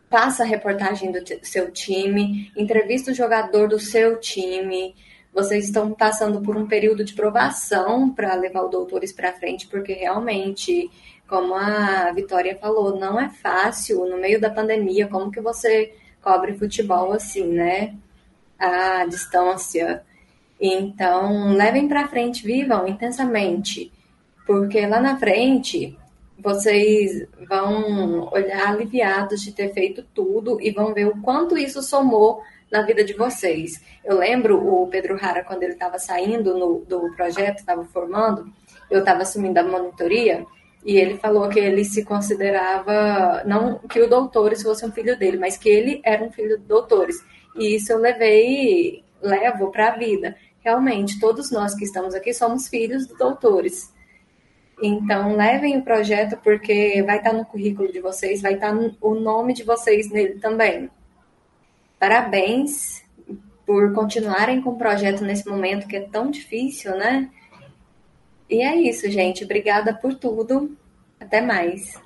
faça 0.10 0.44
a 0.44 0.46
reportagem 0.46 1.12
do 1.12 1.20
seu 1.44 1.72
time, 1.72 2.52
entrevista 2.56 3.12
o 3.12 3.16
jogador 3.16 3.68
do 3.68 3.80
seu 3.80 4.20
time. 4.20 4.96
Vocês 5.34 5.66
estão 5.66 5.92
passando 5.94 6.42
por 6.42 6.56
um 6.56 6.66
período 6.66 7.04
de 7.04 7.14
provação 7.14 8.10
para 8.10 8.34
levar 8.36 8.64
o 8.64 8.70
Doutores 8.70 9.12
para 9.12 9.34
frente, 9.34 9.68
porque 9.68 9.94
realmente 9.94 10.90
como 11.28 11.54
a 11.54 12.12
Vitória 12.14 12.58
falou, 12.58 12.98
não 12.98 13.20
é 13.20 13.30
fácil 13.30 14.06
no 14.06 14.18
meio 14.18 14.40
da 14.40 14.50
pandemia, 14.50 15.08
como 15.08 15.30
que 15.30 15.42
você 15.42 15.94
cobre 16.22 16.58
futebol 16.58 17.12
assim, 17.12 17.46
né? 17.46 17.96
A 18.58 19.06
distância. 19.06 20.04
Então, 20.60 21.54
levem 21.54 21.88
para 21.88 22.08
frente, 22.08 22.46
vivam 22.46 22.88
intensamente, 22.88 23.92
porque 24.46 24.88
lá 24.88 25.00
na 25.00 25.18
frente 25.18 25.98
vocês 26.38 27.28
vão 27.48 28.30
olhar 28.32 28.70
aliviados 28.70 29.42
de 29.42 29.52
ter 29.52 29.74
feito 29.74 30.04
tudo 30.14 30.60
e 30.62 30.72
vão 30.72 30.94
ver 30.94 31.08
o 31.08 31.22
quanto 31.22 31.58
isso 31.58 31.82
somou 31.82 32.42
na 32.72 32.82
vida 32.82 33.04
de 33.04 33.14
vocês. 33.14 33.82
Eu 34.04 34.18
lembro 34.18 34.58
o 34.58 34.88
Pedro 34.88 35.18
Rara, 35.18 35.44
quando 35.44 35.64
ele 35.64 35.74
estava 35.74 35.98
saindo 35.98 36.58
no, 36.58 36.80
do 36.80 37.14
projeto, 37.16 37.60
estava 37.60 37.84
formando, 37.86 38.46
eu 38.90 39.00
estava 39.00 39.22
assumindo 39.22 39.60
a 39.60 39.64
monitoria, 39.64 40.46
e 40.86 40.98
ele 40.98 41.18
falou 41.18 41.50
que 41.50 41.60
ele 41.60 41.84
se 41.84 42.06
considerava, 42.06 43.44
não 43.46 43.80
que 43.80 44.00
o 44.00 44.08
Doutores 44.08 44.62
fosse 44.62 44.86
um 44.86 44.92
filho 44.92 45.18
dele, 45.18 45.38
mas 45.38 45.58
que 45.58 45.68
ele 45.68 46.02
era 46.04 46.24
um 46.24 46.32
filho 46.32 46.58
do 46.58 46.64
Doutores. 46.64 47.18
E 47.58 47.76
isso 47.76 47.92
eu 47.92 47.98
levei, 47.98 49.04
levo 49.22 49.72
para 49.72 49.90
a 49.90 49.98
vida. 49.98 50.36
Realmente, 50.62 51.20
todos 51.20 51.52
nós 51.52 51.74
que 51.74 51.84
estamos 51.84 52.14
aqui 52.14 52.34
somos 52.34 52.68
filhos 52.68 53.08
do 53.08 53.18
Doutores. 53.18 53.94
Então, 54.82 55.36
levem 55.36 55.78
o 55.78 55.84
projeto, 55.84 56.38
porque 56.44 57.02
vai 57.04 57.18
estar 57.18 57.34
no 57.34 57.46
currículo 57.46 57.92
de 57.92 58.00
vocês, 58.00 58.42
vai 58.42 58.54
estar 58.54 58.76
o 59.02 59.16
nome 59.16 59.54
de 59.54 59.64
vocês 59.64 60.10
nele 60.12 60.40
também. 60.40 60.90
Parabéns 62.00 63.04
por 63.66 63.92
continuarem 63.94 64.62
com 64.62 64.72
o 64.72 64.78
projeto 64.78 65.24
nesse 65.24 65.48
momento 65.48 65.88
que 65.88 65.98
é 65.98 66.02
tão 66.02 66.30
difícil, 66.30 66.96
né? 66.96 67.30
E 68.50 68.62
é 68.62 68.76
isso, 68.76 69.10
gente. 69.10 69.44
Obrigada 69.44 69.94
por 69.94 70.16
tudo. 70.16 70.78
Até 71.20 71.42
mais. 71.42 72.00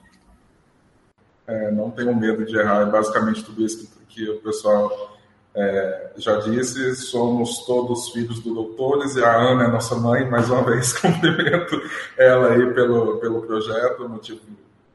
É, 1.45 1.69
não 1.71 1.91
tenham 1.91 2.15
medo 2.15 2.45
de 2.45 2.57
errar. 2.57 2.81
É 2.81 2.85
basicamente 2.85 3.43
tudo 3.43 3.63
isso 3.63 3.91
que, 4.07 4.27
o 4.29 4.39
pessoal 4.39 5.10
é, 5.55 6.13
já 6.17 6.37
disse. 6.39 6.95
Somos 6.95 7.65
todos 7.65 8.09
filhos 8.09 8.39
do 8.39 8.53
doutores 8.53 9.15
e 9.15 9.23
a 9.23 9.35
Ana 9.35 9.65
é 9.65 9.67
nossa 9.67 9.95
mãe. 9.95 10.29
Mais 10.29 10.49
uma 10.49 10.63
vez, 10.63 10.93
cumprimento 10.99 11.81
ela 12.17 12.53
aí 12.53 12.73
pelo, 12.73 13.17
pelo 13.17 13.41
projeto, 13.41 14.07
motivo 14.07 14.41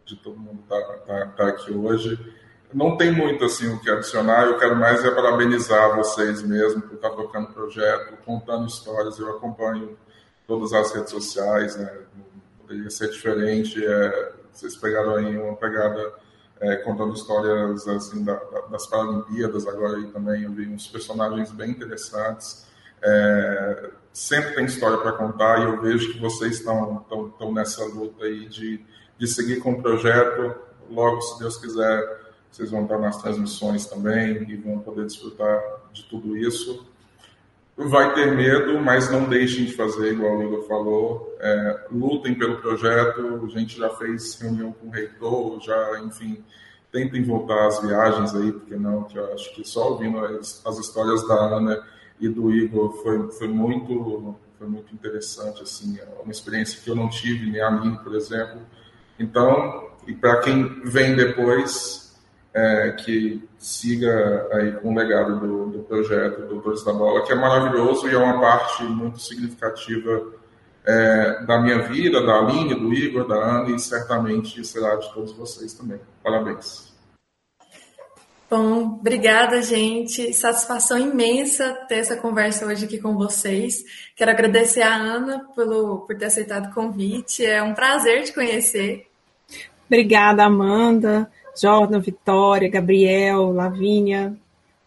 de 0.04 0.16
todo 0.16 0.38
mundo 0.38 0.60
estar 0.62 0.80
tá, 0.80 0.94
tá, 0.98 1.26
tá 1.26 1.48
aqui 1.48 1.72
hoje. 1.72 2.18
Não 2.72 2.96
tem 2.96 3.10
muito 3.10 3.44
assim 3.44 3.72
o 3.72 3.80
que 3.80 3.90
adicionar, 3.90 4.46
eu 4.46 4.58
quero 4.58 4.76
mais 4.76 5.04
é 5.04 5.10
parabenizar 5.10 5.96
vocês 5.96 6.42
mesmo 6.42 6.82
por 6.82 6.94
estar 6.94 7.10
tocando 7.10 7.50
o 7.50 7.52
projeto, 7.52 8.16
contando 8.24 8.66
histórias. 8.66 9.18
Eu 9.18 9.30
acompanho 9.30 9.96
todas 10.46 10.72
as 10.72 10.92
redes 10.92 11.10
sociais, 11.10 11.76
né? 11.76 11.90
poderia 12.66 12.90
ser 12.90 13.08
diferente. 13.10 13.84
É, 13.84 14.32
vocês 14.52 14.76
pegaram 14.76 15.16
aí 15.16 15.36
uma 15.36 15.54
pegada 15.56 16.12
é, 16.60 16.76
contando 16.76 17.14
histórias 17.14 17.86
assim, 17.86 18.24
da, 18.24 18.34
da, 18.34 18.60
das 18.70 18.86
Paralimpíadas, 18.86 19.66
agora 19.66 19.98
aí 19.98 20.06
também 20.08 20.42
eu 20.42 20.52
vi 20.52 20.66
uns 20.68 20.86
personagens 20.86 21.50
bem 21.52 21.70
interessantes. 21.70 22.66
É, 23.02 23.90
sempre 24.12 24.54
tem 24.54 24.64
história 24.64 24.98
para 24.98 25.12
contar 25.12 25.60
e 25.60 25.64
eu 25.64 25.80
vejo 25.80 26.12
que 26.12 26.18
vocês 26.18 26.56
estão, 26.56 27.04
estão 27.32 27.52
nessa 27.52 27.84
luta 27.84 28.24
aí 28.24 28.48
de, 28.48 28.84
de 29.18 29.26
seguir 29.26 29.60
com 29.60 29.72
o 29.72 29.82
projeto. 29.82 30.56
Logo, 30.90 31.20
se 31.20 31.38
Deus 31.38 31.56
quiser, 31.58 32.20
vocês 32.50 32.70
vão 32.70 32.84
estar 32.84 32.98
nas 32.98 33.20
transmissões 33.20 33.86
também 33.86 34.50
e 34.50 34.56
vão 34.56 34.78
poder 34.78 35.04
desfrutar 35.04 35.60
de 35.92 36.04
tudo 36.04 36.36
isso 36.36 36.86
vai 37.76 38.14
ter 38.14 38.34
medo, 38.34 38.80
mas 38.80 39.10
não 39.10 39.28
deixem 39.28 39.66
de 39.66 39.74
fazer, 39.74 40.12
igual 40.12 40.38
o 40.38 40.42
Igor 40.42 40.62
falou. 40.66 41.36
É, 41.38 41.86
lutem 41.90 42.34
pelo 42.34 42.56
projeto. 42.56 43.42
A 43.44 43.48
gente 43.48 43.76
já 43.76 43.90
fez 43.90 44.40
reunião 44.40 44.72
com 44.72 44.88
o 44.88 44.90
reitor, 44.90 45.60
já, 45.60 46.00
enfim, 46.00 46.42
tentem 46.90 47.22
voltar 47.22 47.66
às 47.66 47.80
viagens 47.82 48.34
aí, 48.34 48.52
porque 48.52 48.76
não, 48.76 49.04
que 49.04 49.18
eu 49.18 49.32
acho 49.34 49.54
que 49.54 49.66
só 49.66 49.90
ouvindo 49.90 50.18
as, 50.18 50.64
as 50.64 50.78
histórias 50.78 51.26
da 51.28 51.34
Ana 51.34 51.86
e 52.18 52.28
do 52.28 52.50
Igor 52.50 52.92
foi, 53.02 53.30
foi 53.32 53.48
muito 53.48 54.36
foi 54.58 54.68
muito 54.68 54.94
interessante, 54.94 55.62
assim, 55.62 55.98
é 55.98 56.22
uma 56.22 56.32
experiência 56.32 56.80
que 56.82 56.88
eu 56.88 56.94
não 56.94 57.10
tive, 57.10 57.50
nem 57.50 57.60
a 57.60 57.70
mim, 57.70 57.94
por 57.96 58.14
exemplo. 58.14 58.60
Então, 59.18 59.90
e 60.06 60.14
para 60.14 60.40
quem 60.40 60.80
vem 60.82 61.14
depois, 61.14 62.05
é, 62.56 62.90
que 62.92 63.46
siga 63.58 64.48
aí 64.50 64.72
com 64.72 64.90
o 64.90 64.96
legado 64.96 65.38
do, 65.38 65.66
do 65.66 65.78
projeto 65.80 66.40
Doutores 66.46 66.82
da 66.82 66.92
Bola, 66.92 67.22
que 67.22 67.32
é 67.32 67.34
maravilhoso 67.34 68.08
e 68.08 68.14
é 68.14 68.16
uma 68.16 68.40
parte 68.40 68.82
muito 68.84 69.20
significativa 69.20 70.32
é, 70.86 71.44
da 71.44 71.60
minha 71.60 71.82
vida, 71.82 72.24
da 72.24 72.38
Aline, 72.38 72.74
do 72.74 72.94
Igor, 72.94 73.28
da 73.28 73.34
Ana 73.34 73.76
e 73.76 73.78
certamente 73.78 74.64
será 74.64 74.96
de 74.96 75.12
todos 75.12 75.32
vocês 75.32 75.74
também. 75.74 76.00
Parabéns. 76.24 76.96
Bom, 78.48 78.96
obrigada, 79.00 79.60
gente. 79.60 80.32
Satisfação 80.32 80.96
imensa 80.96 81.74
ter 81.88 81.96
essa 81.96 82.16
conversa 82.16 82.64
hoje 82.64 82.86
aqui 82.86 82.98
com 82.98 83.14
vocês. 83.16 83.84
Quero 84.16 84.30
agradecer 84.30 84.80
a 84.80 84.94
Ana 84.94 85.46
pelo, 85.54 86.06
por 86.06 86.16
ter 86.16 86.26
aceitado 86.26 86.70
o 86.70 86.74
convite. 86.74 87.44
É 87.44 87.62
um 87.62 87.74
prazer 87.74 88.22
te 88.22 88.32
conhecer. 88.32 89.06
Obrigada, 89.86 90.44
Amanda. 90.44 91.30
Jordan, 91.60 92.00
Vitória, 92.00 92.68
Gabriel, 92.68 93.52
Lavínia, 93.52 94.36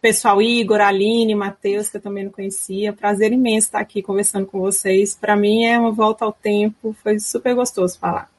pessoal 0.02 0.42
Igor, 0.42 0.80
Aline, 0.80 1.36
Matheus, 1.36 1.90
que 1.90 1.98
eu 1.98 2.02
também 2.02 2.24
não 2.26 2.32
conhecia. 2.32 2.94
Prazer 2.94 3.32
imenso 3.32 3.68
estar 3.68 3.80
aqui 3.80 4.02
conversando 4.02 4.46
com 4.46 4.60
vocês. 4.60 5.16
Para 5.16 5.36
mim 5.36 5.66
é 5.66 5.80
uma 5.80 5.92
volta 5.92 6.26
ao 6.26 6.32
tempo, 6.32 6.96
foi 7.04 7.20
super 7.20 7.56
gostoso 7.56 8.00
falar. 8.00 8.30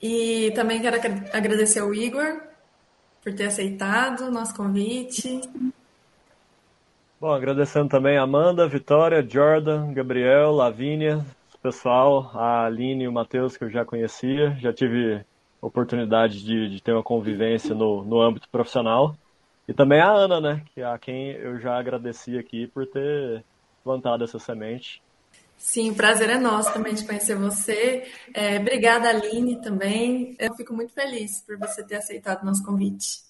E 0.00 0.50
também 0.54 0.80
quero 0.80 0.96
agradecer 1.32 1.80
ao 1.80 1.94
Igor 1.94 2.40
por 3.22 3.32
ter 3.32 3.46
aceitado 3.46 4.26
o 4.26 4.30
nosso 4.30 4.54
convite. 4.54 5.40
Bom, 7.20 7.30
agradecendo 7.30 7.88
também 7.88 8.18
a 8.18 8.22
Amanda, 8.22 8.66
Vitória, 8.66 9.24
Jordan, 9.26 9.92
Gabriel, 9.92 10.50
Lavínia, 10.50 11.24
o 11.54 11.58
pessoal, 11.58 12.32
a 12.34 12.64
Aline 12.66 13.04
e 13.04 13.08
o 13.08 13.12
Matheus, 13.12 13.56
que 13.56 13.62
eu 13.62 13.70
já 13.70 13.84
conhecia. 13.84 14.56
Já 14.58 14.72
tive 14.72 15.24
oportunidade 15.62 16.44
de, 16.44 16.68
de 16.68 16.82
ter 16.82 16.92
uma 16.92 17.02
convivência 17.02 17.74
no, 17.74 18.04
no 18.04 18.20
âmbito 18.20 18.48
profissional. 18.50 19.16
E 19.66 19.72
também 19.72 20.00
a 20.00 20.10
Ana, 20.10 20.40
né? 20.40 20.62
Que 20.74 20.82
a 20.82 20.98
quem 20.98 21.30
eu 21.30 21.58
já 21.60 21.78
agradeci 21.78 22.36
aqui 22.36 22.66
por 22.66 22.84
ter 22.86 23.44
plantado 23.84 24.24
essa 24.24 24.38
semente. 24.38 25.00
Sim, 25.56 25.92
o 25.92 25.94
prazer 25.94 26.28
é 26.28 26.38
nosso 26.38 26.72
também 26.72 26.92
de 26.92 27.06
conhecer 27.06 27.36
você. 27.36 28.10
É, 28.34 28.58
obrigada, 28.58 29.08
Aline, 29.08 29.60
também. 29.60 30.34
Eu 30.38 30.52
fico 30.56 30.74
muito 30.74 30.92
feliz 30.92 31.40
por 31.42 31.56
você 31.56 31.84
ter 31.84 31.96
aceitado 31.96 32.42
o 32.42 32.46
nosso 32.46 32.64
convite. 32.64 33.22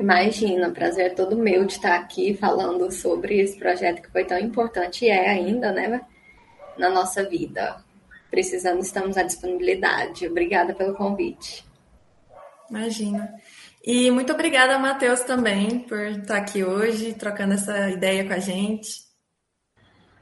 Imagina, 0.00 0.68
o 0.68 0.72
prazer 0.72 1.06
é 1.12 1.14
todo 1.14 1.36
meu 1.36 1.66
de 1.66 1.74
estar 1.74 1.94
aqui 1.94 2.34
falando 2.34 2.90
sobre 2.90 3.38
esse 3.38 3.58
projeto 3.58 4.00
que 4.00 4.10
foi 4.10 4.24
tão 4.24 4.38
importante 4.38 5.04
e 5.04 5.10
é 5.10 5.28
ainda, 5.28 5.70
né, 5.70 6.00
na 6.78 6.88
nossa 6.88 7.22
vida. 7.22 7.84
Precisando, 8.32 8.80
estamos 8.80 9.18
à 9.18 9.22
disponibilidade. 9.22 10.26
Obrigada 10.26 10.72
pelo 10.72 10.94
convite. 10.94 11.62
Imagina. 12.70 13.28
E 13.84 14.10
muito 14.10 14.32
obrigada, 14.32 14.78
Matheus, 14.78 15.20
também, 15.20 15.80
por 15.80 15.98
estar 15.98 16.38
aqui 16.38 16.64
hoje, 16.64 17.12
trocando 17.12 17.52
essa 17.52 17.90
ideia 17.90 18.26
com 18.26 18.32
a 18.32 18.38
gente. 18.38 19.02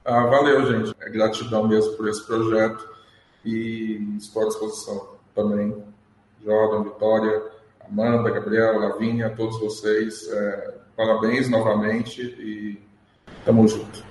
Ah, 0.04 0.26
valeu, 0.26 0.66
gente. 0.66 0.92
É 1.00 1.08
gratidão 1.08 1.68
mesmo 1.68 1.92
por 1.92 2.08
esse 2.08 2.26
projeto 2.26 2.84
e 3.44 4.16
estou 4.18 4.42
à 4.42 4.46
disposição 4.48 5.14
também. 5.32 5.84
Jordan, 6.44 6.82
Vitória, 6.82 7.42
Amanda, 7.88 8.28
Gabriel, 8.28 8.80
Lavínia, 8.80 9.28
a 9.28 9.30
todos 9.30 9.60
vocês. 9.60 10.26
É, 10.28 10.74
parabéns 10.96 11.48
novamente 11.48 12.22
e 12.22 12.76
tamo 13.44 13.68
junto. 13.68 14.04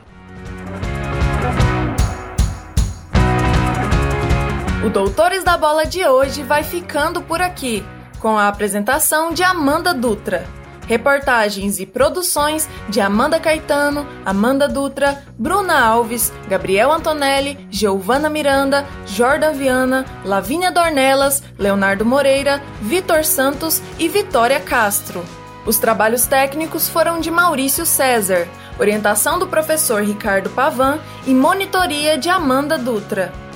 O 4.81 4.89
Doutores 4.89 5.43
da 5.43 5.57
Bola 5.57 5.85
de 5.85 6.07
hoje 6.07 6.41
vai 6.41 6.63
ficando 6.63 7.21
por 7.21 7.41
aqui, 7.41 7.85
com 8.17 8.37
a 8.37 8.47
apresentação 8.47 9.33
de 9.33 9.43
Amanda 9.43 9.93
Dutra. 9.93 10.47
Reportagens 10.87 11.81
e 11.81 11.85
produções 11.85 12.65
de 12.87 13.01
Amanda 13.01 13.41
Caetano, 13.41 14.07
Amanda 14.25 14.69
Dutra, 14.69 15.21
Bruna 15.37 15.77
Alves, 15.77 16.31
Gabriel 16.47 16.93
Antonelli, 16.93 17.67
Giovana 17.69 18.29
Miranda, 18.29 18.85
Jordan 19.05 19.51
Viana, 19.51 20.05
Lavínia 20.23 20.71
Dornelas, 20.71 21.43
Leonardo 21.57 22.05
Moreira, 22.05 22.61
Vitor 22.81 23.25
Santos 23.25 23.81
e 23.99 24.07
Vitória 24.07 24.61
Castro. 24.61 25.25
Os 25.65 25.77
trabalhos 25.77 26.25
técnicos 26.25 26.87
foram 26.87 27.19
de 27.19 27.29
Maurício 27.29 27.85
César, 27.85 28.47
orientação 28.79 29.37
do 29.37 29.45
professor 29.45 30.01
Ricardo 30.03 30.49
Pavan 30.49 30.99
e 31.27 31.33
monitoria 31.33 32.17
de 32.17 32.29
Amanda 32.29 32.77
Dutra. 32.77 33.48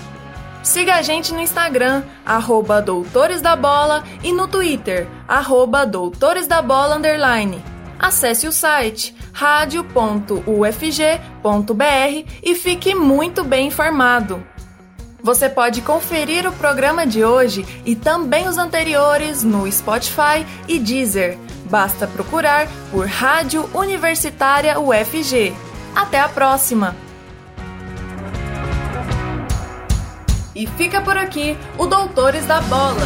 Siga 0.64 0.96
a 0.96 1.02
gente 1.02 1.34
no 1.34 1.42
Instagram, 1.42 2.04
arroba 2.26 2.82
Doutores 2.82 3.42
da 3.42 3.54
Bola, 3.54 4.02
e 4.24 4.32
no 4.32 4.48
Twitter, 4.48 5.06
arroba 5.28 5.86
Doutores 5.86 6.48
da 6.48 6.62
Bola 6.62 6.96
Underline. 6.96 7.62
Acesse 8.00 8.48
o 8.48 8.52
site 8.52 9.14
radio.ufg.br 9.34 10.44
e 12.42 12.56
fique 12.56 12.96
muito 12.96 13.44
bem 13.44 13.68
informado. 13.68 14.42
Você 15.22 15.50
pode 15.50 15.82
conferir 15.82 16.48
o 16.48 16.54
programa 16.54 17.06
de 17.06 17.24
hoje 17.24 17.66
e 17.86 17.96
também 17.96 18.48
os 18.48 18.58
anteriores 18.58 19.44
no 19.44 19.70
Spotify 19.70 20.46
e 20.68 20.80
Deezer. 20.80 21.38
Basta 21.70 22.08
procurar 22.08 22.68
por 22.92 23.08
Rádio 23.08 23.70
Universitária 23.74 24.80
UFG. 24.80 25.54
Até 25.96 26.20
a 26.20 26.30
próxima! 26.30 27.03
E 30.56 30.68
fica 30.68 31.02
por 31.02 31.18
aqui 31.18 31.58
o 31.78 31.88
Doutores 31.88 32.46
da 32.46 32.62
Bola. 32.62 33.02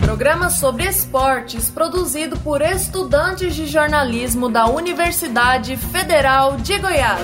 Programa 0.00 0.50
sobre 0.50 0.84
esportes 0.84 1.68
produzido 1.68 2.36
por 2.38 2.62
estudantes 2.62 3.54
de 3.54 3.66
jornalismo 3.66 4.48
da 4.48 4.66
Universidade 4.66 5.76
Federal 5.76 6.56
de 6.56 6.78
Goiás. 6.78 7.20